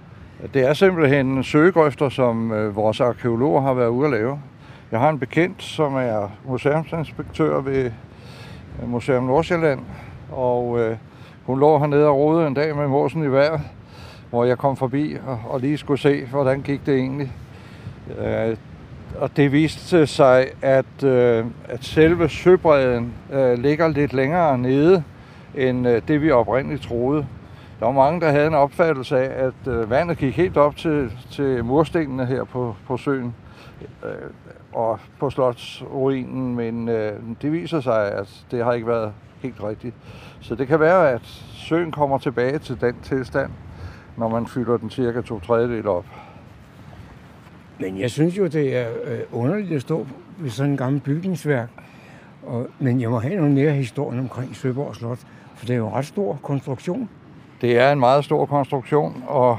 Det 0.55 0.69
er 0.69 0.73
simpelthen 0.73 1.43
søgegrøfter, 1.45 2.09
som 2.09 2.53
øh, 2.53 2.77
vores 2.77 3.01
arkeologer 3.01 3.61
har 3.61 3.75
været 3.75 3.89
ude 3.89 4.07
at 4.07 4.13
lave. 4.13 4.41
Jeg 4.93 5.01
har 5.01 5.11
en 5.11 5.19
bekendt, 5.19 5.63
som 5.63 5.95
er 5.95 6.31
museumsinspektør 6.45 7.61
ved 7.61 7.91
øh, 8.83 8.89
Museum 8.89 9.25
Nordsjælland, 9.25 9.81
og 10.33 10.81
øh, 10.81 10.97
Hun 11.45 11.61
lå 11.61 11.79
hernede 11.79 12.07
og 12.07 12.17
rode 12.17 12.47
en 12.47 12.55
dag 12.55 12.77
med 12.77 12.89
morsen 12.89 13.23
i 13.23 13.27
vejr, 13.27 13.59
hvor 14.31 14.45
jeg 14.45 14.59
kom 14.59 14.77
forbi 14.77 15.17
og, 15.27 15.41
og 15.49 15.61
lige 15.61 15.79
skulle 15.79 16.01
se, 16.01 16.25
hvordan 16.25 16.63
gik 16.63 16.87
det 16.87 16.95
egentlig. 16.95 17.33
Øh, 18.19 18.57
og 19.19 19.37
det 19.37 19.53
viste 19.53 20.07
sig, 20.07 20.47
at, 20.63 21.05
øh, 21.05 21.45
at 21.65 21.85
selve 21.85 22.29
søbredden 22.29 23.15
øh, 23.33 23.59
ligger 23.59 23.89
lidt 23.89 24.13
længere 24.13 24.59
nede, 24.59 25.03
end 25.55 25.89
øh, 25.89 26.03
det 26.09 26.23
vi 26.23 26.31
oprindeligt 26.31 26.83
troede. 26.83 27.27
Der 27.81 27.87
var 27.87 27.93
mange, 27.93 28.21
der 28.21 28.31
havde 28.31 28.47
en 28.47 28.55
opfattelse 28.55 29.19
af, 29.19 29.47
at 29.47 29.73
øh, 29.73 29.91
vandet 29.91 30.19
gik 30.19 30.37
helt 30.37 30.57
op 30.57 30.77
til, 30.77 31.13
til 31.31 31.65
murstenene 31.65 32.27
her 32.27 32.45
på, 32.45 32.77
på 32.87 32.97
søen 32.97 33.35
øh, 34.05 34.31
og 34.73 34.99
på 35.21 35.31
slotsruinen, 35.31 36.57
men 36.57 36.89
øh, 36.89 37.13
det 37.43 37.53
viser 37.53 37.81
sig, 37.81 38.13
at 38.13 38.45
det 38.51 38.65
har 38.65 38.73
ikke 38.73 38.87
været 38.87 39.13
helt 39.43 39.65
rigtigt. 39.65 39.95
Så 40.41 40.55
det 40.55 40.69
kan 40.69 40.81
være, 40.81 41.11
at 41.11 41.23
søen 41.55 41.93
kommer 41.93 42.19
tilbage 42.19 42.59
til 42.59 42.81
den 42.81 42.97
tilstand, 43.03 43.51
når 44.19 44.29
man 44.29 44.47
fylder 44.47 44.77
den 44.77 44.91
cirka 44.91 45.21
to 45.21 45.41
tredjedel 45.41 45.89
op. 45.89 46.05
Men 47.81 48.01
jeg 48.01 48.11
synes 48.11 48.39
jo, 48.39 48.47
det 48.47 48.77
er 48.77 48.89
øh, 49.05 49.21
underligt 49.33 49.73
at 49.73 49.83
stå 49.83 50.07
ved 50.39 50.51
sådan 50.51 50.73
en 50.73 50.77
gammel 50.77 51.01
bygningsværk. 51.01 51.69
Og, 52.47 52.67
men 52.79 53.01
jeg 53.01 53.11
må 53.11 53.19
have 53.19 53.37
noget 53.37 53.51
mere 53.51 53.73
historie 53.73 54.19
omkring 54.19 54.57
Søborg 54.57 54.97
Slot, 54.97 55.19
for 55.55 55.67
det 55.67 55.75
er 55.75 55.79
jo 55.79 55.89
en 55.89 55.95
ret 55.95 56.07
stor 56.07 56.39
konstruktion. 56.43 57.09
Det 57.61 57.79
er 57.79 57.93
en 57.93 58.01
meget 58.01 58.25
stor 58.25 58.47
konstruktion, 58.47 59.25
og 59.27 59.59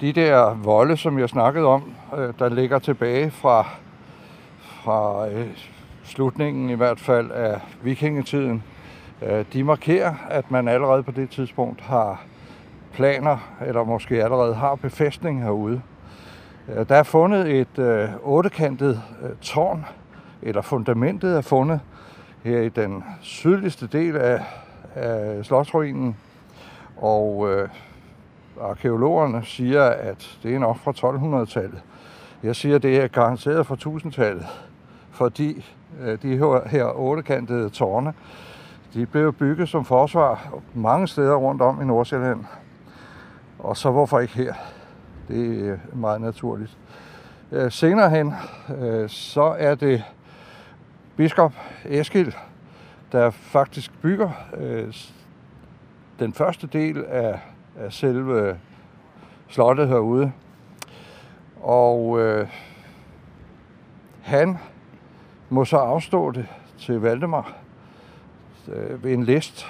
de 0.00 0.12
der 0.12 0.54
volde, 0.54 0.96
som 0.96 1.18
jeg 1.18 1.28
snakkede 1.28 1.66
om, 1.66 1.92
øh, 2.18 2.32
der 2.38 2.48
ligger 2.48 2.78
tilbage 2.78 3.30
fra, 3.30 3.68
fra 4.60 5.28
øh, 5.28 5.46
slutningen 6.04 6.70
i 6.70 6.74
hvert 6.74 7.00
fald 7.00 7.30
af 7.30 7.60
vikingetiden, 7.82 8.62
de 9.52 9.64
markerer, 9.64 10.14
at 10.30 10.50
man 10.50 10.68
allerede 10.68 11.02
på 11.02 11.10
det 11.10 11.30
tidspunkt 11.30 11.80
har 11.80 12.24
planer, 12.92 13.38
eller 13.66 13.84
måske 13.84 14.24
allerede 14.24 14.54
har 14.54 14.74
befæstning 14.74 15.42
herude. 15.42 15.82
Øh, 16.68 16.88
der 16.88 16.96
er 16.96 17.02
fundet 17.02 17.60
et 17.60 17.78
øh, 17.78 18.08
ottekantet 18.22 19.02
øh, 19.22 19.30
tårn, 19.40 19.84
eller 20.42 20.62
fundamentet 20.62 21.36
er 21.36 21.40
fundet 21.40 21.80
her 22.44 22.60
i 22.60 22.68
den 22.68 23.04
sydligste 23.20 23.86
del 23.86 24.16
af, 24.16 24.40
af 24.94 25.44
slotsruinen. 25.44 26.16
Og 26.96 27.50
øh, 27.50 27.68
arkeologerne 28.60 29.44
siger, 29.44 29.82
at 29.84 30.38
det 30.42 30.54
er 30.54 30.58
nok 30.58 30.76
fra 30.76 30.92
1200-tallet. 30.92 31.82
Jeg 32.42 32.56
siger, 32.56 32.76
at 32.76 32.82
det 32.82 33.00
er 33.00 33.08
garanteret 33.08 33.66
fra 33.66 33.74
1000-tallet, 33.74 34.46
fordi 35.10 35.66
øh, 36.00 36.22
de 36.22 36.36
her, 36.36 36.68
her 36.68 36.98
ottekantede 36.98 37.70
tårne, 37.70 38.14
de 38.94 39.06
blev 39.06 39.32
bygget 39.32 39.68
som 39.68 39.84
forsvar 39.84 40.52
mange 40.74 41.08
steder 41.08 41.34
rundt 41.34 41.62
om 41.62 41.82
i 41.82 41.84
Nordsjælland. 41.84 42.44
Og 43.62 43.76
så 43.76 43.90
hvorfor 43.90 44.20
ikke 44.20 44.34
her? 44.34 44.54
Det 45.28 45.68
er 45.68 45.72
øh, 45.72 45.98
meget 45.98 46.20
naturligt. 46.20 46.78
Øh, 47.52 47.72
senere 47.72 48.10
hen, 48.10 48.34
øh, 48.78 49.08
så 49.08 49.42
er 49.42 49.74
det 49.74 50.04
biskop 51.16 51.52
Eskild, 51.84 52.32
der 53.12 53.30
faktisk 53.30 53.92
bygger 54.02 54.30
den 56.18 56.32
første 56.32 56.66
del 56.66 57.04
af, 57.04 57.40
af 57.78 57.92
selve 57.92 58.58
slottet 59.48 59.88
herude. 59.88 60.32
Og 61.62 62.20
øh, 62.20 62.48
han 64.22 64.58
må 65.50 65.64
så 65.64 65.76
afstå 65.76 66.30
det 66.30 66.46
til 66.78 67.00
Valdemar 67.00 67.52
øh, 68.68 69.04
ved 69.04 69.12
en 69.12 69.24
list. 69.24 69.66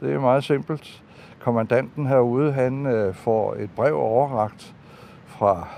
Det 0.00 0.12
er 0.12 0.20
meget 0.20 0.44
simpelt 0.44 1.02
kommandanten 1.42 2.06
herude, 2.06 2.52
han 2.52 2.86
øh, 2.86 3.14
får 3.14 3.54
et 3.54 3.70
brev 3.70 3.94
overragt 3.94 4.74
fra, 5.26 5.68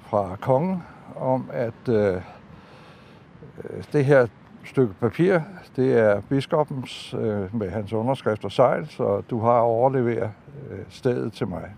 fra 0.00 0.36
kongen 0.40 0.82
om, 1.16 1.50
at 1.52 1.88
øh, 1.88 2.14
øh, 2.14 3.82
det 3.92 4.04
her 4.04 4.26
stykke 4.64 4.94
papir, 4.94 5.40
det 5.76 5.98
er 5.98 6.20
biskopens 6.20 7.14
øh, 7.14 7.56
med 7.56 7.70
hans 7.70 7.92
underskrift 7.92 8.44
og 8.44 8.52
sejl, 8.52 8.88
så 8.88 9.22
du 9.30 9.40
har 9.40 9.58
overleveret 9.58 10.30
øh, 10.70 10.78
stedet 10.88 11.32
til 11.32 11.48
mig. 11.48 11.70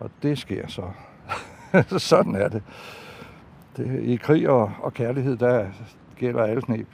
Og 0.00 0.10
det 0.22 0.38
sker 0.38 0.68
så. 0.68 0.82
Sådan 1.98 2.34
er 2.34 2.48
det. 2.48 2.62
det. 3.76 4.00
I 4.02 4.16
krig 4.16 4.48
og, 4.48 4.72
og 4.82 4.94
kærlighed, 4.94 5.36
der 5.36 5.66
gælder 6.16 6.44
alle 6.44 6.62
knep. 6.62 6.88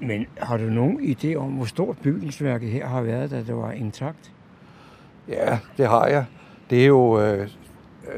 Men 0.00 0.26
har 0.38 0.56
du 0.56 0.64
nogen 0.64 1.00
idé 1.00 1.34
om, 1.34 1.52
hvor 1.52 1.64
stort 1.64 1.98
bygningsværket 1.98 2.70
her 2.70 2.86
har 2.86 3.02
været, 3.02 3.30
da 3.30 3.36
det 3.36 3.56
var 3.56 3.72
intakt? 3.72 4.32
Ja, 5.28 5.58
det 5.76 5.86
har 5.86 6.06
jeg. 6.06 6.24
Det 6.70 6.82
er 6.82 6.86
jo 6.86 7.20
øh, 7.20 7.48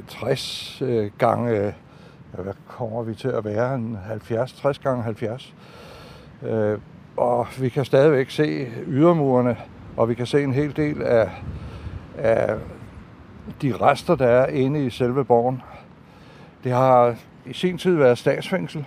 60 0.09 0.83
øh, 0.83 1.11
gange, 1.19 1.51
øh, 1.51 1.73
hvad 2.43 2.55
kommer 2.67 3.03
vi 3.03 3.15
til 3.15 3.29
at 3.29 3.45
være, 3.45 3.75
en 3.75 3.99
70, 4.07 4.53
60 4.53 4.79
gange 4.79 5.03
70. 5.03 5.55
Øh, 6.43 6.79
og 7.17 7.47
vi 7.61 7.69
kan 7.69 7.85
stadigvæk 7.85 8.31
se 8.31 8.67
ydermurene, 8.87 9.57
og 9.97 10.09
vi 10.09 10.15
kan 10.15 10.27
se 10.27 10.43
en 10.43 10.53
hel 10.53 10.77
del 10.77 11.03
af, 11.03 11.31
af 12.19 12.57
de 13.63 13.77
rester, 13.77 14.15
der 14.15 14.27
er 14.27 14.47
inde 14.47 14.87
i 14.87 14.91
selve 14.91 15.25
borgen. 15.25 15.63
Det 16.65 16.73
har 16.73 17.17
i 17.47 17.53
sin 17.53 17.79
tid 17.79 17.95
været 17.95 18.19
statsfængsel, 18.19 18.85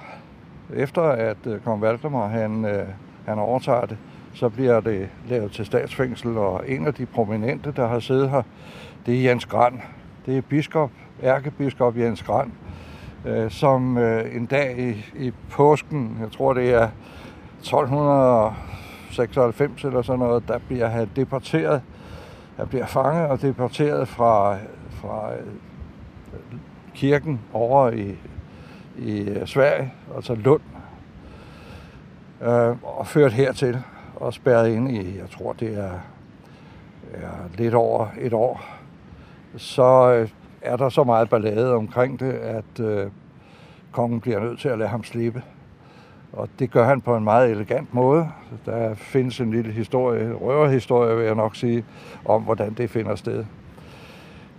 efter 0.73 1.01
at 1.01 1.37
øh, 1.45 1.59
kong 1.59 1.81
Valdemar 1.81 2.27
han, 2.27 2.65
øh, 2.65 2.87
han 3.25 3.39
overtager 3.39 3.85
det, 3.85 3.97
så 4.33 4.49
bliver 4.49 4.79
det 4.79 5.09
lavet 5.29 5.51
til 5.51 5.65
statsfængsel, 5.65 6.37
og 6.37 6.69
en 6.69 6.87
af 6.87 6.93
de 6.93 7.05
prominente, 7.05 7.73
der 7.75 7.87
har 7.87 7.99
siddet 7.99 8.29
her, 8.29 8.41
det 9.05 9.17
er 9.17 9.21
Jens 9.29 9.45
Grand. 9.45 9.79
Det 10.25 10.37
er 10.37 10.41
biskop, 10.41 10.91
ærkebiskop 11.23 11.97
Jens 11.97 12.23
Grand, 12.23 12.51
øh, 13.25 13.51
som 13.51 13.97
øh, 13.97 14.35
en 14.35 14.45
dag 14.45 14.79
i, 14.79 15.05
i 15.25 15.31
påsken, 15.51 16.17
jeg 16.21 16.31
tror 16.31 16.53
det 16.53 16.73
er 16.73 16.89
1296 17.59 19.83
eller 19.83 20.01
sådan 20.01 20.19
noget, 20.19 20.47
der 20.47 20.59
bliver 20.67 20.87
han 20.87 21.09
deporteret. 21.15 21.81
Han 22.57 22.67
bliver 22.67 22.85
fanget 22.85 23.27
og 23.27 23.41
deporteret 23.41 24.07
fra, 24.07 24.57
fra 24.89 25.33
øh, 25.33 25.39
kirken 26.93 27.41
over 27.53 27.91
i 27.91 28.15
i 28.97 29.21
øh, 29.21 29.47
Sverige, 29.47 29.93
altså 30.15 30.35
Lund, 30.35 30.61
øh, 32.41 32.75
og 32.83 33.07
ført 33.07 33.33
hertil 33.33 33.77
og 34.15 34.33
spærret 34.33 34.69
ind 34.69 34.91
i, 34.91 35.17
jeg 35.17 35.29
tror 35.29 35.53
det 35.53 35.77
er, 35.77 35.99
er 37.13 37.57
lidt 37.57 37.73
over 37.73 38.07
et 38.19 38.33
år, 38.33 38.65
så 39.57 40.13
øh, 40.13 40.29
er 40.61 40.75
der 40.75 40.89
så 40.89 41.03
meget 41.03 41.29
ballade 41.29 41.73
omkring 41.73 42.19
det, 42.19 42.33
at 42.33 42.79
øh, 42.79 43.07
kongen 43.91 44.21
bliver 44.21 44.39
nødt 44.39 44.59
til 44.59 44.69
at 44.69 44.77
lade 44.77 44.89
ham 44.89 45.03
slippe. 45.03 45.43
Og 46.33 46.49
det 46.59 46.71
gør 46.71 46.85
han 46.85 47.01
på 47.01 47.15
en 47.15 47.23
meget 47.23 47.51
elegant 47.51 47.93
måde. 47.93 48.29
Der 48.65 48.93
findes 48.95 49.39
en 49.39 49.51
lille 49.51 49.71
historie, 49.71 50.33
røverhistorie 50.33 51.15
vil 51.15 51.25
jeg 51.25 51.35
nok 51.35 51.55
sige, 51.55 51.85
om 52.25 52.43
hvordan 52.43 52.73
det 52.73 52.89
finder 52.89 53.15
sted. 53.15 53.45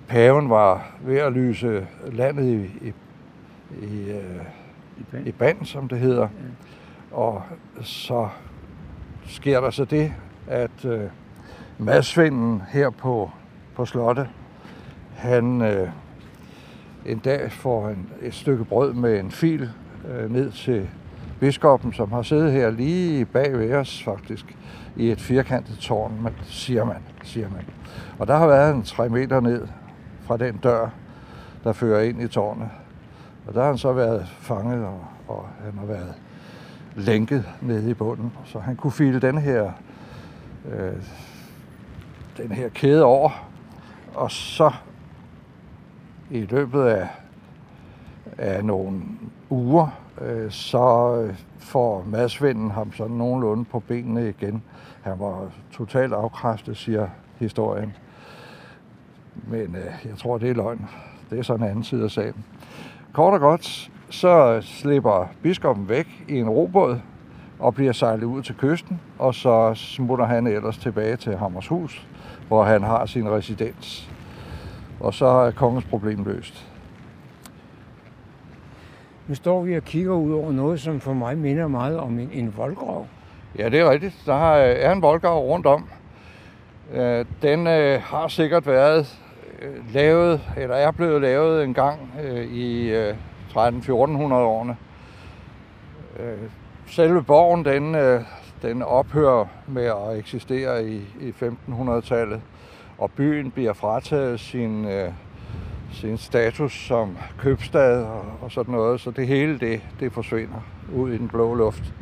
Paven 0.09 0.51
var 0.51 0.87
ved 1.01 1.19
at 1.19 1.33
lyse 1.33 1.87
landet 2.13 2.45
i, 2.45 2.89
i 2.89 2.93
i, 3.83 4.11
øh, 4.11 4.41
I, 4.99 5.03
band. 5.13 5.27
i 5.27 5.33
band, 5.33 5.65
som 5.65 5.89
det 5.89 5.99
hedder. 5.99 6.23
Ja. 6.23 7.17
Og 7.17 7.43
så 7.83 8.29
sker 9.27 9.61
der 9.61 9.71
så 9.71 9.85
det, 9.85 10.13
at 10.47 10.85
øh, 10.85 11.01
madsvinden 11.79 12.63
her 12.69 12.91
på, 12.91 13.31
på 13.75 13.85
slottet, 13.85 14.29
han 15.15 15.63
øh, 15.63 15.89
en 17.07 17.19
dag 17.19 17.53
får 17.53 17.89
en, 17.89 18.09
et 18.23 18.35
stykke 18.35 18.65
brød 18.65 18.93
med 18.93 19.21
en 19.21 19.31
fil 19.31 19.71
øh, 20.09 20.33
ned 20.33 20.51
til 20.51 20.89
biskoppen, 21.41 21.93
som 21.93 22.13
har 22.13 22.23
siddet 22.23 22.53
her 22.53 22.71
lige 22.71 23.25
bag 23.25 23.59
ved 23.59 23.75
os 23.75 24.03
faktisk, 24.05 24.57
i 24.97 25.11
et 25.11 25.21
firkantet 25.21 25.79
tårn, 25.79 26.13
man, 26.23 26.33
siger 26.43 26.85
man, 26.85 27.03
siger 27.23 27.49
man. 27.51 27.65
Og 28.19 28.27
der 28.27 28.37
har 28.37 28.47
været 28.47 28.75
en 28.75 28.83
tre 28.83 29.09
meter 29.09 29.41
ned 29.41 29.69
fra 30.23 30.37
den 30.37 30.57
dør, 30.57 30.89
der 31.65 31.73
fører 31.73 32.03
ind 32.03 32.23
i 32.23 32.29
tårnet. 32.29 32.69
Og 33.47 33.55
der 33.55 33.61
har 33.61 33.69
han 33.69 33.79
så 33.79 33.93
været 33.93 34.27
fanget, 34.27 34.85
og, 34.85 35.01
og 35.29 35.49
han 35.65 35.79
har 35.79 35.87
været 35.87 36.15
lænket 36.97 37.45
nede 37.61 37.91
i 37.91 37.95
bunden. 37.95 38.33
Så 38.45 38.59
han 38.59 38.77
kunne 38.77 38.93
file 38.93 39.21
den 39.21 39.39
her, 39.39 39.73
øh, 40.73 40.93
den 42.37 42.53
her 42.53 42.69
kæde 42.69 43.05
over, 43.05 43.47
og 44.15 44.31
så 44.31 44.71
i 46.31 46.41
løbet 46.41 46.83
af, 46.83 47.09
af 48.39 48.65
nogle 48.65 49.03
uger, 49.51 49.89
øh, 50.21 50.51
så 50.51 51.17
øh, 51.21 51.35
får 51.59 52.05
madsvinden 52.07 52.71
ham 52.71 52.93
sådan 52.93 53.17
nogenlunde 53.17 53.65
på 53.65 53.81
benene 53.81 54.29
igen. 54.29 54.63
Han 55.03 55.19
var 55.19 55.51
totalt 55.73 56.13
afkræftet, 56.13 56.77
siger 56.77 57.09
historien. 57.39 57.93
Men 59.35 59.77
øh, 59.77 60.07
jeg 60.09 60.19
tror, 60.19 60.39
det 60.39 60.51
er 60.51 60.55
løgn. 60.55 60.89
Det 61.31 61.39
er 61.39 61.43
sådan 61.43 61.65
en 61.65 61.71
anden 61.71 61.85
side 61.85 62.05
af 62.05 62.11
sagen. 62.11 62.45
Kort 63.17 63.35
og 63.35 63.41
godt, 63.41 63.91
så 64.11 64.61
slipper 64.63 65.29
biskoppen 65.43 65.89
væk 65.89 66.25
i 66.29 66.39
en 66.39 66.49
robåd 66.49 67.01
og 67.59 67.75
bliver 67.75 67.93
sejlet 67.93 68.25
ud 68.25 68.43
til 68.43 68.55
kysten, 68.55 69.01
og 69.19 69.35
så 69.35 69.75
smutter 69.75 70.25
han 70.25 70.47
ellers 70.47 70.79
tilbage 70.79 71.17
til 71.17 71.37
Hammershus, 71.37 72.07
hvor 72.49 72.65
han 72.65 72.83
har 72.83 73.07
sin 73.07 73.31
residens. 73.31 74.11
Og 75.01 75.15
så 75.15 75.27
er 75.27 75.51
kongens 75.51 75.85
problem 75.85 76.25
løst. 76.25 76.69
Nu 79.29 79.35
står 79.35 79.63
vi 79.63 79.77
og 79.77 79.83
kigger 79.83 80.15
ud 80.15 80.33
over 80.33 80.53
noget, 80.53 80.81
som 80.81 81.01
for 81.01 81.13
mig 81.13 81.39
minder 81.39 81.69
meget 81.69 81.99
om 81.99 82.19
en, 82.19 82.31
en 82.33 82.57
voldgrav. 82.57 83.07
Ja, 83.59 83.69
det 83.69 83.81
er 83.81 83.91
rigtigt. 83.91 84.23
Der 84.27 84.55
er 84.55 84.93
en 84.93 85.03
voldgrav 85.03 85.39
rundt 85.39 85.67
om. 85.67 85.89
Øh, 86.95 87.25
den 87.43 87.67
øh, 87.67 88.01
har 88.03 88.29
sikkert 88.29 88.67
været 88.67 89.19
øh, 89.63 89.95
lavet, 89.95 90.41
eller 90.57 90.77
er 90.77 90.91
blevet 90.91 91.23
lavet 91.23 91.65
en 91.65 91.75
gang 91.75 92.11
øh, 92.23 92.45
i 92.45 92.91
øh, 92.91 93.15
13-1400-årene. 93.51 94.77
Øh, 96.21 96.51
selve 96.87 97.23
borgen, 97.23 97.65
den, 97.65 97.95
den 98.63 98.83
ophører 98.83 99.45
med 99.67 99.85
at 99.85 100.19
eksistere 100.19 100.89
i, 100.89 100.97
i 101.21 101.35
1500-tallet, 101.43 102.41
og 102.99 103.11
byen 103.11 103.51
bliver 103.51 103.73
frataget 103.73 104.41
sin, 104.41 104.87
sin 105.93 106.19
status 106.19 106.87
som 106.87 107.17
købstad 107.39 108.05
og, 108.05 108.25
og 108.41 108.53
sådan 108.53 108.75
noget, 108.75 109.01
så 109.01 109.11
det 109.11 109.27
hele 109.27 109.59
det, 109.59 109.81
det 110.01 110.13
forsvinder 110.13 110.61
ud 110.95 111.13
i 111.13 111.19
den 111.19 111.29
blå 111.29 111.55
luft. 111.55 111.93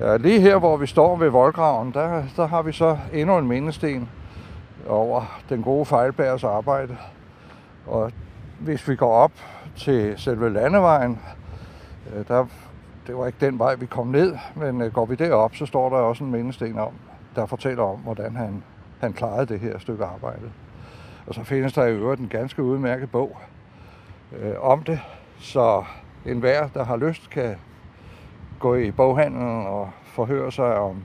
Ja, 0.00 0.16
lige 0.16 0.40
her, 0.40 0.58
hvor 0.58 0.76
vi 0.76 0.86
står 0.86 1.16
ved 1.16 1.28
voldgraven, 1.28 1.92
der, 1.92 2.22
der 2.36 2.46
har 2.46 2.62
vi 2.62 2.72
så 2.72 2.98
endnu 3.12 3.38
en 3.38 3.46
mindesten 3.46 4.08
over 4.88 5.40
den 5.48 5.62
gode 5.62 5.84
fejlbærers 5.84 6.44
arbejde. 6.44 6.96
Og 7.86 8.12
hvis 8.60 8.88
vi 8.88 8.96
går 8.96 9.12
op 9.12 9.32
til 9.76 10.14
selve 10.18 10.52
landevejen, 10.52 11.20
øh, 12.14 12.28
der, 12.28 12.46
det 13.06 13.16
var 13.16 13.26
ikke 13.26 13.46
den 13.46 13.58
vej, 13.58 13.74
vi 13.74 13.86
kom 13.86 14.06
ned, 14.06 14.36
men 14.54 14.82
øh, 14.82 14.92
går 14.92 15.06
vi 15.06 15.14
derop, 15.14 15.54
så 15.54 15.66
står 15.66 15.88
der 15.88 15.96
også 15.96 16.24
en 16.24 16.30
mindesten 16.30 16.78
om, 16.78 16.92
der 17.36 17.46
fortæller 17.46 17.82
om, 17.82 17.98
hvordan 17.98 18.36
han, 18.36 18.62
han 19.00 19.12
klarede 19.12 19.46
det 19.46 19.60
her 19.60 19.78
stykke 19.78 20.04
arbejde. 20.04 20.50
Og 21.26 21.34
så 21.34 21.44
findes 21.44 21.72
der 21.72 21.84
i 21.84 21.92
øvrigt 21.92 22.20
en 22.20 22.28
ganske 22.28 22.62
udmærket 22.62 23.10
bog 23.10 23.38
øh, 24.32 24.54
om 24.60 24.82
det, 24.82 25.00
så 25.38 25.84
enhver, 26.26 26.68
der 26.68 26.84
har 26.84 26.96
lyst, 26.96 27.30
kan 27.30 27.56
gå 28.58 28.74
i 28.74 28.90
boghandlen 28.90 29.66
og 29.66 29.90
forhøre 30.04 30.52
sig 30.52 30.76
om 30.76 31.04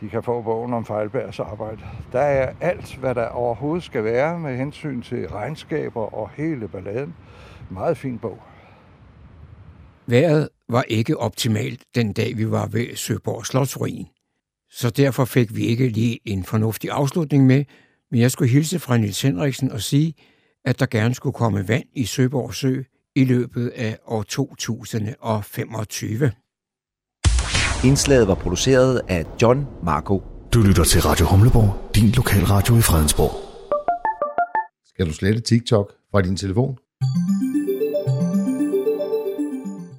de 0.00 0.08
kan 0.08 0.22
få 0.22 0.42
bogen 0.42 0.74
om 0.74 0.84
Fejlbergs 0.84 1.40
arbejde. 1.40 1.80
Der 2.12 2.20
er 2.20 2.54
alt, 2.60 2.96
hvad 2.96 3.14
der 3.14 3.26
overhovedet 3.26 3.84
skal 3.84 4.04
være 4.04 4.38
med 4.38 4.56
hensyn 4.56 5.02
til 5.02 5.28
regnskaber 5.28 6.14
og 6.14 6.30
hele 6.30 6.68
balladen. 6.68 7.14
Meget 7.70 7.96
fin 7.96 8.18
bog. 8.18 8.42
Vejret 10.06 10.48
var 10.68 10.82
ikke 10.82 11.16
optimalt 11.16 11.84
den 11.94 12.12
dag, 12.12 12.36
vi 12.36 12.50
var 12.50 12.66
ved 12.66 12.96
Søborg 12.96 13.46
Slotsruin. 13.46 14.06
Så 14.70 14.90
derfor 14.90 15.24
fik 15.24 15.56
vi 15.56 15.66
ikke 15.66 15.88
lige 15.88 16.18
en 16.24 16.44
fornuftig 16.44 16.90
afslutning 16.90 17.46
med, 17.46 17.64
men 18.10 18.20
jeg 18.20 18.30
skulle 18.30 18.50
hilse 18.50 18.78
fra 18.78 18.96
Nils 18.96 19.22
Henriksen 19.22 19.72
og 19.72 19.80
sige, 19.80 20.14
at 20.64 20.80
der 20.80 20.86
gerne 20.86 21.14
skulle 21.14 21.34
komme 21.34 21.68
vand 21.68 21.84
i 21.92 22.04
Søborg 22.04 22.54
Sø 22.54 22.82
i 23.14 23.24
løbet 23.24 23.68
af 23.68 23.98
år 24.06 24.22
2025. 24.22 26.32
Indslaget 27.84 28.28
var 28.28 28.34
produceret 28.34 29.00
af 29.08 29.24
John 29.42 29.66
Marco. 29.84 30.22
Du 30.54 30.60
lytter 30.62 30.84
til 30.84 31.00
Radio 31.02 31.26
Humleborg, 31.26 31.94
din 31.94 32.08
lokalradio 32.08 32.76
i 32.76 32.80
Fredensborg. 32.80 33.34
Skal 34.88 35.06
du 35.06 35.12
slette 35.12 35.40
TikTok 35.40 35.92
fra 36.10 36.22
din 36.22 36.36
telefon? 36.36 36.78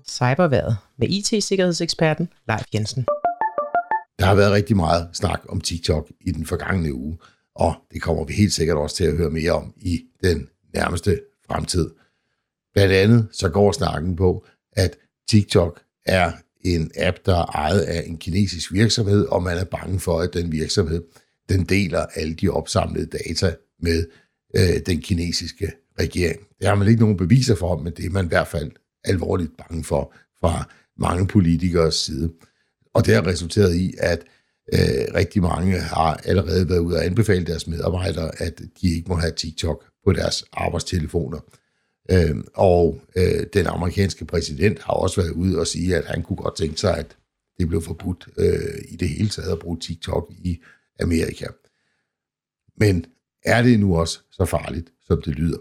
Cyberværet 0.07 0.77
med 0.97 1.07
IT-sikkerhedseksperten 1.09 2.29
Leif 2.47 2.65
Jensen. 2.73 3.05
Der 4.19 4.25
har 4.25 4.35
været 4.35 4.51
rigtig 4.51 4.75
meget 4.75 5.09
snak 5.13 5.41
om 5.49 5.61
TikTok 5.61 6.11
i 6.21 6.31
den 6.31 6.45
forgangne 6.45 6.93
uge, 6.93 7.17
og 7.55 7.73
det 7.93 8.01
kommer 8.01 8.23
vi 8.25 8.33
helt 8.33 8.53
sikkert 8.53 8.77
også 8.77 8.95
til 8.95 9.03
at 9.03 9.17
høre 9.17 9.29
mere 9.29 9.51
om 9.51 9.73
i 9.77 10.01
den 10.23 10.47
nærmeste 10.73 11.19
fremtid. 11.47 11.89
Blandt 12.73 12.93
andet 12.93 13.27
så 13.31 13.49
går 13.49 13.71
snakken 13.71 14.15
på, 14.15 14.45
at 14.73 14.95
TikTok 15.29 15.81
er 16.05 16.31
en 16.65 16.91
app, 16.95 17.17
der 17.25 17.35
er 17.35 17.45
ejet 17.45 17.81
af 17.81 18.03
en 18.07 18.17
kinesisk 18.17 18.73
virksomhed, 18.73 19.25
og 19.25 19.43
man 19.43 19.57
er 19.57 19.63
bange 19.63 19.99
for, 19.99 20.19
at 20.19 20.33
den 20.33 20.51
virksomhed 20.51 21.01
den 21.49 21.65
deler 21.65 22.05
alle 22.15 22.33
de 22.33 22.49
opsamlede 22.49 23.05
data 23.05 23.55
med 23.79 24.07
øh, 24.55 24.81
den 24.85 25.01
kinesiske 25.01 25.71
regering. 25.99 26.39
Det 26.59 26.67
har 26.67 26.75
man 26.75 26.87
ikke 26.87 27.01
nogen 27.01 27.17
beviser 27.17 27.55
for, 27.55 27.77
men 27.77 27.93
det 27.97 28.05
er 28.05 28.09
man 28.09 28.25
i 28.25 28.27
hvert 28.27 28.47
fald 28.47 28.71
alvorligt 29.03 29.51
bange 29.57 29.83
for 29.83 30.13
fra 30.39 30.69
mange 30.97 31.27
politikers 31.27 31.95
side. 31.95 32.33
Og 32.93 33.05
det 33.05 33.13
har 33.15 33.27
resulteret 33.27 33.75
i, 33.75 33.93
at 33.97 34.19
øh, 34.73 35.15
rigtig 35.15 35.41
mange 35.41 35.79
har 35.79 36.13
allerede 36.13 36.69
været 36.69 36.79
ude 36.79 36.95
og 36.95 37.05
anbefale 37.05 37.45
deres 37.45 37.67
medarbejdere, 37.67 38.41
at 38.41 38.61
de 38.81 38.95
ikke 38.95 39.09
må 39.09 39.15
have 39.15 39.31
TikTok 39.31 39.83
på 40.05 40.13
deres 40.13 40.43
arbejdstelefoner. 40.53 41.39
Øh, 42.11 42.43
og 42.53 43.01
øh, 43.15 43.45
den 43.53 43.67
amerikanske 43.67 44.25
præsident 44.25 44.81
har 44.81 44.93
også 44.93 45.21
været 45.21 45.31
ude 45.31 45.59
og 45.59 45.67
sige, 45.67 45.95
at 45.95 46.05
han 46.05 46.23
kunne 46.23 46.37
godt 46.37 46.57
tænke 46.57 46.79
sig, 46.79 46.97
at 46.97 47.17
det 47.59 47.67
blev 47.67 47.81
forbudt 47.81 48.27
øh, 48.37 48.81
i 48.89 48.95
det 48.95 49.09
hele 49.09 49.29
taget 49.29 49.51
at 49.51 49.59
bruge 49.59 49.79
TikTok 49.79 50.31
i 50.37 50.59
Amerika. 50.99 51.45
Men 52.77 53.05
er 53.43 53.61
det 53.61 53.79
nu 53.79 53.97
også 53.97 54.19
så 54.31 54.45
farligt, 54.45 54.89
som 55.01 55.21
det 55.21 55.35
lyder? 55.35 55.57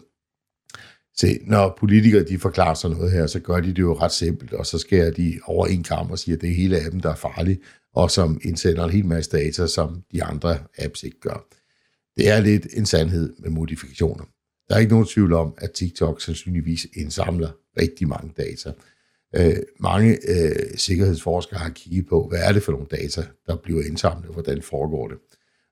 Se, 1.17 1.39
når 1.43 1.77
politikere 1.79 2.25
de 2.25 2.39
forklarer 2.39 2.75
sig 2.75 2.91
noget 2.91 3.13
her, 3.13 3.27
så 3.27 3.41
gør 3.41 3.61
de 3.61 3.69
det 3.69 3.79
jo 3.79 3.95
ret 3.95 4.13
simpelt, 4.13 4.53
og 4.53 4.67
så 4.67 4.79
skærer 4.79 5.11
de 5.11 5.41
over 5.45 5.67
en 5.67 5.83
kamp 5.83 6.11
og 6.11 6.19
siger, 6.19 6.37
at 6.37 6.41
det 6.41 6.51
er 6.51 6.55
hele 6.55 6.81
appen, 6.87 7.03
der 7.03 7.11
er 7.11 7.15
farlig, 7.15 7.59
og 7.95 8.11
som 8.11 8.41
indsender 8.45 8.85
en 8.85 8.91
hel 8.91 9.07
masse 9.07 9.31
data, 9.31 9.67
som 9.67 10.03
de 10.13 10.25
andre 10.25 10.59
apps 10.79 11.03
ikke 11.03 11.21
gør. 11.21 11.47
Det 12.17 12.29
er 12.29 12.41
lidt 12.41 12.67
en 12.73 12.87
sandhed 12.87 13.35
med 13.39 13.51
modifikationer. 13.51 14.25
Der 14.68 14.74
er 14.74 14.78
ikke 14.78 14.92
nogen 14.92 15.07
tvivl 15.07 15.33
om, 15.33 15.54
at 15.59 15.72
TikTok 15.72 16.20
sandsynligvis 16.20 16.87
indsamler 16.96 17.50
rigtig 17.81 18.09
mange 18.09 18.33
data. 18.37 18.72
Øh, 19.37 19.62
mange 19.81 20.18
øh, 20.28 20.76
sikkerhedsforskere 20.76 21.59
har 21.59 21.70
kigget 21.70 22.07
på, 22.07 22.28
hvad 22.28 22.38
er 22.42 22.52
det 22.52 22.62
for 22.62 22.72
nogle 22.72 22.87
data, 22.87 23.26
der 23.46 23.57
bliver 23.57 23.83
indsamlet, 23.83 24.33
hvordan 24.33 24.62
foregår 24.62 25.09
det. 25.09 25.18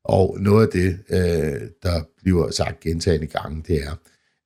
Og 0.04 0.36
noget 0.40 0.66
af 0.66 0.72
det, 0.72 0.98
øh, 1.10 1.70
der 1.82 2.02
bliver 2.22 2.50
sagt 2.50 2.80
gentagende 2.80 3.26
gange, 3.26 3.62
det 3.66 3.82
er, 3.84 3.94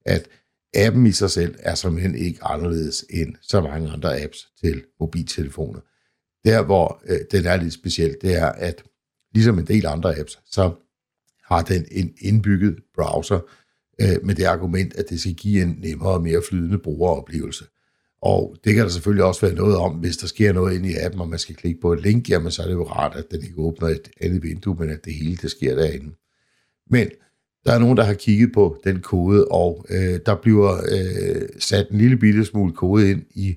at 0.06 0.28
appen 0.74 1.06
i 1.06 1.12
sig 1.12 1.30
selv 1.30 1.54
er 1.58 1.74
simpelthen 1.74 2.14
ikke 2.14 2.44
anderledes 2.44 3.04
end 3.10 3.34
så 3.42 3.60
mange 3.60 3.90
andre 3.90 4.22
apps 4.22 4.48
til 4.60 4.84
mobiltelefoner. 5.00 5.80
Der, 6.44 6.62
hvor 6.62 7.02
øh, 7.06 7.18
den 7.30 7.46
er 7.46 7.56
lidt 7.56 7.74
speciel, 7.74 8.16
det 8.22 8.36
er, 8.36 8.46
at 8.46 8.82
ligesom 9.34 9.58
en 9.58 9.66
del 9.66 9.86
andre 9.86 10.18
apps, 10.18 10.38
så 10.50 10.72
har 11.44 11.62
den 11.62 11.86
en 11.90 12.14
indbygget 12.20 12.78
browser, 12.94 13.40
øh, 14.00 14.26
med 14.26 14.34
det 14.34 14.44
argument, 14.44 14.94
at 14.96 15.10
det 15.10 15.20
skal 15.20 15.34
give 15.34 15.62
en 15.62 15.78
nemmere 15.82 16.12
og 16.12 16.22
mere 16.22 16.42
flydende 16.48 16.78
brugeroplevelse. 16.78 17.64
Og 18.22 18.56
det 18.64 18.74
kan 18.74 18.84
der 18.84 18.90
selvfølgelig 18.90 19.24
også 19.24 19.46
være 19.46 19.54
noget 19.54 19.76
om, 19.76 19.92
hvis 19.92 20.16
der 20.16 20.26
sker 20.26 20.52
noget 20.52 20.74
inde 20.74 20.90
i 20.90 20.94
appen, 21.04 21.20
og 21.20 21.28
man 21.28 21.38
skal 21.38 21.54
klikke 21.54 21.80
på 21.80 21.92
et 21.92 22.02
link, 22.02 22.30
jamen 22.30 22.50
så 22.50 22.62
er 22.62 22.66
det 22.66 22.74
jo 22.74 22.84
rart, 22.84 23.16
at 23.16 23.30
den 23.30 23.42
ikke 23.42 23.58
åbner 23.58 23.88
et 23.88 24.10
andet 24.20 24.42
vindue, 24.42 24.76
men 24.78 24.90
at 24.90 25.04
det 25.04 25.14
hele 25.14 25.36
det 25.36 25.50
sker 25.50 25.74
derinde. 25.74 26.12
Men 26.90 27.08
der 27.64 27.72
er 27.72 27.78
nogen, 27.78 27.96
der 27.96 28.04
har 28.04 28.14
kigget 28.14 28.52
på 28.52 28.80
den 28.84 29.00
kode, 29.00 29.48
og 29.48 29.86
øh, 29.90 30.20
der 30.26 30.36
bliver 30.42 30.76
øh, 30.76 31.48
sat 31.58 31.88
en 31.90 31.98
lille 31.98 32.16
bitte 32.16 32.44
smule 32.44 32.72
kode 32.72 33.10
ind 33.10 33.22
i 33.30 33.56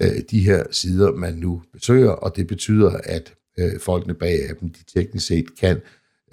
øh, 0.00 0.22
de 0.30 0.40
her 0.40 0.64
sider, 0.70 1.12
man 1.12 1.34
nu 1.34 1.62
besøger, 1.72 2.10
og 2.10 2.36
det 2.36 2.46
betyder, 2.46 2.90
at 3.04 3.34
øh, 3.58 3.80
folkene 3.80 4.14
bag 4.14 4.50
appen, 4.50 4.68
de 4.68 5.00
teknisk 5.00 5.26
set 5.26 5.58
kan 5.60 5.76
øh, 5.76 5.82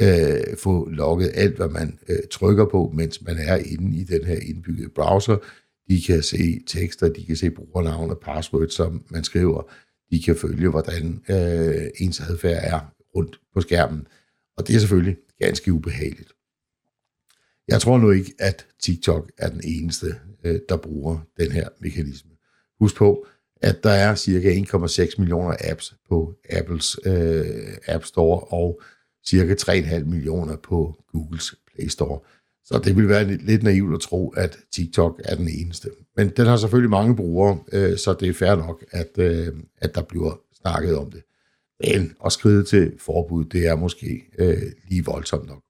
Øh, 0.01 0.57
få 0.57 0.89
logget 0.89 1.31
alt, 1.33 1.55
hvad 1.55 1.69
man 1.69 1.99
øh, 2.09 2.19
trykker 2.31 2.65
på, 2.65 2.91
mens 2.95 3.21
man 3.21 3.37
er 3.37 3.55
inde 3.55 3.97
i 3.97 4.03
den 4.03 4.23
her 4.23 4.35
indbyggede 4.35 4.89
browser. 4.89 5.37
De 5.89 6.01
kan 6.01 6.23
se 6.23 6.61
tekster, 6.67 7.09
de 7.09 7.25
kan 7.25 7.35
se 7.35 7.49
brugernavn 7.49 8.09
og 8.09 8.19
password, 8.19 8.67
som 8.67 9.03
man 9.09 9.23
skriver. 9.23 9.71
De 10.11 10.21
kan 10.21 10.35
følge, 10.35 10.69
hvordan 10.69 11.23
øh, 11.29 11.89
ens 11.99 12.19
adfærd 12.19 12.63
er 12.63 12.93
rundt 13.15 13.39
på 13.53 13.61
skærmen. 13.61 14.07
Og 14.57 14.67
det 14.67 14.75
er 14.75 14.79
selvfølgelig 14.79 15.17
ganske 15.39 15.73
ubehageligt. 15.73 16.31
Jeg 17.67 17.81
tror 17.81 17.97
nu 17.97 18.11
ikke, 18.11 18.33
at 18.39 18.65
TikTok 18.79 19.31
er 19.37 19.49
den 19.49 19.61
eneste, 19.63 20.15
øh, 20.43 20.59
der 20.69 20.77
bruger 20.77 21.19
den 21.39 21.51
her 21.51 21.69
mekanisme. 21.79 22.31
Husk 22.79 22.95
på, 22.95 23.25
at 23.61 23.83
der 23.83 23.89
er 23.89 24.15
cirka 24.15 24.55
1,6 24.55 25.15
millioner 25.17 25.55
apps 25.69 25.95
på 26.09 26.33
Apples 26.49 26.99
øh, 27.05 27.77
App 27.87 28.05
Store, 28.05 28.39
og 28.39 28.81
cirka 29.27 29.53
3,5 29.53 30.05
millioner 30.05 30.55
på 30.55 31.03
Googles 31.11 31.55
Play 31.75 31.87
Store. 31.87 32.19
Så 32.65 32.81
det 32.83 32.95
vil 32.97 33.09
være 33.09 33.23
lidt 33.23 33.63
naivt 33.63 33.93
at 33.93 33.99
tro, 33.99 34.29
at 34.29 34.57
TikTok 34.71 35.21
er 35.23 35.35
den 35.35 35.49
eneste. 35.49 35.89
Men 36.17 36.29
den 36.37 36.45
har 36.45 36.57
selvfølgelig 36.57 36.89
mange 36.89 37.15
brugere, 37.15 37.59
øh, 37.73 37.97
så 37.97 38.15
det 38.19 38.29
er 38.29 38.33
fair 38.33 38.55
nok, 38.55 38.85
at, 38.91 39.11
øh, 39.17 39.47
at 39.77 39.95
der 39.95 40.01
bliver 40.01 40.39
snakket 40.61 40.97
om 40.97 41.11
det. 41.11 41.21
Men 41.79 42.13
at 42.25 42.31
skride 42.31 42.63
til 42.63 42.93
forbud, 42.99 43.45
det 43.45 43.67
er 43.67 43.75
måske 43.75 44.23
øh, 44.39 44.61
lige 44.89 45.05
voldsomt 45.05 45.47
nok. 45.47 45.63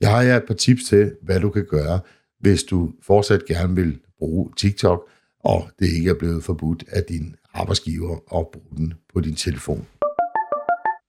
Jeg 0.00 0.10
har 0.10 0.36
et 0.36 0.44
par 0.46 0.54
tips 0.54 0.84
til, 0.88 1.12
hvad 1.22 1.40
du 1.40 1.50
kan 1.50 1.64
gøre, 1.64 2.00
hvis 2.40 2.62
du 2.62 2.92
fortsat 3.02 3.44
gerne 3.44 3.74
vil 3.74 3.98
bruge 4.18 4.50
TikTok, 4.56 5.08
og 5.44 5.70
det 5.78 5.86
ikke 5.86 6.10
er 6.10 6.14
blevet 6.14 6.44
forbudt 6.44 6.84
af 6.88 7.02
din 7.04 7.36
arbejdsgiver 7.54 8.14
at 8.14 8.46
bruge 8.52 8.76
den 8.76 8.94
på 9.14 9.20
din 9.20 9.34
telefon. 9.34 9.86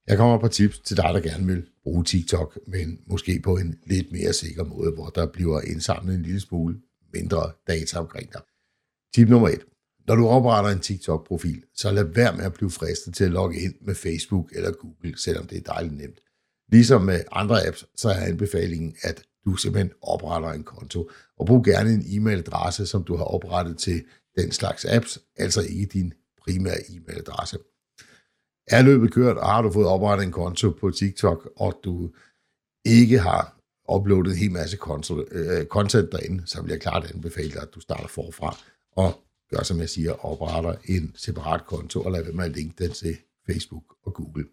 Jeg 0.10 0.18
kommer 0.18 0.38
på 0.40 0.48
tips 0.48 0.80
til 0.80 0.98
dig, 0.98 1.10
der 1.14 1.20
gerne 1.20 1.46
vil 1.46 1.66
bruge 1.84 2.04
TikTok, 2.04 2.60
men 2.68 3.00
måske 3.08 3.40
på 3.44 3.58
en 3.58 3.80
lidt 3.86 4.12
mere 4.12 4.34
sikker 4.34 4.64
måde, 4.64 4.92
hvor 4.92 5.06
der 5.08 5.26
bliver 5.26 5.62
indsamlet 5.62 6.16
en 6.16 6.22
lille 6.22 6.40
smule 6.40 6.80
mindre 7.14 7.52
data 7.68 8.00
omkring 8.00 8.34
dig. 8.34 8.42
Tip 9.16 9.30
nummer 9.30 9.50
et. 9.50 9.66
Når 10.08 10.16
du 10.16 10.28
opretter 10.28 10.70
en 10.70 10.80
TikTok-profil, 10.80 11.64
så 11.76 11.92
lad 11.92 12.04
være 12.04 12.36
med 12.36 12.46
at 12.46 12.54
blive 12.54 12.72
fristet 12.72 13.16
til 13.16 13.24
at 13.24 13.32
logge 13.32 13.60
ind 13.60 13.74
med 13.82 13.96
Facebook 13.96 14.52
eller 14.56 14.72
Google, 14.72 15.18
selvom 15.18 15.48
det 15.48 15.58
er 15.58 15.74
dejligt 15.74 15.98
nemt. 15.98 16.20
Ligesom 16.72 17.02
med 17.02 17.24
andre 17.32 17.68
apps, 17.68 17.86
så 17.96 18.10
er 18.10 18.26
anbefalingen, 18.26 18.96
at 19.02 19.24
du 19.46 19.56
simpelthen 19.56 19.92
opretter 20.02 20.50
en 20.50 20.64
konto, 20.64 21.10
og 21.40 21.46
brug 21.46 21.64
gerne 21.66 21.94
en 21.94 22.02
e-mailadresse, 22.02 22.86
som 22.86 23.04
du 23.04 23.16
har 23.16 23.24
oprettet 23.24 23.78
til 23.78 24.04
den 24.38 24.52
slags 24.52 24.86
apps, 24.86 25.20
altså 25.38 25.62
ikke 25.62 25.86
din 25.86 26.14
primære 26.42 26.80
e-mailadresse. 26.90 27.58
Er 28.70 28.82
løbet 28.82 29.14
kørt, 29.14 29.38
og 29.38 29.48
har 29.48 29.62
du 29.62 29.72
fået 29.72 29.88
oprettet 29.88 30.26
en 30.26 30.32
konto 30.32 30.70
på 30.70 30.92
TikTok, 30.92 31.50
og 31.56 31.80
du 31.84 32.10
ikke 32.86 33.20
har 33.20 33.60
uploadet 33.90 34.32
en 34.32 34.38
hel 34.38 34.52
masse 34.52 34.78
øh, 35.32 35.66
content 35.66 36.12
derinde, 36.12 36.48
så 36.48 36.62
vil 36.62 36.72
jeg 36.72 36.82
klart 36.82 37.12
anbefale 37.14 37.52
dig, 37.52 37.62
at 37.62 37.76
du 37.76 37.80
starter 37.80 38.08
forfra 38.08 38.58
og 38.96 39.24
gør, 39.50 39.64
som 39.64 39.80
jeg 39.80 39.90
siger, 39.90 40.26
opretter 40.26 40.76
en 40.86 41.14
separat 41.16 41.66
konto 41.66 42.02
og 42.02 42.12
lad 42.12 42.24
være 42.24 42.34
med 42.34 42.46
at 42.46 42.52
linke 42.52 42.84
den 42.84 42.92
til 42.92 43.18
Facebook 43.46 43.84
og 44.06 44.14
Google. 44.14 44.46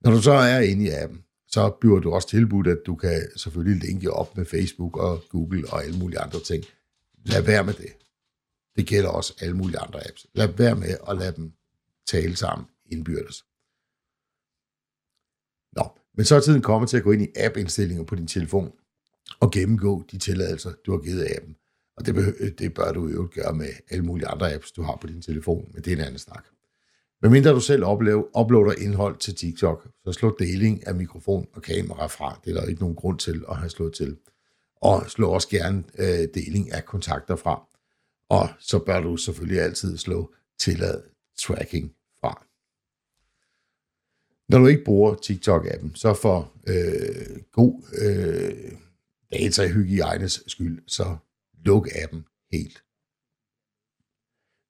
Når 0.00 0.10
du 0.10 0.22
så 0.22 0.32
er 0.32 0.60
inde 0.60 0.84
i 0.84 0.90
appen, 0.90 1.24
så 1.48 1.70
bliver 1.70 2.00
du 2.00 2.12
også 2.12 2.28
tilbudt, 2.28 2.66
at 2.66 2.78
du 2.86 2.94
kan 2.94 3.22
selvfølgelig 3.36 3.88
linke 3.88 4.10
op 4.12 4.36
med 4.36 4.44
Facebook 4.44 4.96
og 4.96 5.24
Google 5.30 5.64
og 5.68 5.84
alle 5.84 5.98
mulige 5.98 6.20
andre 6.20 6.40
ting. 6.40 6.64
Lad 7.24 7.42
være 7.42 7.64
med 7.64 7.74
det. 7.74 7.92
Det 8.76 8.86
gælder 8.86 9.08
også 9.08 9.34
alle 9.40 9.56
mulige 9.56 9.78
andre 9.78 10.08
apps. 10.08 10.26
Lad 10.34 10.48
være 10.48 10.74
med 10.74 10.96
at 11.08 11.18
lade 11.18 11.36
dem 11.36 11.52
tale 12.06 12.36
sammen 12.36 12.66
indbyrdes. 12.86 13.44
Nå, 15.76 15.98
men 16.16 16.24
så 16.24 16.36
er 16.36 16.40
tiden 16.40 16.62
kommet 16.62 16.90
til 16.90 16.96
at 16.96 17.02
gå 17.02 17.12
ind 17.12 17.22
i 17.22 17.28
app-indstillinger 17.36 18.04
på 18.04 18.14
din 18.14 18.26
telefon 18.26 18.72
og 19.40 19.50
gennemgå 19.50 20.04
de 20.10 20.18
tilladelser, 20.18 20.72
du 20.86 20.92
har 20.92 20.98
givet 20.98 21.28
appen. 21.36 21.56
Og 21.96 22.06
det, 22.06 22.14
behøver, 22.14 22.50
det 22.58 22.74
bør 22.74 22.92
du 22.92 23.08
jo 23.08 23.28
gøre 23.34 23.54
med 23.54 23.68
alle 23.90 24.04
mulige 24.04 24.28
andre 24.28 24.54
apps, 24.54 24.72
du 24.72 24.82
har 24.82 24.98
på 25.00 25.06
din 25.06 25.22
telefon, 25.22 25.70
men 25.72 25.82
det 25.82 25.92
er 25.92 25.96
en 25.96 26.02
anden 26.02 26.18
snak. 26.18 26.44
Men 27.22 27.32
mindre 27.32 27.50
du 27.50 27.60
selv 27.60 27.84
oplever, 27.84 28.38
uploader 28.40 28.78
indhold 28.78 29.16
til 29.18 29.34
TikTok, 29.34 29.88
så 30.04 30.12
slå 30.12 30.36
deling 30.38 30.86
af 30.86 30.94
mikrofon 30.94 31.46
og 31.52 31.62
kamera 31.62 32.06
fra. 32.06 32.40
Det 32.44 32.56
er 32.56 32.60
der 32.60 32.66
ikke 32.66 32.80
nogen 32.80 32.96
grund 32.96 33.18
til 33.18 33.44
at 33.48 33.56
have 33.56 33.70
slået 33.70 33.94
til. 33.94 34.16
Og 34.82 35.10
slå 35.10 35.30
også 35.30 35.48
gerne 35.48 35.84
øh, 35.98 36.28
deling 36.34 36.72
af 36.72 36.84
kontakter 36.84 37.36
fra. 37.36 37.66
Og 38.28 38.48
så 38.58 38.78
bør 38.78 39.00
du 39.00 39.16
selvfølgelig 39.16 39.60
altid 39.60 39.96
slå 39.96 40.34
tillad 40.58 41.02
tracking. 41.38 41.92
Når 44.54 44.60
du 44.60 44.66
ikke 44.66 44.84
bruger 44.84 45.14
TikTok-appen, 45.14 45.94
så 45.94 46.14
for 46.14 46.52
øh, 46.66 47.42
god 47.52 47.82
øh, 48.02 48.72
datahygiejnes 49.32 50.44
skyld, 50.46 50.82
så 50.86 51.16
luk 51.64 51.88
appen 52.02 52.24
helt. 52.52 52.82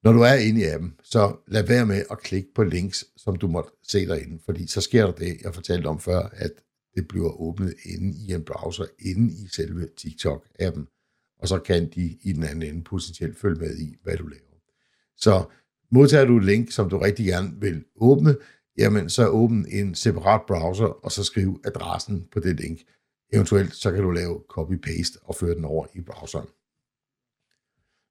Når 0.04 0.12
du 0.12 0.20
er 0.20 0.34
inde 0.34 0.60
i 0.60 0.64
appen, 0.64 0.94
så 1.02 1.36
lad 1.48 1.66
være 1.66 1.86
med 1.86 2.04
at 2.10 2.18
klikke 2.18 2.48
på 2.54 2.64
links, 2.64 3.04
som 3.16 3.36
du 3.36 3.48
måtte 3.48 3.70
se 3.82 4.06
derinde, 4.06 4.42
fordi 4.44 4.66
så 4.66 4.80
sker 4.80 5.06
der 5.06 5.12
det, 5.12 5.40
jeg 5.42 5.54
fortalte 5.54 5.86
om 5.86 6.00
før, 6.00 6.20
at 6.32 6.52
det 6.94 7.08
bliver 7.08 7.40
åbnet 7.40 7.74
inde 7.84 8.18
i 8.18 8.32
en 8.32 8.44
browser, 8.44 8.84
inde 8.98 9.32
i 9.32 9.48
selve 9.52 9.88
TikTok-appen, 10.00 10.84
og 11.38 11.48
så 11.48 11.58
kan 11.58 11.90
de 11.94 12.18
i 12.22 12.32
den 12.32 12.42
anden 12.42 12.62
ende 12.62 12.84
potentielt 12.84 13.38
følge 13.38 13.60
med 13.60 13.78
i, 13.78 13.96
hvad 14.02 14.16
du 14.16 14.26
laver. 14.26 14.60
Så 15.16 15.44
modtager 15.90 16.24
du 16.24 16.36
et 16.36 16.44
link, 16.44 16.72
som 16.72 16.90
du 16.90 16.98
rigtig 16.98 17.26
gerne 17.26 17.60
vil 17.60 17.84
åbne, 17.96 18.36
jamen 18.78 19.10
så 19.10 19.28
åbn 19.28 19.66
en 19.68 19.94
separat 19.94 20.40
browser, 20.46 21.04
og 21.04 21.12
så 21.12 21.24
skriv 21.24 21.60
adressen 21.64 22.28
på 22.32 22.40
det 22.40 22.60
link. 22.60 22.80
Eventuelt 23.32 23.74
så 23.74 23.92
kan 23.92 24.02
du 24.02 24.10
lave 24.10 24.40
copy-paste 24.52 25.18
og 25.22 25.34
føre 25.34 25.54
den 25.54 25.64
over 25.64 25.86
i 25.94 26.00
browseren. 26.00 26.48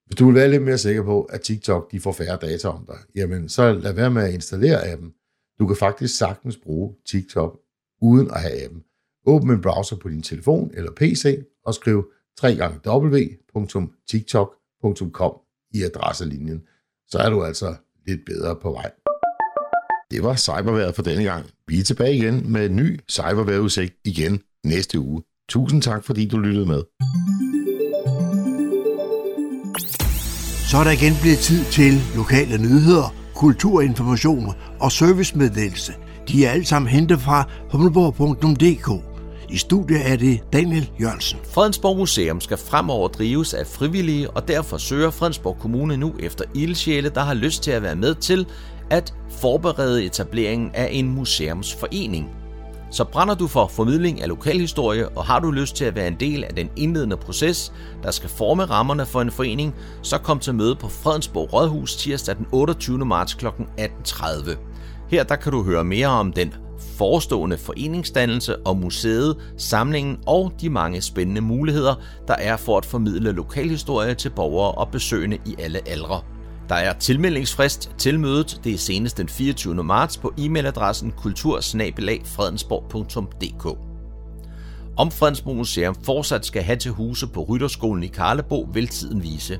Hvis 0.05 0.16
du 0.16 0.26
vil 0.26 0.36
være 0.36 0.51
lidt 0.51 0.64
mere 0.64 0.78
sikker 0.78 1.03
på, 1.03 1.24
at 1.24 1.41
TikTok 1.41 1.91
de 1.91 1.99
får 1.99 2.11
færre 2.11 2.38
data 2.41 2.68
om 2.68 2.86
dig, 2.86 2.97
jamen 3.16 3.49
så 3.49 3.74
lad 3.74 3.93
være 3.93 4.11
med 4.11 4.24
at 4.24 4.34
installere 4.34 4.88
appen. 4.88 5.14
Du 5.59 5.68
kan 5.68 5.76
faktisk 5.76 6.18
sagtens 6.18 6.57
bruge 6.57 6.95
TikTok 7.05 7.59
uden 8.01 8.32
at 8.32 8.41
have 8.41 8.64
appen. 8.64 8.84
Åbn 9.26 9.51
en 9.51 9.61
browser 9.61 9.95
på 9.95 10.09
din 10.09 10.22
telefon 10.22 10.72
eller 10.74 10.91
PC 10.95 11.45
og 11.66 11.74
skriv 11.74 12.11
www.tiktok.com 12.43 15.34
i 15.74 15.84
adresselinjen. 15.84 16.68
Så 17.07 17.18
er 17.18 17.30
du 17.30 17.43
altså 17.43 17.76
lidt 18.05 18.26
bedre 18.26 18.55
på 18.55 18.72
vej. 18.72 18.91
Det 20.14 20.24
var 20.24 20.36
cyberværet 20.36 20.95
for 20.95 21.01
denne 21.01 21.24
gang. 21.24 21.45
Vi 21.68 21.80
er 21.80 21.84
tilbage 21.84 22.16
igen 22.16 22.51
med 22.51 22.66
en 22.66 22.76
ny 22.76 22.99
cyberværetudsigt 23.11 23.93
igen 24.05 24.39
næste 24.66 24.99
uge. 24.99 25.22
Tusind 25.49 25.82
tak, 25.82 26.03
fordi 26.03 26.28
du 26.28 26.38
lyttede 26.38 26.66
med. 26.66 26.82
Så 30.70 30.78
er 30.78 30.84
der 30.84 30.91
igen 30.91 31.14
blevet 31.22 31.38
tid 31.38 31.66
til 31.66 31.93
lokale 32.16 32.57
nyheder, 32.57 33.16
kulturinformation 33.36 34.53
og 34.80 34.91
servicemeddelelse. 34.91 35.93
De 36.28 36.45
er 36.45 36.51
alle 36.51 36.66
sammen 36.66 36.89
hentet 36.89 37.20
fra 37.20 37.49
humleborg.dk. 37.72 39.03
I 39.49 39.57
studiet 39.57 40.11
er 40.11 40.16
det 40.16 40.39
Daniel 40.53 40.89
Jørgensen. 41.01 41.39
Fredensborg 41.53 41.97
Museum 41.97 42.41
skal 42.41 42.57
fremover 42.57 43.07
drives 43.07 43.53
af 43.53 43.68
frivillige, 43.68 44.30
og 44.30 44.47
derfor 44.47 44.78
søger 44.78 45.09
Fredensborg 45.09 45.57
Kommune 45.59 45.97
nu 45.97 46.14
efter 46.20 46.45
ildsjæle, 46.55 47.09
der 47.09 47.22
har 47.22 47.34
lyst 47.34 47.64
til 47.64 47.72
at 47.72 47.82
være 47.82 47.95
med 47.95 48.16
til 48.16 48.47
at 48.89 49.13
forberede 49.29 50.05
etableringen 50.05 50.71
af 50.73 50.89
en 50.91 51.07
museumsforening. 51.15 52.29
Så 52.91 53.03
brænder 53.03 53.36
du 53.36 53.47
for 53.47 53.67
formidling 53.67 54.21
af 54.21 54.27
lokalhistorie, 54.27 55.09
og 55.09 55.25
har 55.25 55.39
du 55.39 55.51
lyst 55.51 55.75
til 55.75 55.86
at 55.86 55.95
være 55.95 56.07
en 56.07 56.19
del 56.19 56.43
af 56.43 56.55
den 56.55 56.69
indledende 56.75 57.17
proces, 57.17 57.73
der 58.03 58.11
skal 58.11 58.29
forme 58.29 58.65
rammerne 58.65 59.05
for 59.05 59.21
en 59.21 59.31
forening, 59.31 59.75
så 60.01 60.17
kom 60.17 60.39
til 60.39 60.55
møde 60.55 60.75
på 60.75 60.88
Fredensborg 60.88 61.53
Rådhus 61.53 61.95
tirsdag 61.95 62.36
den 62.36 62.47
28. 62.51 63.05
marts 63.05 63.34
kl. 63.34 63.47
18.30. 63.47 64.57
Her 65.09 65.23
der 65.23 65.36
kan 65.36 65.51
du 65.51 65.63
høre 65.63 65.84
mere 65.84 66.07
om 66.07 66.34
den 66.34 66.53
forestående 66.97 67.57
foreningsdannelse 67.57 68.57
og 68.57 68.77
museet, 68.77 69.38
samlingen 69.57 70.17
og 70.25 70.53
de 70.61 70.69
mange 70.69 71.01
spændende 71.01 71.41
muligheder, 71.41 71.95
der 72.27 72.36
er 72.36 72.57
for 72.57 72.77
at 72.77 72.86
formidle 72.86 73.31
lokalhistorie 73.31 74.13
til 74.13 74.29
borgere 74.29 74.71
og 74.71 74.89
besøgende 74.91 75.38
i 75.45 75.55
alle 75.59 75.79
aldre. 75.88 76.21
Der 76.74 76.80
er 76.80 76.93
tilmeldingsfrist 76.93 77.91
til 77.97 78.19
mødet. 78.19 78.61
Det 78.63 78.74
er 78.74 78.78
senest 78.78 79.17
den 79.17 79.30
24. 79.30 79.84
marts 79.84 80.17
på 80.17 80.34
e-mailadressen 80.39 81.11
kultursnabelagfredensborg.dk. 81.17 83.78
Om 84.97 85.11
Fredensborg 85.11 85.55
Museum 85.55 85.95
fortsat 86.03 86.45
skal 86.45 86.63
have 86.63 86.78
til 86.78 86.91
huse 86.91 87.28
på 87.28 87.43
Rytterskolen 87.43 88.03
i 88.03 88.07
Karlebo, 88.07 88.69
vil 88.74 88.88
tiden 88.88 89.24
vise. 89.24 89.59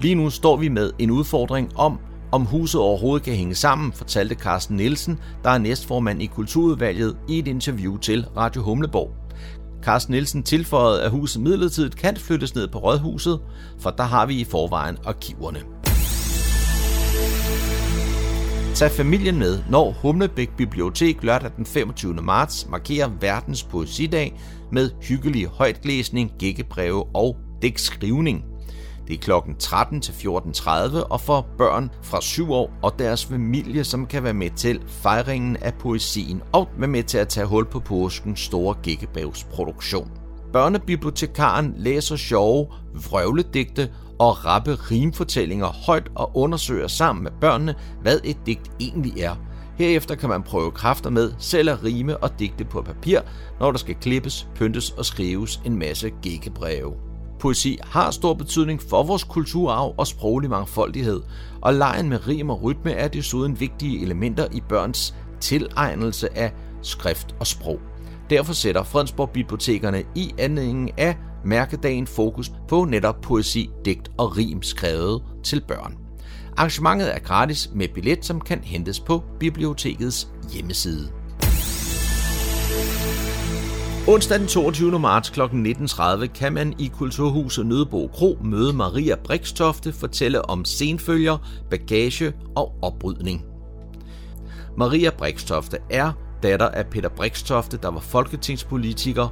Lige 0.00 0.14
nu 0.14 0.30
står 0.30 0.56
vi 0.56 0.68
med 0.68 0.90
en 0.98 1.10
udfordring 1.10 1.76
om, 1.76 1.98
om 2.32 2.42
huset 2.42 2.80
overhovedet 2.80 3.24
kan 3.24 3.34
hænge 3.34 3.54
sammen, 3.54 3.92
fortalte 3.92 4.34
Carsten 4.34 4.76
Nielsen, 4.76 5.18
der 5.42 5.50
er 5.50 5.58
næstformand 5.58 6.22
i 6.22 6.26
Kulturudvalget, 6.26 7.16
i 7.28 7.38
et 7.38 7.48
interview 7.48 7.96
til 7.96 8.26
Radio 8.36 8.62
Humleborg. 8.62 9.10
Carsten 9.82 10.12
Nielsen 10.12 10.42
tilføjede, 10.42 11.02
at 11.02 11.10
huset 11.10 11.42
midlertidigt 11.42 11.96
kan 11.96 12.16
flyttes 12.16 12.54
ned 12.54 12.68
på 12.68 12.78
Rådhuset, 12.78 13.40
for 13.80 13.90
der 13.90 14.04
har 14.04 14.26
vi 14.26 14.40
i 14.40 14.44
forvejen 14.44 14.98
arkiverne. 15.04 15.60
Tag 18.74 18.90
familien 18.90 19.38
med, 19.38 19.62
når 19.70 19.94
Humlebæk 20.02 20.50
Bibliotek 20.56 21.22
lørdag 21.22 21.50
den 21.56 21.66
25. 21.66 22.14
marts 22.14 22.68
markerer 22.70 23.10
verdens 23.20 23.62
poesidag 23.62 24.40
med 24.72 24.90
hyggelig 25.02 25.46
højtlæsning, 25.46 26.32
gækkebreve 26.38 27.04
og 27.16 27.36
dækskrivning. 27.62 28.44
Det 29.08 29.14
er 29.14 29.18
klokken 29.18 29.56
13 29.56 30.00
til 30.00 30.12
14.30 30.12 30.68
og 31.10 31.20
for 31.20 31.46
børn 31.58 31.90
fra 32.02 32.20
7 32.20 32.52
år 32.52 32.70
og 32.82 32.98
deres 32.98 33.24
familie, 33.24 33.84
som 33.84 34.06
kan 34.06 34.24
være 34.24 34.34
med 34.34 34.50
til 34.50 34.80
fejringen 34.88 35.56
af 35.56 35.74
poesien 35.74 36.42
og 36.52 36.68
være 36.78 36.88
med 36.88 37.02
til 37.02 37.18
at 37.18 37.28
tage 37.28 37.46
hul 37.46 37.64
på 37.64 37.80
påskens 37.80 38.40
store 38.40 38.74
gækkebævsproduktion. 38.82 40.10
Børnebibliotekaren 40.52 41.74
læser 41.76 42.16
sjove, 42.16 42.66
vrøvledigte 42.94 43.90
og 44.18 44.44
rappe 44.44 44.74
rimfortællinger 44.74 45.66
højt 45.66 46.10
og 46.14 46.30
undersøger 46.34 46.88
sammen 46.88 47.22
med 47.22 47.30
børnene, 47.40 47.74
hvad 48.02 48.20
et 48.24 48.36
digt 48.46 48.70
egentlig 48.80 49.20
er. 49.20 49.34
Herefter 49.78 50.14
kan 50.14 50.28
man 50.28 50.42
prøve 50.42 50.70
kræfter 50.70 51.10
med 51.10 51.32
selv 51.38 51.70
at 51.70 51.84
rime 51.84 52.16
og 52.16 52.38
digte 52.38 52.64
på 52.64 52.82
papir, 52.82 53.20
når 53.60 53.70
der 53.70 53.78
skal 53.78 53.94
klippes, 53.94 54.48
pyntes 54.54 54.90
og 54.90 55.06
skrives 55.06 55.60
en 55.64 55.78
masse 55.78 56.10
gækkebreve. 56.22 56.92
Poesi 57.40 57.78
har 57.82 58.10
stor 58.10 58.34
betydning 58.34 58.82
for 58.82 59.02
vores 59.02 59.24
kulturarv 59.24 59.94
og 59.98 60.06
sproglig 60.06 60.50
mangfoldighed, 60.50 61.22
og 61.60 61.74
lejen 61.74 62.08
med 62.08 62.28
rim 62.28 62.50
og 62.50 62.62
rytme 62.62 62.92
er 62.92 63.08
desuden 63.08 63.60
vigtige 63.60 64.02
elementer 64.02 64.46
i 64.52 64.60
børns 64.68 65.14
tilegnelse 65.40 66.38
af 66.38 66.52
skrift 66.82 67.34
og 67.40 67.46
sprog. 67.46 67.80
Derfor 68.30 68.52
sætter 68.52 68.82
Fredensborg 68.82 69.30
Bibliotekerne 69.30 70.04
i 70.14 70.34
anledningen 70.38 70.90
af 70.96 71.16
mærkedagen 71.44 72.06
fokus 72.06 72.52
på 72.68 72.84
netop 72.84 73.20
poesi, 73.20 73.70
digt 73.84 74.10
og 74.18 74.36
rim 74.36 74.62
skrevet 74.62 75.22
til 75.44 75.62
børn. 75.68 75.96
Arrangementet 76.56 77.14
er 77.14 77.18
gratis 77.18 77.70
med 77.74 77.88
billet, 77.88 78.24
som 78.24 78.40
kan 78.40 78.60
hentes 78.64 79.00
på 79.00 79.22
bibliotekets 79.40 80.28
hjemmeside. 80.52 81.10
Onsdag 84.08 84.38
den 84.38 84.46
22. 84.46 84.98
marts 84.98 85.30
kl. 85.30 85.40
19.30 85.40 86.26
kan 86.26 86.52
man 86.52 86.74
i 86.78 86.90
Kulturhuset 86.94 87.66
Nødebo 87.66 88.06
Kro 88.06 88.38
møde 88.44 88.72
Maria 88.72 89.16
Brikstofte 89.16 89.92
fortælle 89.92 90.50
om 90.50 90.64
senfølger, 90.64 91.38
bagage 91.70 92.32
og 92.56 92.72
oprydning. 92.82 93.44
Maria 94.76 95.10
Brikstofte 95.10 95.78
er 95.90 96.12
datter 96.42 96.68
af 96.68 96.86
Peter 96.86 97.08
Brikstofte, 97.08 97.76
der 97.76 97.90
var 97.90 98.00
folketingspolitiker 98.00 99.28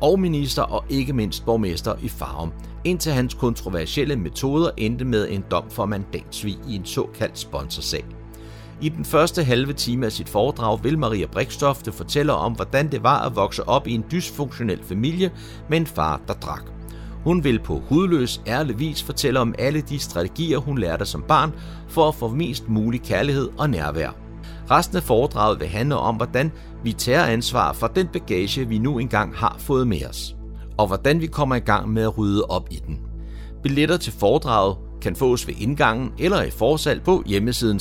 og 0.00 0.20
minister 0.20 0.62
og 0.62 0.84
ikke 0.88 1.12
mindst 1.12 1.44
borgmester 1.44 1.94
i 2.02 2.08
Farum, 2.08 2.52
indtil 2.84 3.12
hans 3.12 3.34
kontroversielle 3.34 4.16
metoder 4.16 4.70
endte 4.76 5.04
med 5.04 5.28
en 5.30 5.44
dom 5.50 5.70
for 5.70 5.86
mandatsvig 5.86 6.58
i 6.68 6.76
en 6.76 6.84
såkaldt 6.84 7.38
sponsorsag. 7.38 8.04
I 8.80 8.88
den 8.88 9.04
første 9.04 9.44
halve 9.44 9.72
time 9.72 10.06
af 10.06 10.12
sit 10.12 10.28
foredrag 10.28 10.84
vil 10.84 10.98
Maria 10.98 11.26
Brikstofte 11.26 11.92
fortælle 11.92 12.32
om, 12.32 12.52
hvordan 12.52 12.92
det 12.92 13.02
var 13.02 13.26
at 13.26 13.36
vokse 13.36 13.68
op 13.68 13.86
i 13.86 13.94
en 13.94 14.04
dysfunktionel 14.10 14.84
familie 14.84 15.30
med 15.68 15.78
en 15.78 15.86
far, 15.86 16.20
der 16.28 16.34
drak. 16.34 16.62
Hun 17.24 17.44
vil 17.44 17.58
på 17.58 17.82
hudløs, 17.88 18.40
ærlig 18.46 18.78
vis 18.78 19.02
fortælle 19.02 19.40
om 19.40 19.54
alle 19.58 19.80
de 19.80 19.98
strategier, 19.98 20.58
hun 20.58 20.78
lærte 20.78 21.06
som 21.06 21.22
barn 21.22 21.52
for 21.88 22.08
at 22.08 22.14
få 22.14 22.28
mest 22.28 22.68
mulig 22.68 23.02
kærlighed 23.02 23.48
og 23.58 23.70
nærvær. 23.70 24.27
Resten 24.70 24.96
af 24.96 25.02
foredraget 25.02 25.60
vil 25.60 25.68
handle 25.68 25.96
om, 25.96 26.16
hvordan 26.16 26.52
vi 26.84 26.92
tager 26.92 27.24
ansvar 27.24 27.72
for 27.72 27.86
den 27.86 28.06
bagage, 28.12 28.68
vi 28.68 28.78
nu 28.78 28.98
engang 28.98 29.36
har 29.36 29.56
fået 29.58 29.88
med 29.88 30.06
os, 30.08 30.36
og 30.78 30.86
hvordan 30.86 31.20
vi 31.20 31.26
kommer 31.26 31.56
i 31.56 31.60
gang 31.60 31.88
med 31.88 32.02
at 32.02 32.18
rydde 32.18 32.44
op 32.44 32.68
i 32.70 32.82
den. 32.86 32.98
Billetter 33.62 33.96
til 33.96 34.12
foredraget 34.12 34.76
kan 35.02 35.16
fås 35.16 35.46
ved 35.46 35.54
indgangen 35.58 36.12
eller 36.18 36.42
i 36.42 36.50
forsalg 36.50 37.02
på 37.02 37.22
hjemmesiden 37.26 37.80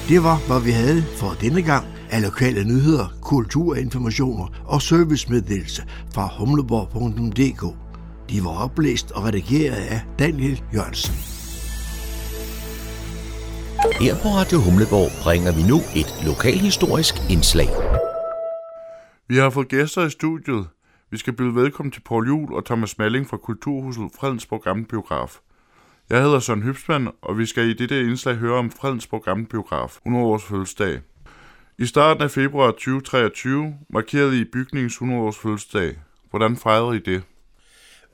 Det 0.09 0.23
var, 0.23 0.47
hvad 0.47 0.61
vi 0.61 0.71
havde 0.71 1.01
for 1.01 1.35
denne 1.41 1.61
gang 1.61 1.85
af 2.09 2.21
lokale 2.21 2.63
nyheder, 2.63 3.13
kulturinformationer 3.21 4.47
og 4.65 4.81
servicemeddelelse 4.81 5.83
fra 6.13 6.29
humleborg.dk. 6.37 7.88
De 8.29 8.43
var 8.43 8.63
oplæst 8.63 9.11
og 9.11 9.23
redigeret 9.23 9.75
af 9.75 10.01
Daniel 10.19 10.63
Jørgensen. 10.73 11.15
Her 14.01 14.15
på 14.23 14.27
Radio 14.39 14.57
Humleborg 14.65 15.09
bringer 15.23 15.51
vi 15.57 15.63
nu 15.71 15.77
et 16.01 16.09
lokalhistorisk 16.29 17.15
indslag. 17.29 17.69
Vi 19.27 19.35
har 19.35 19.49
fået 19.49 19.67
gæster 19.67 20.05
i 20.05 20.09
studiet. 20.09 20.67
Vi 21.11 21.17
skal 21.17 21.33
byde 21.33 21.55
velkommen 21.55 21.91
til 21.91 22.01
Paul 22.01 22.27
Jul 22.27 22.53
og 22.53 22.65
Thomas 22.65 22.97
Malling 22.97 23.29
fra 23.29 23.37
Kulturhuset 23.37 24.09
Fredensborg 24.19 24.63
Gamle 24.63 24.85
Biograf. 24.85 25.39
Jeg 26.09 26.21
hedder 26.23 26.39
Søren 26.39 26.63
Hybsmann, 26.63 27.09
og 27.21 27.37
vi 27.37 27.45
skal 27.45 27.69
i 27.69 27.73
dette 27.73 28.01
indslag 28.01 28.35
høre 28.35 28.57
om 28.57 28.71
Fredensborg 28.71 29.23
Gamle 29.23 29.45
Biograf, 29.45 29.97
100 29.97 30.25
års 30.25 30.43
fødselsdag. 30.43 30.99
I 31.77 31.85
starten 31.85 32.23
af 32.23 32.31
februar 32.31 32.71
2023 32.71 33.75
markerede 33.89 34.41
I 34.41 34.43
bygningens 34.43 34.93
100 34.93 35.21
års 35.21 35.37
fødselsdag. 35.37 35.95
Hvordan 36.29 36.57
fejrede 36.57 36.95
I 36.95 36.99
det? 36.99 37.23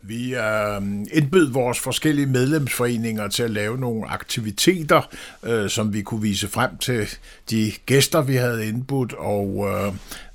Vi 0.01 0.35
øh, 0.35 0.81
indbød 1.13 1.51
vores 1.51 1.79
forskellige 1.79 2.25
medlemsforeninger 2.25 3.27
til 3.27 3.43
at 3.43 3.51
lave 3.51 3.77
nogle 3.77 4.07
aktiviteter, 4.07 5.09
øh, 5.43 5.69
som 5.69 5.93
vi 5.93 6.01
kunne 6.01 6.21
vise 6.21 6.47
frem 6.47 6.77
til 6.77 7.07
de 7.49 7.71
gæster, 7.85 8.21
vi 8.21 8.35
havde 8.35 8.67
indbudt, 8.67 9.13
og 9.13 9.67
øh, 9.69 9.93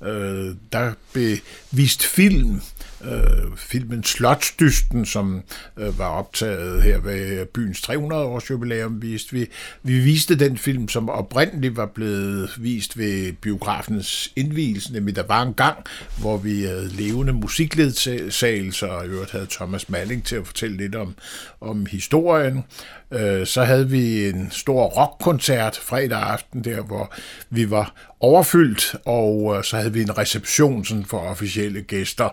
øh, 0.09 0.55
der 0.73 0.93
blev 1.13 1.37
vist 1.71 2.03
film 2.03 2.61
øh, 3.05 3.57
filmen 3.57 4.03
Slotsdysten, 4.03 5.05
som 5.05 5.41
øh, 5.77 5.99
var 5.99 6.07
optaget 6.07 6.83
her 6.83 6.99
ved 6.99 7.45
byens 7.45 7.81
300 7.81 8.23
års 8.23 8.49
jubilæum, 8.49 9.01
viste 9.01 9.33
vi. 9.33 9.47
Vi 9.83 9.99
viste 9.99 10.35
den 10.35 10.57
film, 10.57 10.87
som 10.87 11.09
oprindeligt 11.09 11.77
var 11.77 11.85
blevet 11.85 12.51
vist 12.57 12.97
ved 12.97 13.33
biografens 13.33 14.31
indvielse, 14.35 14.93
nemlig 14.93 15.15
der 15.15 15.23
var 15.27 15.41
en 15.41 15.53
gang, 15.53 15.77
hvor 16.19 16.37
vi 16.37 16.63
havde 16.63 16.89
levende 16.89 17.33
musikledsagelser, 17.33 18.87
og 18.87 19.05
i 19.05 19.07
øvrigt 19.07 19.31
havde 19.31 19.47
Thomas 19.51 19.89
Malling 19.89 20.25
til 20.25 20.35
at 20.35 20.47
fortælle 20.47 20.77
lidt 20.77 20.95
om, 20.95 21.15
om 21.61 21.85
historien. 21.85 22.63
Øh, 23.11 23.47
så 23.47 23.63
havde 23.63 23.89
vi 23.89 24.29
en 24.29 24.51
stor 24.51 24.85
rockkoncert 24.85 25.77
fredag 25.77 26.21
aften 26.21 26.63
der, 26.63 26.81
hvor 26.81 27.13
vi 27.49 27.69
var 27.69 27.93
overfyldt, 28.19 28.95
og 29.05 29.55
øh, 29.57 29.63
så 29.63 29.77
havde 29.77 29.93
vi 29.93 30.01
en 30.01 30.17
reception 30.17 30.85
sådan 30.85 31.05
for 31.05 31.17
officielle 31.17 31.81
gæster 31.81 32.29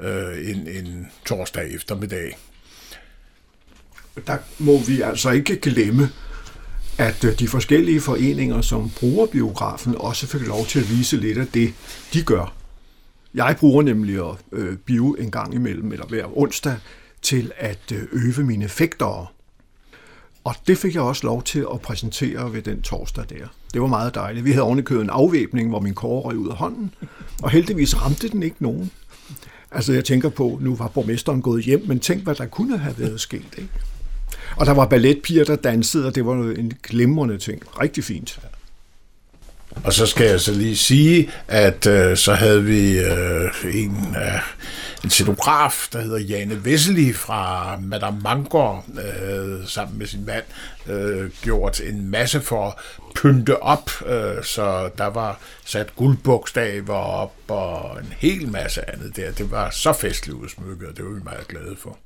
øh, 0.00 0.50
en, 0.50 0.68
en 0.68 1.06
torsdag 1.26 1.74
eftermiddag. 1.74 2.38
Der 4.26 4.36
må 4.58 4.78
vi 4.78 5.00
altså 5.00 5.30
ikke 5.30 5.56
glemme, 5.56 6.08
at 6.98 7.24
øh, 7.24 7.38
de 7.38 7.48
forskellige 7.48 8.00
foreninger, 8.00 8.60
som 8.60 8.90
bruger 8.90 9.26
biografen, 9.26 9.94
også 9.98 10.26
fik 10.26 10.46
lov 10.46 10.66
til 10.66 10.80
at 10.80 10.90
vise 10.90 11.16
lidt 11.16 11.38
af 11.38 11.46
det, 11.46 11.74
de 12.12 12.22
gør. 12.22 12.54
Jeg 13.34 13.56
bruger 13.58 13.82
nemlig 13.82 14.28
at 14.28 14.36
øh, 14.52 14.76
bio 14.76 15.12
en 15.12 15.30
gang 15.30 15.54
imellem, 15.54 15.92
eller 15.92 16.06
hver 16.06 16.38
onsdag, 16.38 16.76
til 17.22 17.52
at 17.56 17.92
øh, 17.92 18.02
øve 18.12 18.46
mine 18.46 18.68
fægtere. 18.68 19.26
Og 20.44 20.54
det 20.66 20.78
fik 20.78 20.94
jeg 20.94 21.02
også 21.02 21.26
lov 21.26 21.42
til 21.42 21.66
at 21.74 21.80
præsentere 21.80 22.52
ved 22.52 22.62
den 22.62 22.82
torsdag 22.82 23.24
der. 23.28 23.46
Det 23.74 23.80
var 23.80 23.86
meget 23.86 24.14
dejligt. 24.14 24.44
Vi 24.44 24.50
havde 24.50 24.62
ovenikøbet 24.62 25.02
en 25.02 25.10
afvæbning, 25.10 25.68
hvor 25.68 25.80
min 25.80 25.94
kåre 25.94 26.22
røg 26.22 26.36
ud 26.36 26.48
af 26.48 26.56
hånden, 26.56 26.94
og 27.42 27.50
heldigvis 27.50 28.02
ramte 28.02 28.28
den 28.28 28.42
ikke 28.42 28.56
nogen. 28.58 28.90
Altså 29.70 29.92
jeg 29.92 30.04
tænker 30.04 30.28
på, 30.28 30.58
nu 30.62 30.74
var 30.74 30.88
borgmesteren 30.88 31.42
gået 31.42 31.64
hjem, 31.64 31.82
men 31.86 32.00
tænk, 32.00 32.22
hvad 32.22 32.34
der 32.34 32.46
kunne 32.46 32.78
have 32.78 32.98
været 32.98 33.20
sket. 33.20 33.54
Ikke? 33.58 33.70
Og 34.56 34.66
der 34.66 34.72
var 34.72 34.86
balletpiger, 34.86 35.44
der 35.44 35.56
dansede, 35.56 36.06
og 36.06 36.14
det 36.14 36.26
var 36.26 36.34
en 36.34 36.72
glimrende 36.82 37.38
ting. 37.38 37.62
Rigtig 37.80 38.04
fint. 38.04 38.40
Og 39.84 39.92
så 39.92 40.06
skal 40.06 40.26
jeg 40.26 40.40
så 40.40 40.52
lige 40.52 40.76
sige, 40.76 41.30
at 41.48 41.86
øh, 41.86 42.16
så 42.16 42.34
havde 42.34 42.64
vi 42.64 42.98
øh, 42.98 43.50
en, 43.74 44.16
øh, 44.16 44.40
en 45.04 45.10
scenograf, 45.10 45.88
der 45.92 46.00
hedder 46.00 46.18
Jane 46.18 46.64
Vesseli 46.64 47.12
fra 47.12 47.76
Madame 47.80 48.20
Mangor, 48.20 48.84
øh, 48.88 49.66
sammen 49.66 49.98
med 49.98 50.06
sin 50.06 50.26
mand, 50.26 50.44
øh, 50.86 51.30
gjort 51.42 51.80
en 51.80 52.10
masse 52.10 52.40
for 52.40 52.66
at 52.66 52.74
pynte 53.14 53.62
op, 53.62 53.90
øh, 54.06 54.44
så 54.44 54.90
der 54.98 55.06
var 55.06 55.38
sat 55.64 55.96
guldbogstaver 55.96 56.94
op 56.94 57.34
og 57.48 57.98
en 58.00 58.12
hel 58.18 58.48
masse 58.48 58.90
andet 58.90 59.16
der. 59.16 59.30
Det 59.32 59.50
var 59.50 59.70
så 59.70 59.92
festligt 59.92 60.38
udsmykket, 60.38 60.88
og 60.88 60.96
det 60.96 61.04
var 61.04 61.10
vi 61.10 61.20
meget 61.24 61.48
glade 61.48 61.76
for. 61.78 61.98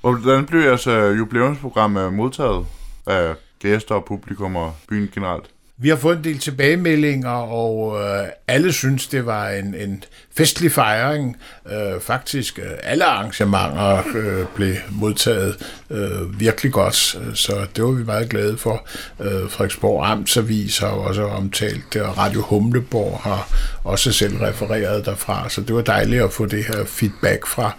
Hvordan 0.00 0.46
blev 0.46 0.60
jeres 0.60 0.86
øh, 0.86 1.18
jubilæumsprogram 1.18 1.96
øh, 1.96 2.12
modtaget 2.12 2.66
af 3.06 3.34
gæster 3.58 3.94
og 3.94 4.04
publikum 4.04 4.56
og 4.56 4.76
byen 4.88 5.10
generelt? 5.14 5.53
Vi 5.84 5.88
har 5.88 5.96
fået 5.96 6.16
en 6.16 6.24
del 6.24 6.38
tilbagemeldinger, 6.38 7.30
og 7.30 8.00
øh, 8.02 8.26
alle 8.48 8.72
synes, 8.72 9.06
det 9.06 9.26
var 9.26 9.48
en, 9.48 9.74
en 9.74 10.04
festlig 10.36 10.72
fejring. 10.72 11.36
Øh, 11.72 12.00
faktisk 12.00 12.58
øh, 12.58 12.70
alle 12.82 13.04
arrangementer 13.04 14.02
øh, 14.16 14.46
blev 14.54 14.74
modtaget 14.90 15.56
øh, 15.90 16.40
virkelig 16.40 16.72
godt, 16.72 16.94
så 17.34 17.66
det 17.76 17.84
var 17.84 17.90
vi 17.90 18.04
meget 18.04 18.28
glade 18.28 18.56
for. 18.56 18.88
Øh, 19.20 19.50
Frederiksborg 19.50 20.10
Amtsavis 20.10 20.78
har 20.78 20.88
også 20.88 21.22
omtalt 21.24 21.94
det, 21.94 22.02
og 22.02 22.18
Radio 22.18 22.40
Humleborg 22.42 23.18
har 23.18 23.48
også 23.84 24.12
selv 24.12 24.36
refereret 24.36 25.06
derfra, 25.06 25.48
så 25.48 25.60
det 25.60 25.74
var 25.74 25.82
dejligt 25.82 26.22
at 26.22 26.32
få 26.32 26.46
det 26.46 26.64
her 26.64 26.84
feedback 26.84 27.46
fra 27.46 27.76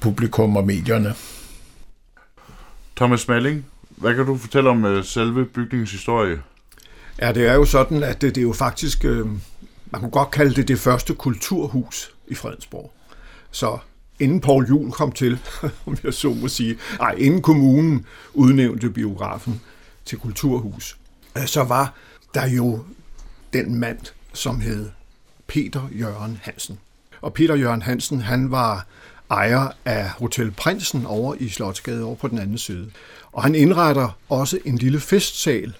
publikum 0.00 0.56
og 0.56 0.66
medierne. 0.66 1.14
Thomas 2.96 3.28
Malling, 3.28 3.66
hvad 3.90 4.14
kan 4.14 4.26
du 4.26 4.36
fortælle 4.36 4.70
om 4.70 4.84
øh, 4.84 5.04
selve 5.04 5.44
bygningens 5.44 5.92
historie? 5.92 6.38
Ja, 7.20 7.32
det 7.32 7.46
er 7.46 7.54
jo 7.54 7.64
sådan, 7.64 8.02
at 8.02 8.20
det, 8.20 8.34
det 8.34 8.40
er 8.40 8.46
jo 8.46 8.52
faktisk, 8.52 9.04
øh, 9.04 9.26
man 9.90 10.00
kunne 10.00 10.10
godt 10.10 10.30
kalde 10.30 10.54
det 10.54 10.68
det 10.68 10.78
første 10.78 11.14
kulturhus 11.14 12.14
i 12.28 12.34
Fredensborg. 12.34 12.92
Så 13.50 13.78
inden 14.20 14.40
Paul 14.40 14.66
Jul 14.68 14.90
kom 14.92 15.12
til, 15.12 15.38
om 15.86 15.96
jeg 16.04 16.14
så 16.14 16.28
må 16.28 16.48
sige, 16.48 16.78
nej, 16.98 17.14
inden 17.18 17.42
kommunen 17.42 18.06
udnævnte 18.34 18.90
biografen 18.90 19.60
til 20.04 20.18
kulturhus, 20.18 20.96
øh, 21.36 21.46
så 21.46 21.64
var 21.64 21.94
der 22.34 22.46
jo 22.46 22.84
den 23.52 23.74
mand, 23.74 23.98
som 24.32 24.60
hed 24.60 24.90
Peter 25.46 25.88
Jørgen 25.92 26.40
Hansen. 26.42 26.78
Og 27.20 27.34
Peter 27.34 27.54
Jørgen 27.54 27.82
Hansen, 27.82 28.20
han 28.20 28.50
var 28.50 28.86
ejer 29.30 29.68
af 29.84 30.10
Hotel 30.10 30.50
Prinsen 30.50 31.06
over 31.06 31.34
i 31.38 31.48
Slotsgade 31.48 32.04
over 32.04 32.14
på 32.14 32.28
den 32.28 32.38
anden 32.38 32.58
side. 32.58 32.90
Og 33.32 33.42
han 33.42 33.54
indretter 33.54 34.18
også 34.28 34.58
en 34.64 34.78
lille 34.78 35.00
festsal 35.00 35.74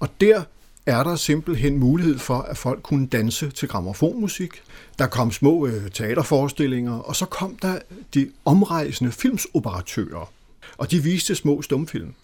og 0.00 0.08
der 0.20 0.42
er 0.86 1.02
der 1.02 1.16
simpelthen 1.16 1.78
mulighed 1.78 2.18
for, 2.18 2.38
at 2.38 2.56
folk 2.56 2.82
kunne 2.82 3.06
danse 3.06 3.50
til 3.50 3.68
gramofonmusik. 3.68 4.50
Der 4.98 5.06
kom 5.06 5.32
små 5.32 5.66
øh, 5.66 5.90
teaterforestillinger, 5.90 6.98
og 6.98 7.16
så 7.16 7.26
kom 7.26 7.56
der 7.62 7.78
de 8.14 8.30
omrejsende 8.44 9.12
filmsoperatører, 9.12 10.32
og 10.78 10.90
de 10.90 11.02
viste 11.02 11.34
små 11.34 11.62
stumfilm. 11.62 12.14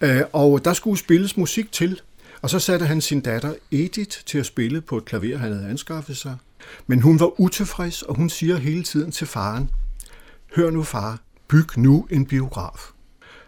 Øh, 0.00 0.22
og 0.32 0.64
der 0.64 0.72
skulle 0.72 0.98
spilles 0.98 1.36
musik 1.36 1.72
til, 1.72 2.00
og 2.42 2.50
så 2.50 2.58
satte 2.58 2.86
han 2.86 3.00
sin 3.00 3.20
datter 3.20 3.54
Edith 3.70 4.18
til 4.26 4.38
at 4.38 4.46
spille 4.46 4.80
på 4.80 4.96
et 4.96 5.04
klaver, 5.04 5.38
han 5.38 5.52
havde 5.52 5.68
anskaffet 5.68 6.16
sig. 6.16 6.36
Men 6.86 7.00
hun 7.00 7.20
var 7.20 7.40
utilfreds, 7.40 8.02
og 8.02 8.16
hun 8.16 8.30
siger 8.30 8.56
hele 8.56 8.82
tiden 8.82 9.12
til 9.12 9.26
faren, 9.26 9.70
Hør 10.56 10.70
nu 10.70 10.82
far, 10.82 11.18
byg 11.48 11.78
nu 11.78 12.06
en 12.10 12.26
biograf. 12.26 12.93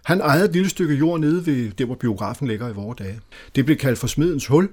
Han 0.06 0.20
ejede 0.20 0.44
et 0.44 0.52
lille 0.52 0.68
stykke 0.68 0.94
jord 0.94 1.20
nede 1.20 1.46
ved 1.46 1.70
der, 1.70 1.84
hvor 1.84 1.94
biografen 1.94 2.48
ligger 2.48 2.68
i 2.68 2.72
vores 2.72 2.96
dage. 2.96 3.20
Det 3.56 3.64
blev 3.64 3.76
kaldt 3.76 3.98
for 3.98 4.06
smedens 4.06 4.46
hul, 4.46 4.68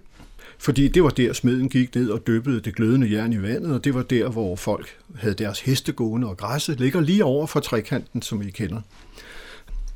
fordi 0.58 0.88
det 0.88 1.04
var 1.04 1.10
der, 1.10 1.34
smeden 1.34 1.70
gik 1.70 1.96
ned 1.96 2.10
og 2.10 2.28
dyppede 2.28 2.62
det 2.62 2.76
glødende 2.76 3.12
jern 3.12 3.34
i 3.34 3.42
vandet, 3.42 3.72
og 3.74 3.84
det 3.84 3.94
var 3.94 4.04
der, 4.04 4.30
hvor 4.30 4.56
folk 4.56 4.98
havde 5.16 5.34
deres 5.34 5.60
heste 5.60 5.92
gående, 5.92 6.28
og 6.28 6.38
græsset 6.38 6.80
ligger 6.80 7.02
lige 7.02 7.26
over 7.26 7.48
for 7.48 7.60
trekanten, 7.60 8.22
som 8.22 8.42
I 8.42 8.50
kender. 8.50 8.82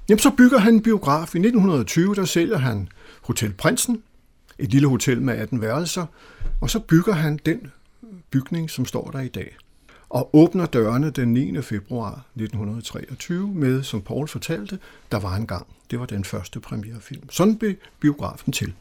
Jamen, 0.09 0.19
så 0.19 0.31
bygger 0.37 0.57
han 0.57 0.73
en 0.73 0.81
biograf. 0.81 1.35
I 1.35 1.39
1920, 1.39 2.15
der 2.15 2.25
sælger 2.25 2.57
han 2.57 2.89
Hotel 3.21 3.53
Prinsen, 3.53 4.03
et 4.59 4.69
lille 4.69 4.87
hotel 4.87 5.21
med 5.21 5.33
18 5.33 5.61
værelser, 5.61 6.05
og 6.61 6.69
så 6.69 6.79
bygger 6.79 7.13
han 7.13 7.39
den 7.45 7.71
bygning, 8.31 8.69
som 8.69 8.85
står 8.85 9.11
der 9.11 9.19
i 9.19 9.27
dag. 9.27 9.57
Og 10.09 10.35
åbner 10.35 10.65
dørene 10.65 11.09
den 11.09 11.33
9. 11.33 11.61
februar 11.61 12.25
1923 12.35 13.47
med, 13.47 13.83
som 13.83 14.01
Paul 14.01 14.27
fortalte, 14.27 14.79
der 15.11 15.19
var 15.19 15.35
en 15.35 15.47
gang. 15.47 15.67
Det 15.91 15.99
var 15.99 16.05
den 16.05 16.23
første 16.23 16.59
premierefilm. 16.59 17.29
Sådan 17.29 17.57
blev 17.57 17.75
biografen 17.99 18.53
til. 18.53 18.73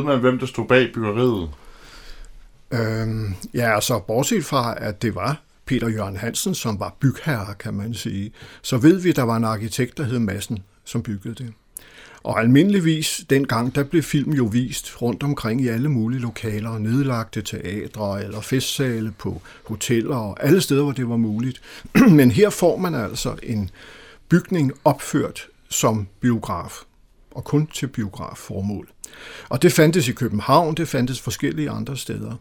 Ved 0.00 0.06
man, 0.06 0.20
hvem 0.20 0.38
der 0.38 0.46
stod 0.46 0.66
bag 0.66 0.92
byggeriet? 0.94 1.48
Øhm, 2.70 3.34
ja, 3.54 3.74
altså 3.74 3.98
bortset 3.98 4.44
fra, 4.44 4.74
at 4.78 5.02
det 5.02 5.14
var 5.14 5.42
Peter 5.66 5.88
Jørgen 5.88 6.16
Hansen, 6.16 6.54
som 6.54 6.80
var 6.80 6.96
bygherre, 7.00 7.54
kan 7.54 7.74
man 7.74 7.94
sige, 7.94 8.32
så 8.62 8.76
ved 8.76 9.00
vi, 9.00 9.10
at 9.10 9.16
der 9.16 9.22
var 9.22 9.36
en 9.36 9.44
arkitekt, 9.44 9.98
der 9.98 10.04
hed 10.04 10.18
Massen, 10.18 10.58
som 10.84 11.02
byggede 11.02 11.34
det. 11.34 11.52
Og 12.22 12.40
almindeligvis 12.40 13.24
dengang, 13.30 13.74
der 13.74 13.84
blev 13.84 14.02
film 14.02 14.32
jo 14.32 14.44
vist 14.44 15.02
rundt 15.02 15.22
omkring 15.22 15.60
i 15.60 15.68
alle 15.68 15.88
mulige 15.88 16.20
lokaler, 16.20 16.78
nedlagte 16.78 17.42
teatre 17.42 18.24
eller 18.24 18.40
festsale 18.40 19.12
på 19.18 19.42
hoteller 19.64 20.16
og 20.16 20.44
alle 20.44 20.60
steder, 20.60 20.82
hvor 20.82 20.92
det 20.92 21.08
var 21.08 21.16
muligt. 21.16 21.62
Men 22.18 22.30
her 22.30 22.50
får 22.50 22.76
man 22.76 22.94
altså 22.94 23.36
en 23.42 23.70
bygning 24.28 24.72
opført 24.84 25.46
som 25.68 26.06
biograf, 26.20 26.82
og 27.30 27.44
kun 27.44 27.66
til 27.66 27.86
biografformål. 27.86 28.88
Og 29.48 29.62
det 29.62 29.72
fandtes 29.72 30.08
i 30.08 30.12
København, 30.12 30.74
det 30.74 30.88
fandtes 30.88 31.20
forskellige 31.20 31.70
andre 31.70 31.96
steder. 31.96 32.34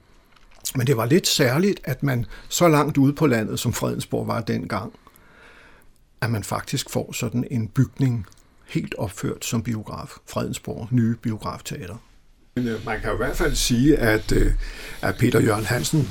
Men 0.75 0.87
det 0.87 0.97
var 0.97 1.05
lidt 1.05 1.27
særligt, 1.27 1.79
at 1.83 2.03
man 2.03 2.25
så 2.49 2.67
langt 2.67 2.97
ude 2.97 3.13
på 3.13 3.27
landet, 3.27 3.59
som 3.59 3.73
Fredensborg 3.73 4.27
var 4.27 4.41
dengang, 4.41 4.93
at 6.21 6.29
man 6.29 6.43
faktisk 6.43 6.89
får 6.89 7.11
sådan 7.13 7.47
en 7.51 7.67
bygning 7.67 8.25
helt 8.67 8.95
opført 8.97 9.45
som 9.45 9.63
biograf. 9.63 10.17
Fredensborg, 10.27 10.87
nye 10.91 11.15
biografteater. 11.15 11.95
Men 12.55 12.67
øh, 12.67 12.85
man 12.85 13.01
kan 13.01 13.13
i 13.13 13.17
hvert 13.17 13.37
fald 13.37 13.55
sige, 13.55 13.97
at, 13.97 14.31
øh, 14.31 14.53
at 15.01 15.15
Peter 15.17 15.39
Jørgen 15.39 15.65
Hansen 15.65 16.09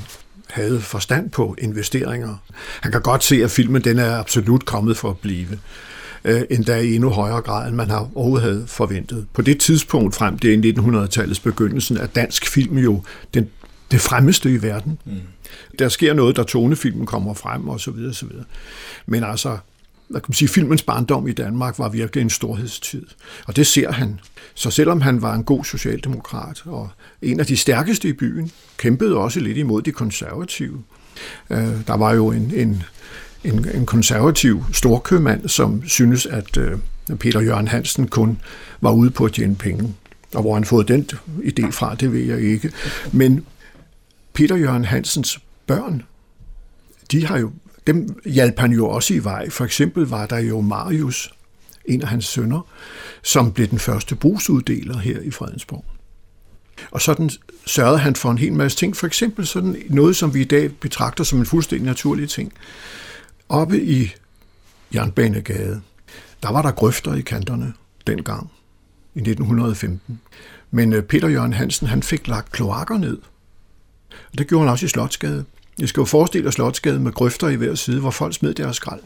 havde 0.49 0.81
forstand 0.81 1.29
på 1.29 1.55
investeringer. 1.57 2.35
Han 2.81 2.91
kan 2.91 3.01
godt 3.01 3.23
se, 3.23 3.43
at 3.43 3.51
filmen 3.51 3.83
den 3.83 3.99
er 3.99 4.17
absolut 4.17 4.65
kommet 4.65 4.97
for 4.97 5.09
at 5.09 5.17
blive 5.17 5.59
øh, 6.23 6.41
endda 6.49 6.79
i 6.79 6.95
endnu 6.95 7.09
højere 7.09 7.41
grad, 7.41 7.67
end 7.67 7.75
man 7.75 7.89
har 7.89 8.09
overhovedet 8.15 8.47
havde 8.47 8.63
forventet. 8.67 9.27
På 9.33 9.41
det 9.41 9.59
tidspunkt 9.59 10.15
frem, 10.15 10.39
det 10.39 10.53
er 10.53 10.53
i 10.53 10.71
1900-tallets 10.71 11.39
begyndelsen, 11.43 11.97
er 11.97 12.05
dansk 12.05 12.47
film 12.47 12.77
jo 12.77 13.03
den, 13.33 13.49
det 13.91 14.01
fremmeste 14.01 14.51
i 14.51 14.61
verden. 14.61 14.99
Mm. 15.05 15.11
Der 15.79 15.89
sker 15.89 16.13
noget, 16.13 16.37
da 16.37 16.43
tonefilmen 16.43 17.05
kommer 17.05 17.33
frem, 17.33 17.67
og 17.67 17.79
så 17.79 17.91
videre, 17.91 18.13
så 18.13 18.25
videre. 18.25 18.45
Men 19.05 19.23
altså, 19.23 19.57
hvad 20.09 20.21
kan 20.21 20.25
man 20.29 20.33
sige, 20.33 20.49
filmens 20.49 20.83
barndom 20.83 21.27
i 21.27 21.31
Danmark 21.31 21.79
var 21.79 21.89
virkelig 21.89 22.21
en 22.21 22.29
storhedstid. 22.29 23.05
Og 23.47 23.55
det 23.55 23.67
ser 23.67 23.91
han. 23.91 24.19
Så 24.53 24.71
selvom 24.71 25.01
han 25.01 25.21
var 25.21 25.33
en 25.33 25.43
god 25.43 25.63
socialdemokrat 25.63 26.63
og 26.65 26.89
en 27.21 27.39
af 27.39 27.45
de 27.45 27.57
stærkeste 27.57 28.09
i 28.09 28.13
byen, 28.13 28.51
kæmpede 28.77 29.17
også 29.17 29.39
lidt 29.39 29.57
imod 29.57 29.81
de 29.81 29.91
konservative. 29.91 30.83
Øh, 31.49 31.87
der 31.87 31.97
var 31.97 32.13
jo 32.13 32.31
en, 32.31 32.51
en 32.55 32.83
en, 33.43 33.69
en 33.73 33.85
konservativ 33.85 34.63
storkøbmand, 34.73 35.47
som 35.47 35.87
synes, 35.87 36.25
at 36.25 36.57
øh, 36.57 36.77
Peter 37.19 37.41
Jørgen 37.41 37.67
Hansen 37.67 38.07
kun 38.07 38.41
var 38.81 38.91
ude 38.91 39.11
på 39.11 39.25
at 39.25 39.33
tjene 39.33 39.55
penge. 39.55 39.95
Og 40.33 40.41
hvor 40.41 40.53
han 40.53 40.65
fået 40.65 40.87
den 40.87 41.09
idé 41.25 41.71
fra, 41.71 41.95
det 41.95 42.13
ved 42.13 42.19
jeg 42.19 42.41
ikke. 42.41 42.71
Men 43.11 43.45
Peter 44.33 44.55
Jørgen 44.55 44.85
Hansens 44.85 45.39
børn, 45.67 46.03
de 47.11 47.25
har 47.25 47.37
jo, 47.37 47.51
dem 47.87 48.21
hjalp 48.25 48.59
han 48.59 48.71
jo 48.71 48.89
også 48.89 49.13
i 49.13 49.23
vej. 49.23 49.49
For 49.49 49.65
eksempel 49.65 50.03
var 50.03 50.25
der 50.25 50.37
jo 50.37 50.61
Marius, 50.61 51.33
en 51.85 52.01
af 52.01 52.07
hans 52.07 52.25
sønner, 52.25 52.67
som 53.23 53.51
blev 53.51 53.67
den 53.67 53.79
første 53.79 54.15
brugsuddeler 54.15 54.97
her 54.97 55.19
i 55.19 55.31
Fredensborg. 55.31 55.85
Og 56.91 57.01
sådan 57.01 57.29
sørgede 57.65 57.99
han 57.99 58.15
for 58.15 58.31
en 58.31 58.37
hel 58.37 58.53
masse 58.53 58.77
ting. 58.77 58.97
For 58.97 59.07
eksempel 59.07 59.47
sådan 59.47 59.81
noget, 59.89 60.15
som 60.15 60.33
vi 60.33 60.41
i 60.41 60.43
dag 60.43 60.71
betragter 60.71 61.23
som 61.23 61.39
en 61.39 61.45
fuldstændig 61.45 61.85
naturlig 61.85 62.29
ting. 62.29 62.53
Oppe 63.49 63.83
i 63.83 64.13
Jernbanegade, 64.93 65.81
der 66.43 66.51
var 66.51 66.61
der 66.61 66.71
grøfter 66.71 67.13
i 67.13 67.21
kanterne 67.21 67.73
dengang, 68.07 68.51
i 69.15 69.19
1915. 69.19 70.19
Men 70.71 70.93
øh, 70.93 71.03
Peter 71.03 71.27
Jørgen 71.27 71.53
Hansen, 71.53 71.87
han 71.87 72.03
fik 72.03 72.27
lagt 72.27 72.51
kloakker 72.51 72.97
ned. 72.97 73.17
Og 74.31 74.37
det 74.37 74.47
gjorde 74.47 74.65
han 74.65 74.71
også 74.71 74.85
i 74.85 74.89
Slotsgade. 74.89 75.45
Jeg 75.79 75.89
skal 75.89 76.01
jo 76.01 76.05
forestille 76.05 76.45
dig 76.45 76.53
Slotsgade 76.53 76.99
med 76.99 77.11
grøfter 77.11 77.47
i 77.47 77.55
hver 77.55 77.75
side, 77.75 77.99
hvor 77.99 78.11
folk 78.11 78.33
smed 78.33 78.53
deres 78.53 78.75
skrald. 78.75 79.01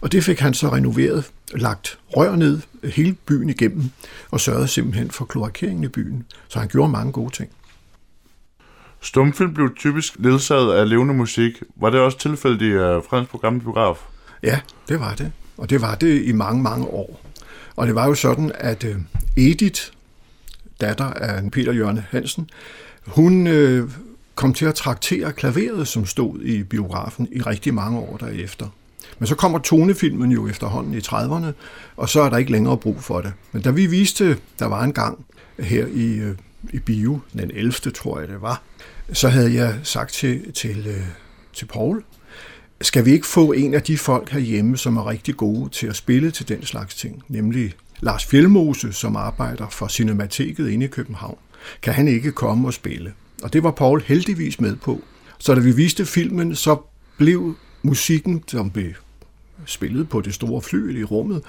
Og 0.00 0.12
det 0.12 0.24
fik 0.24 0.40
han 0.40 0.54
så 0.54 0.72
renoveret, 0.72 1.30
lagt 1.54 1.98
rør 2.16 2.36
ned 2.36 2.60
øh, 2.82 2.92
hele 2.92 3.16
byen 3.26 3.50
igennem, 3.50 3.90
og 4.30 4.40
sørgede 4.40 4.68
simpelthen 4.68 5.10
for 5.10 5.24
kloakeringen 5.24 5.84
i 5.84 5.88
byen. 5.88 6.24
Så 6.48 6.58
han 6.58 6.68
gjorde 6.68 6.92
mange 6.92 7.12
gode 7.12 7.30
ting. 7.30 7.50
Stumfilm 9.06 9.54
blev 9.54 9.74
typisk 9.74 10.14
ledsaget 10.18 10.72
af 10.72 10.88
levende 10.88 11.14
musik. 11.14 11.62
Var 11.76 11.90
det 11.90 12.00
også 12.00 12.18
tilfældet 12.18 12.62
i 12.62 12.64
øh, 12.64 12.96
uh, 12.96 13.04
Fredens 13.04 13.28
program 13.28 13.60
biograf? 13.60 13.96
Ja, 14.42 14.60
det 14.88 15.00
var 15.00 15.14
det. 15.14 15.32
Og 15.56 15.70
det 15.70 15.80
var 15.80 15.94
det 15.94 16.22
i 16.22 16.32
mange, 16.32 16.62
mange 16.62 16.86
år. 16.86 17.20
Og 17.76 17.86
det 17.86 17.94
var 17.94 18.06
jo 18.06 18.14
sådan, 18.14 18.52
at 18.54 18.84
uh, 18.84 18.90
Edith, 19.36 19.80
datter 20.80 21.04
af 21.04 21.50
Peter 21.50 21.72
Jørgen 21.72 21.98
Hansen, 22.10 22.50
hun 23.06 23.46
uh, 23.46 23.90
kom 24.34 24.54
til 24.54 24.66
at 24.66 24.74
traktere 24.74 25.32
klaveret, 25.32 25.88
som 25.88 26.06
stod 26.06 26.40
i 26.40 26.62
biografen 26.62 27.28
i 27.32 27.42
rigtig 27.42 27.74
mange 27.74 27.98
år 27.98 28.16
derefter. 28.16 28.66
Men 29.18 29.26
så 29.26 29.34
kommer 29.34 29.58
tonefilmen 29.58 30.32
jo 30.32 30.48
efterhånden 30.48 30.94
i 30.94 30.98
30'erne, 30.98 31.52
og 31.96 32.08
så 32.08 32.20
er 32.20 32.30
der 32.30 32.36
ikke 32.36 32.52
længere 32.52 32.76
brug 32.76 33.02
for 33.02 33.20
det. 33.20 33.32
Men 33.52 33.62
da 33.62 33.70
vi 33.70 33.86
viste, 33.86 34.38
der 34.58 34.66
var 34.66 34.84
en 34.84 34.92
gang 34.92 35.24
her 35.58 35.86
i, 35.86 36.34
i 36.72 36.78
bio, 36.78 37.20
den 37.32 37.50
11. 37.54 37.72
tror 37.72 38.20
jeg 38.20 38.28
det 38.28 38.42
var, 38.42 38.62
så 39.12 39.28
havde 39.28 39.54
jeg 39.54 39.74
sagt 39.82 40.12
til, 40.12 40.52
til, 40.52 40.86
øh, 40.86 41.06
til 41.52 41.66
Paul, 41.66 42.04
skal 42.80 43.04
vi 43.04 43.12
ikke 43.12 43.26
få 43.26 43.52
en 43.52 43.74
af 43.74 43.82
de 43.82 43.98
folk 43.98 44.30
herhjemme, 44.30 44.76
som 44.76 44.96
er 44.96 45.08
rigtig 45.08 45.36
gode 45.36 45.70
til 45.70 45.86
at 45.86 45.96
spille 45.96 46.30
til 46.30 46.48
den 46.48 46.66
slags 46.66 46.94
ting, 46.94 47.22
nemlig 47.28 47.74
Lars 48.00 48.24
Fjelmose, 48.24 48.92
som 48.92 49.16
arbejder 49.16 49.68
for 49.68 49.88
Cinemateket 49.88 50.68
inde 50.68 50.84
i 50.84 50.88
København. 50.88 51.38
Kan 51.82 51.94
han 51.94 52.08
ikke 52.08 52.32
komme 52.32 52.68
og 52.68 52.74
spille? 52.74 53.12
Og 53.42 53.52
det 53.52 53.62
var 53.62 53.70
Paul 53.70 54.02
heldigvis 54.06 54.60
med 54.60 54.76
på. 54.76 55.02
Så 55.38 55.54
da 55.54 55.60
vi 55.60 55.70
viste 55.70 56.06
filmen, 56.06 56.56
så 56.56 56.76
blev 57.16 57.56
musikken, 57.82 58.42
som 58.48 58.70
blev 58.70 58.92
spillet 59.66 60.08
på 60.08 60.20
det 60.20 60.34
store 60.34 60.62
fly 60.62 61.00
i 61.00 61.04
rummet, 61.04 61.42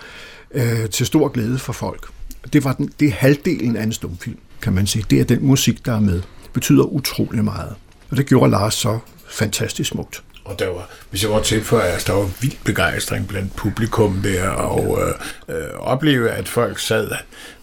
øh, 0.51 0.89
til 0.89 1.05
stor 1.05 1.27
glæde 1.27 1.59
for 1.59 1.73
folk. 1.73 2.07
Det 2.53 2.63
var 2.63 2.73
den, 2.73 2.91
det 2.99 3.07
er 3.07 3.11
halvdelen 3.11 3.75
af 3.75 3.83
en 3.83 3.93
stumfilm, 3.93 4.37
kan 4.61 4.73
man 4.73 4.87
sige. 4.87 5.05
Det 5.09 5.19
er 5.19 5.23
den 5.23 5.45
musik, 5.45 5.85
der 5.85 5.93
er 5.93 5.99
med. 5.99 6.21
Det 6.57 6.61
betyder 6.61 6.83
utrolig 6.83 7.43
meget. 7.43 7.75
Og 8.09 8.17
det 8.17 8.25
gjorde 8.25 8.51
Lars 8.51 8.73
så 8.73 8.99
fantastisk 9.29 9.89
smukt. 9.89 10.23
Og 10.45 10.59
der 10.59 10.67
var, 10.67 10.89
hvis 11.09 11.23
jeg 11.23 11.31
var 11.31 11.41
tilføje, 11.41 11.87
at 11.87 12.03
der 12.07 12.13
var 12.13 12.29
vild 12.41 12.57
begejstring 12.65 13.27
blandt 13.27 13.55
publikum 13.55 14.21
der, 14.23 14.49
og 14.49 14.99
øh, 15.01 15.57
øh, 15.57 15.79
opleve, 15.79 16.29
at 16.29 16.47
folk 16.47 16.79
sad 16.79 17.11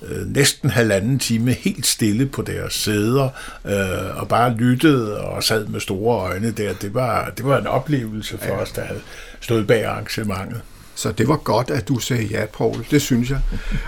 øh, 0.02 0.26
næsten 0.26 0.70
halvanden 0.70 1.18
time 1.18 1.52
helt 1.52 1.86
stille 1.86 2.26
på 2.26 2.42
deres 2.42 2.74
sæder, 2.74 3.28
øh, 3.64 4.20
og 4.20 4.28
bare 4.28 4.54
lyttede 4.54 5.20
og 5.20 5.44
sad 5.44 5.66
med 5.66 5.80
store 5.80 6.30
øjne 6.30 6.50
der. 6.50 6.72
Det 6.72 6.94
var, 6.94 7.32
det 7.36 7.44
var 7.44 7.58
en 7.58 7.66
oplevelse 7.66 8.38
for 8.38 8.54
ja. 8.54 8.60
os, 8.60 8.72
der 8.72 8.84
havde 8.84 9.00
stået 9.40 9.66
bag 9.66 9.84
arrangementet. 9.84 10.60
Så 10.94 11.12
det 11.12 11.28
var 11.28 11.36
godt, 11.36 11.70
at 11.70 11.88
du 11.88 11.98
sagde 11.98 12.24
ja, 12.24 12.46
Paul. 12.46 12.86
Det 12.90 13.02
synes 13.02 13.30
jeg. 13.30 13.40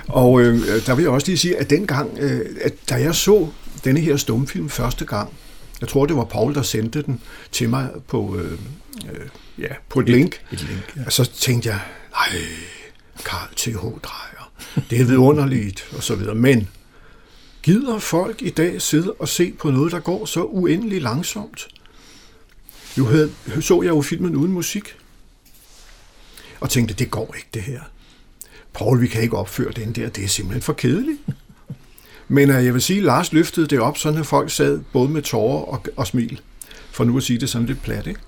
Og 0.08 0.40
øh, 0.40 0.86
der 0.86 0.94
vil 0.94 1.02
jeg 1.02 1.10
også 1.10 1.26
lige 1.26 1.38
sige, 1.38 1.56
at 1.56 1.70
dengang, 1.70 2.18
øh, 2.18 2.40
at 2.64 2.72
da 2.90 2.94
jeg 2.94 3.14
så 3.14 3.48
denne 3.86 4.00
her 4.00 4.16
stumfilm 4.16 4.68
første 4.68 5.04
gang, 5.04 5.34
jeg 5.80 5.88
tror, 5.88 6.06
det 6.06 6.16
var 6.16 6.24
Paul, 6.24 6.54
der 6.54 6.62
sendte 6.62 7.02
den 7.02 7.20
til 7.52 7.68
mig 7.68 7.90
på, 8.08 8.36
øh, 8.36 8.52
øh, 9.12 9.28
ja, 9.58 9.68
på 9.88 10.00
et, 10.00 10.08
et 10.08 10.08
link. 10.08 10.40
Et 10.52 10.62
link 10.68 10.96
ja. 10.96 11.02
Og 11.06 11.12
så 11.12 11.24
tænkte 11.24 11.68
jeg, 11.68 11.80
nej, 12.10 12.42
Karl 13.24 13.54
T.H. 13.56 14.00
Drejer, 14.02 14.52
det 14.90 15.00
er 15.00 15.04
vidunderligt, 15.04 15.88
og 15.96 16.02
så 16.02 16.14
videre. 16.14 16.34
Men 16.34 16.68
gider 17.62 17.98
folk 17.98 18.42
i 18.42 18.50
dag 18.50 18.82
sidde 18.82 19.12
og 19.12 19.28
se 19.28 19.52
på 19.52 19.70
noget, 19.70 19.92
der 19.92 20.00
går 20.00 20.24
så 20.24 20.44
uendelig 20.44 21.02
langsomt? 21.02 21.68
Nu 22.96 23.04
havde, 23.04 23.32
så 23.60 23.82
jeg 23.82 23.90
jo 23.90 24.02
filmen 24.02 24.36
uden 24.36 24.52
musik, 24.52 24.96
og 26.60 26.70
tænkte, 26.70 26.94
det 26.94 27.10
går 27.10 27.34
ikke 27.36 27.48
det 27.54 27.62
her. 27.62 27.80
Paul, 28.74 29.00
vi 29.00 29.06
kan 29.06 29.22
ikke 29.22 29.36
opføre 29.36 29.72
den 29.72 29.92
der, 29.92 30.08
det 30.08 30.24
er 30.24 30.28
simpelthen 30.28 30.62
for 30.62 30.72
kedeligt. 30.72 31.20
Men 32.28 32.50
uh, 32.50 32.64
jeg 32.64 32.74
vil 32.74 32.82
sige, 32.82 32.98
at 32.98 33.04
Lars 33.04 33.32
løftede 33.32 33.66
det 33.66 33.80
op, 33.80 33.98
sådan 33.98 34.20
at 34.20 34.26
folk 34.26 34.50
sad 34.50 34.80
både 34.92 35.08
med 35.08 35.22
tårer 35.22 35.62
og, 35.62 35.86
og 35.96 36.06
smil. 36.06 36.40
For 36.90 37.04
nu 37.04 37.16
at 37.16 37.22
sige 37.22 37.38
det 37.38 37.48
sådan 37.48 37.66
lidt 37.66 37.82
plat, 37.82 38.06
ikke? 38.06 38.20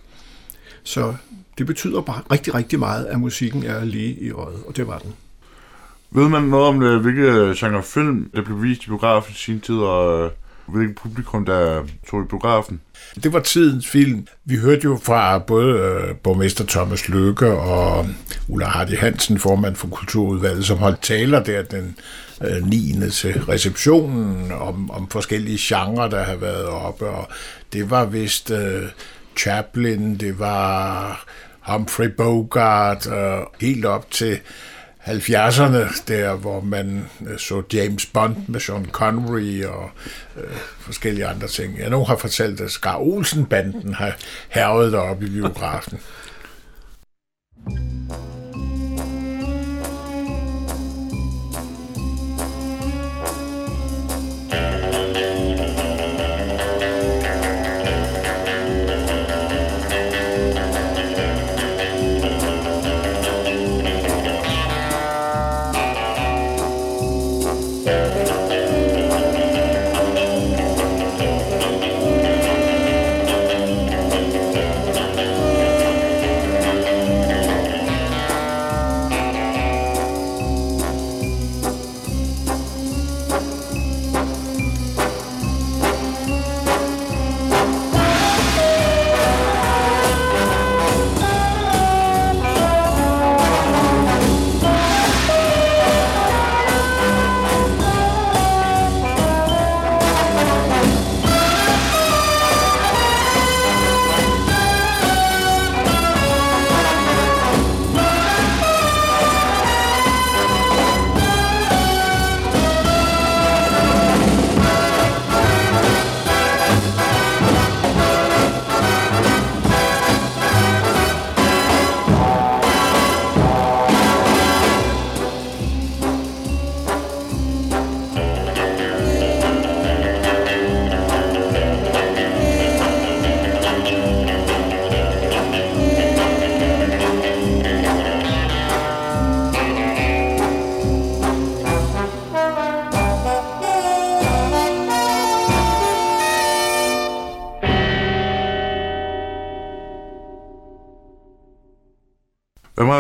Så 0.83 1.15
det 1.59 1.67
betyder 1.67 2.01
bare 2.01 2.23
rigtig, 2.33 2.55
rigtig 2.55 2.79
meget, 2.79 3.07
at 3.07 3.21
musikken 3.21 3.63
er 3.63 3.85
lige 3.85 4.21
i 4.21 4.31
øjet, 4.31 4.59
og 4.67 4.77
det 4.77 4.87
var 4.87 4.99
den. 4.99 5.15
Ved 6.11 6.29
man 6.29 6.43
noget 6.43 6.67
om, 6.67 6.83
øh, 6.83 7.01
hvilke 7.01 7.55
genre 7.57 7.83
film, 7.83 8.31
der 8.35 8.43
blev 8.43 8.63
vist 8.63 8.85
i 8.85 8.87
biografen 8.87 9.33
i 9.33 9.37
sin 9.39 9.61
tid, 9.61 9.75
og 9.75 10.25
øh, 10.25 10.31
hvilket 10.67 10.97
publikum, 10.97 11.45
der 11.45 11.83
tog 12.11 12.23
i 12.23 12.27
biografen? 12.27 12.81
Det 13.23 13.33
var 13.33 13.41
tidens 13.41 13.87
film. 13.87 14.27
Vi 14.45 14.57
hørte 14.57 14.85
jo 14.85 14.99
fra 15.03 15.39
både 15.39 15.79
øh, 15.79 16.17
borgmester 16.17 16.65
Thomas 16.67 17.09
Løkke 17.09 17.53
og 17.53 18.07
Ulla 18.49 18.67
Hardy 18.67 18.97
Hansen, 18.97 19.39
formand 19.39 19.77
for 19.77 19.89
Kulturudvalget, 19.89 20.65
som 20.65 20.79
holdt 20.79 21.03
taler 21.03 21.45
der 21.45 21.63
den 21.63 21.97
øh, 22.41 22.67
9. 22.67 23.11
til 23.11 23.43
receptionen 23.43 24.53
om, 24.53 24.91
om 24.91 25.09
forskellige 25.11 25.59
genrer, 25.61 26.09
der 26.09 26.23
har 26.23 26.37
været 26.37 26.67
oppe, 26.67 27.09
og 27.09 27.29
det 27.73 27.91
var 27.91 28.05
vist 28.05 28.51
øh, 28.51 28.83
Chaplin, 29.37 30.17
det 30.17 30.39
var 30.39 31.25
Humphrey 31.61 32.09
Bogart, 32.09 33.07
øh, 33.07 33.39
helt 33.61 33.85
op 33.85 34.11
til 34.11 34.41
70'erne, 35.09 36.03
der 36.09 36.35
hvor 36.35 36.61
man 36.61 37.05
øh, 37.27 37.39
så 37.39 37.63
James 37.73 38.07
Bond 38.07 38.37
med 38.49 38.61
Sean 38.61 38.87
Connery 38.93 39.65
og 39.65 39.91
øh, 40.37 40.57
forskellige 40.81 41.27
andre 41.27 41.49
ting. 41.49 41.79
Jeg 41.79 41.91
nu 41.91 42.05
har 42.05 42.17
fortalt, 42.17 42.61
at 42.61 42.71
Skar 42.71 42.97
Olsen-banden 42.97 43.95
har 43.95 44.17
hervet 44.49 44.93
deroppe 44.93 45.27
i 45.27 45.31
biografen. 45.31 46.01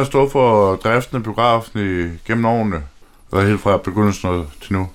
Stået 0.08 0.32
for 0.32 0.76
driften 0.76 1.16
af 1.16 1.22
biografen 1.22 1.80
i, 1.80 2.18
gennem 2.26 2.44
årene? 2.44 2.82
og 3.30 3.46
helt 3.46 3.60
fra 3.60 3.76
begyndelsen 3.76 4.46
til 4.62 4.72
nu? 4.72 4.88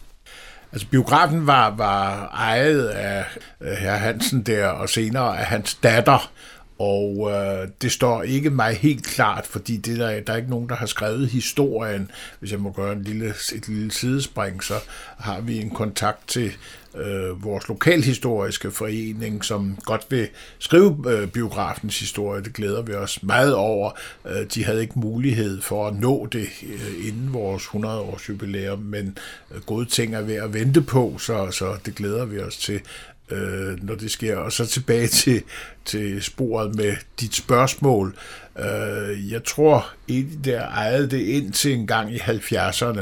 Altså 0.72 0.88
biografen 0.88 1.47
var, 1.47 1.76
var 1.76 2.28
ejet 2.28 2.88
af 2.88 3.26
herr 3.61 3.97
Hansen 3.97 4.43
der, 4.43 4.68
og 4.68 4.89
senere 4.89 5.39
af 5.39 5.45
hans 5.45 5.74
datter, 5.74 6.32
og 6.80 7.32
øh, 7.32 7.68
det 7.82 7.91
står 7.91 8.24
ikke 8.24 8.49
mig 8.49 8.74
helt 8.76 9.05
klart, 9.05 9.45
fordi 9.45 9.78
det 9.78 9.99
der, 9.99 10.20
der 10.20 10.34
er 10.34 10.38
ikke 10.38 10.49
nogen, 10.49 10.70
der 10.70 10.76
har 10.76 10.86
skrevet 10.86 11.28
historien. 11.28 12.11
Hvis 12.39 12.51
jeg 12.51 12.59
må 12.59 12.72
gøre 12.72 12.93
en 12.93 13.03
lille, 13.03 13.34
et 13.55 13.68
lille 13.68 13.91
sidespring, 13.91 14.64
så 14.64 14.74
har 15.20 15.41
vi 15.41 15.61
en 15.61 15.70
kontakt 15.70 16.28
til 16.28 16.53
øh, 16.95 17.43
vores 17.43 17.67
lokalhistoriske 17.67 18.71
forening, 18.71 19.45
som 19.45 19.77
godt 19.85 20.05
vil 20.09 20.27
skrive 20.59 20.97
øh, 21.07 21.27
biografens 21.27 21.99
historie. 21.99 22.43
Det 22.43 22.53
glæder 22.53 22.81
vi 22.81 22.93
os 22.93 23.23
meget 23.23 23.55
over. 23.55 23.91
Øh, 24.27 24.45
de 24.53 24.65
havde 24.65 24.81
ikke 24.81 24.99
mulighed 24.99 25.61
for 25.61 25.87
at 25.87 25.95
nå 25.95 26.25
det 26.31 26.47
øh, 26.63 27.07
inden 27.07 27.33
vores 27.33 27.63
100-års 27.63 28.29
jubilæum, 28.29 28.79
men 28.79 29.17
øh, 29.51 29.61
gode 29.61 29.85
ting 29.85 30.15
er 30.15 30.21
ved 30.21 30.35
at 30.35 30.53
vente 30.53 30.81
på, 30.81 31.15
så, 31.19 31.51
så 31.51 31.75
det 31.85 31.95
glæder 31.95 32.25
vi 32.25 32.39
os 32.39 32.57
til. 32.57 32.81
øh, 33.29 33.83
når 33.83 33.95
det 33.95 34.11
sker. 34.11 34.37
Og 34.37 34.51
så 34.51 34.65
tilbage 34.65 35.07
til, 35.07 35.43
til 35.85 36.23
sporet 36.23 36.75
med 36.75 36.95
dit 37.19 37.35
spørgsmål. 37.35 38.15
Øh, 38.59 39.31
jeg 39.31 39.43
tror, 39.43 39.89
et 40.07 40.27
der 40.45 40.67
ejede 40.67 41.09
det 41.09 41.19
ind 41.19 41.53
til 41.53 41.73
en 41.73 41.87
gang 41.87 42.13
i 42.13 42.17
70'erne. 42.17 43.01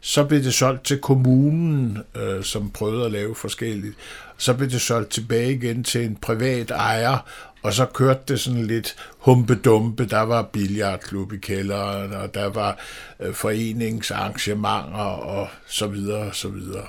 Så 0.00 0.24
blev 0.24 0.42
det 0.42 0.54
solgt 0.54 0.84
til 0.84 0.98
kommunen, 0.98 1.98
øh, 2.14 2.44
som 2.44 2.70
prøvede 2.70 3.04
at 3.04 3.12
lave 3.12 3.34
forskelligt. 3.34 3.94
Så 4.36 4.54
blev 4.54 4.70
det 4.70 4.80
solgt 4.80 5.10
tilbage 5.10 5.54
igen 5.54 5.84
til 5.84 6.04
en 6.04 6.16
privat 6.16 6.70
ejer, 6.70 7.18
og 7.62 7.72
så 7.72 7.86
kørte 7.86 8.20
det 8.28 8.40
sådan 8.40 8.66
lidt 8.66 8.96
humpedumpe. 9.18 10.06
Der 10.06 10.20
var 10.20 10.42
billardklub 10.42 11.32
i 11.32 11.36
kælderen, 11.36 12.12
og 12.12 12.34
der 12.34 12.46
var 12.46 12.78
øh, 13.20 13.34
foreningsarrangementer 13.34 14.98
og 14.98 15.48
så 15.66 15.86
videre 15.86 16.28
og 16.28 16.34
så 16.34 16.48
videre. 16.48 16.86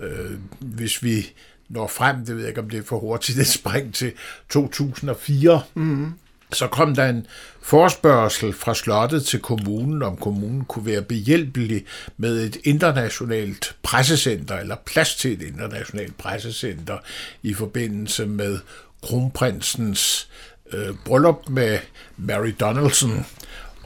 Øh, 0.00 0.30
hvis 0.60 1.02
vi 1.02 1.32
når 1.68 1.86
frem, 1.86 2.16
det 2.16 2.34
ved 2.34 2.42
jeg 2.42 2.48
ikke, 2.48 2.60
om 2.60 2.70
det 2.70 2.78
er 2.78 2.82
for 2.82 2.98
hurtigt 2.98 3.38
et 3.44 3.46
spring 3.46 3.94
til 3.94 4.12
2004, 4.50 5.62
mm-hmm 5.74 6.12
så 6.52 6.66
kom 6.66 6.94
der 6.94 7.08
en 7.08 7.26
forspørgsel 7.62 8.52
fra 8.52 8.74
slottet 8.74 9.24
til 9.24 9.40
kommunen, 9.40 10.02
om 10.02 10.16
kommunen 10.16 10.64
kunne 10.64 10.86
være 10.86 11.02
behjælpelig 11.02 11.84
med 12.16 12.44
et 12.44 12.56
internationalt 12.64 13.76
pressecenter, 13.82 14.58
eller 14.58 14.76
plads 14.86 15.14
til 15.16 15.32
et 15.32 15.42
internationalt 15.42 16.18
pressecenter 16.18 16.98
i 17.42 17.54
forbindelse 17.54 18.26
med 18.26 18.58
kronprinsens 19.02 20.28
øh, 20.72 20.94
bryllup 21.04 21.48
med 21.48 21.78
Mary 22.16 22.54
Donaldson, 22.60 23.26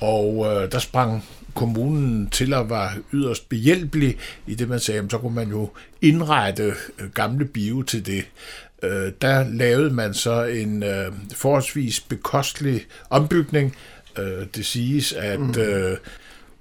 og 0.01 0.47
øh, 0.47 0.73
der 0.73 0.79
sprang 0.79 1.25
kommunen 1.55 2.31
til 2.31 2.55
at 2.55 2.71
være 2.71 2.91
yderst 3.13 3.49
behjælpelig 3.49 4.17
i 4.47 4.55
det, 4.55 4.69
man 4.69 4.81
sagde, 4.81 5.11
så 5.11 5.19
kunne 5.19 5.35
man 5.35 5.49
jo 5.49 5.71
indrette 6.03 6.75
øh, 6.99 7.11
gamle 7.15 7.45
bio 7.45 7.83
til 7.83 8.07
det. 8.07 8.25
Øh, 8.83 9.13
der 9.21 9.45
lavede 9.49 9.91
man 9.91 10.15
så 10.15 10.45
en 10.45 10.83
øh, 10.83 11.13
forholdsvis 11.35 12.01
bekostelig 12.01 12.87
ombygning. 13.11 13.77
Øh, 14.19 14.47
det 14.55 14.67
siges, 14.67 15.13
at 15.13 15.41
mm. 15.41 15.61
øh, 15.61 15.97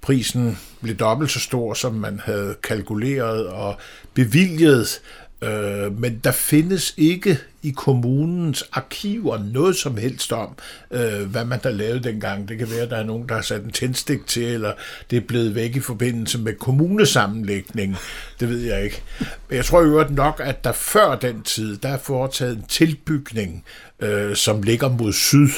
prisen 0.00 0.58
blev 0.82 0.96
dobbelt 0.96 1.30
så 1.30 1.40
stor, 1.40 1.74
som 1.74 1.94
man 1.94 2.20
havde 2.24 2.56
kalkuleret 2.62 3.46
og 3.46 3.76
bevilget 4.14 5.00
Øh, 5.42 6.00
men 6.00 6.20
der 6.24 6.32
findes 6.32 6.94
ikke 6.96 7.38
i 7.66 7.70
kommunens 7.70 8.64
arkiver 8.72 9.38
noget 9.52 9.76
som 9.76 9.96
helst 9.96 10.32
om, 10.32 10.48
øh, 10.90 11.22
hvad 11.22 11.44
man 11.44 11.60
der 11.62 11.70
lavede 11.70 12.02
dengang. 12.02 12.48
Det 12.48 12.58
kan 12.58 12.70
være, 12.70 12.80
at 12.80 12.90
der 12.90 12.96
er 12.96 13.04
nogen, 13.04 13.28
der 13.28 13.34
har 13.34 13.42
sat 13.42 13.62
en 13.62 13.70
tændstik 13.70 14.26
til, 14.26 14.42
eller 14.42 14.72
det 15.10 15.16
er 15.16 15.20
blevet 15.20 15.54
væk 15.54 15.76
i 15.76 15.80
forbindelse 15.80 16.38
med 16.38 16.54
kommunesammenlægning. 16.54 17.96
Det 18.40 18.48
ved 18.48 18.60
jeg 18.60 18.84
ikke. 18.84 19.02
Men 19.48 19.56
jeg 19.56 19.64
tror 19.64 19.82
i 19.82 19.84
øvrigt 19.84 20.10
nok, 20.10 20.40
at 20.44 20.64
der 20.64 20.72
før 20.72 21.16
den 21.16 21.42
tid, 21.42 21.76
der 21.76 21.88
er 21.88 21.98
foretaget 21.98 22.56
en 22.56 22.64
tilbygning, 22.68 23.64
øh, 24.00 24.36
som 24.36 24.62
ligger 24.62 24.88
mod 24.88 25.12
syd, 25.12 25.48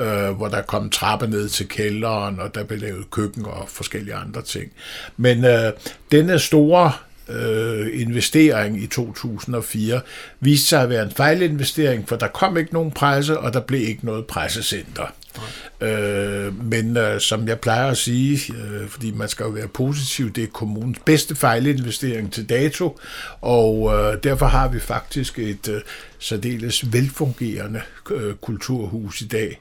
øh, 0.00 0.30
hvor 0.30 0.48
der 0.48 0.62
kom 0.62 0.90
trappe 0.90 1.26
ned 1.26 1.48
til 1.48 1.68
kælderen, 1.68 2.40
og 2.40 2.54
der 2.54 2.64
blev 2.64 2.78
lavet 2.78 3.10
køkken 3.10 3.44
og 3.44 3.68
forskellige 3.68 4.14
andre 4.14 4.42
ting. 4.42 4.72
Men 5.16 5.44
øh, 5.44 5.72
denne 6.12 6.38
store 6.38 6.92
øh, 7.28 8.00
investering 8.00 8.82
i 8.82 8.86
2004 8.86 10.00
viste 10.40 10.66
sig 10.66 10.82
at 10.82 10.88
være 10.88 11.02
en 11.02 11.10
fejlinvestering, 11.10 12.08
for 12.08 12.16
der 12.16 12.28
kom 12.28 12.56
ikke 12.56 12.74
nogen 12.74 12.90
presse, 12.90 13.38
og 13.38 13.52
der 13.52 13.60
blev 13.60 13.80
ikke 13.80 14.06
noget 14.06 14.26
pressecenter. 14.26 15.12
Øh, 15.80 16.64
men 16.64 16.96
øh, 16.96 17.20
som 17.20 17.48
jeg 17.48 17.60
plejer 17.60 17.90
at 17.90 17.96
sige, 17.96 18.54
øh, 18.54 18.88
fordi 18.88 19.10
man 19.10 19.28
skal 19.28 19.44
jo 19.44 19.50
være 19.50 19.68
positiv, 19.68 20.32
det 20.32 20.44
er 20.44 20.48
kommunens 20.48 20.98
bedste 21.04 21.36
fejlinvestering 21.36 22.32
til 22.32 22.48
dato, 22.48 22.98
og 23.40 23.94
øh, 23.94 24.22
derfor 24.22 24.46
har 24.46 24.68
vi 24.68 24.80
faktisk 24.80 25.38
et 25.38 25.68
øh, 25.68 25.80
særdeles 26.18 26.92
velfungerende 26.92 27.80
øh, 28.10 28.34
kulturhus 28.34 29.20
i 29.20 29.28
dag. 29.28 29.60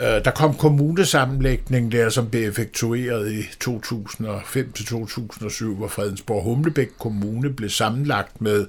Øh, 0.00 0.24
der 0.24 0.30
kom 0.30 0.54
kommunesammenlægning 0.54 1.92
der, 1.92 2.08
som 2.08 2.30
blev 2.30 2.48
effektueret 2.48 3.32
i 3.32 3.40
2005-2007, 3.40 5.64
hvor 5.64 5.88
Fredensborg 5.88 6.42
Humlebæk 6.42 6.88
Kommune 6.98 7.50
blev 7.50 7.70
sammenlagt 7.70 8.40
med 8.40 8.66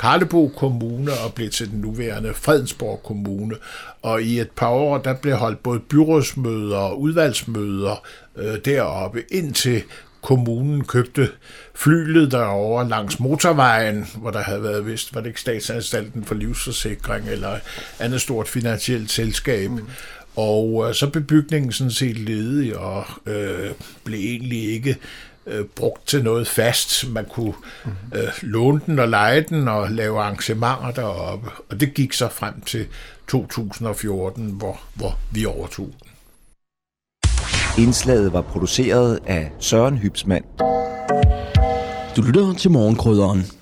Karlebo 0.00 0.52
Kommune 0.56 1.12
og 1.24 1.34
blev 1.34 1.50
til 1.50 1.70
den 1.70 1.80
nuværende 1.80 2.34
Fredensborg 2.34 3.00
Kommune. 3.04 3.54
Og 4.02 4.22
i 4.22 4.40
et 4.40 4.50
par 4.50 4.68
år, 4.68 4.98
der 4.98 5.14
blev 5.14 5.36
holdt 5.36 5.62
både 5.62 5.80
byrådsmøder 5.80 6.76
og 6.76 7.00
udvalgsmøder 7.00 8.02
øh, 8.36 8.58
deroppe, 8.64 9.22
indtil 9.30 9.82
kommunen 10.22 10.84
købte 10.84 11.28
flylet 11.74 12.32
derovre 12.32 12.88
langs 12.88 13.20
motorvejen, 13.20 14.06
hvor 14.16 14.30
der 14.30 14.42
havde 14.42 14.62
været 14.62 14.86
vist, 14.86 15.14
var 15.14 15.20
det 15.20 15.28
ikke 15.28 15.40
statsanstalten 15.40 16.24
for 16.24 16.34
livsforsikring 16.34 17.28
eller 17.28 17.58
andet 17.98 18.20
stort 18.20 18.48
finansielt 18.48 19.10
selskab. 19.10 19.70
Mm. 19.70 19.88
Og 20.36 20.88
øh, 20.88 20.94
så 20.94 21.06
blev 21.06 21.24
bygningen 21.24 21.72
sådan 21.72 21.90
set 21.90 22.18
ledig 22.18 22.78
og 22.78 23.04
øh, 23.26 23.70
blev 24.04 24.18
egentlig 24.18 24.72
ikke 24.72 24.96
øh, 25.46 25.64
brugt 25.64 26.08
til 26.08 26.24
noget 26.24 26.48
fast. 26.48 27.08
Man 27.08 27.24
kunne 27.24 27.54
mhm. 27.84 27.94
øh, 28.14 28.28
låne 28.42 28.80
den 28.86 28.98
og 28.98 29.08
lege 29.08 29.40
den 29.40 29.68
og 29.68 29.90
lave 29.90 30.20
arrangementer 30.20 30.90
deroppe. 30.90 31.50
Og 31.70 31.80
det 31.80 31.94
gik 31.94 32.12
så 32.12 32.28
frem 32.28 32.60
til 32.60 32.86
2014, 33.28 34.50
hvor, 34.50 34.80
hvor 34.94 35.18
vi 35.30 35.46
overtog 35.46 35.90
den. 36.02 36.08
Indslaget 37.78 38.32
var 38.32 38.40
produceret 38.40 39.18
af 39.26 39.52
Søren 39.60 39.98
Hybsmand. 39.98 40.44
Du 42.16 42.22
lytter 42.22 42.54
til 42.58 42.70
morgenkrydderen. 42.70 43.61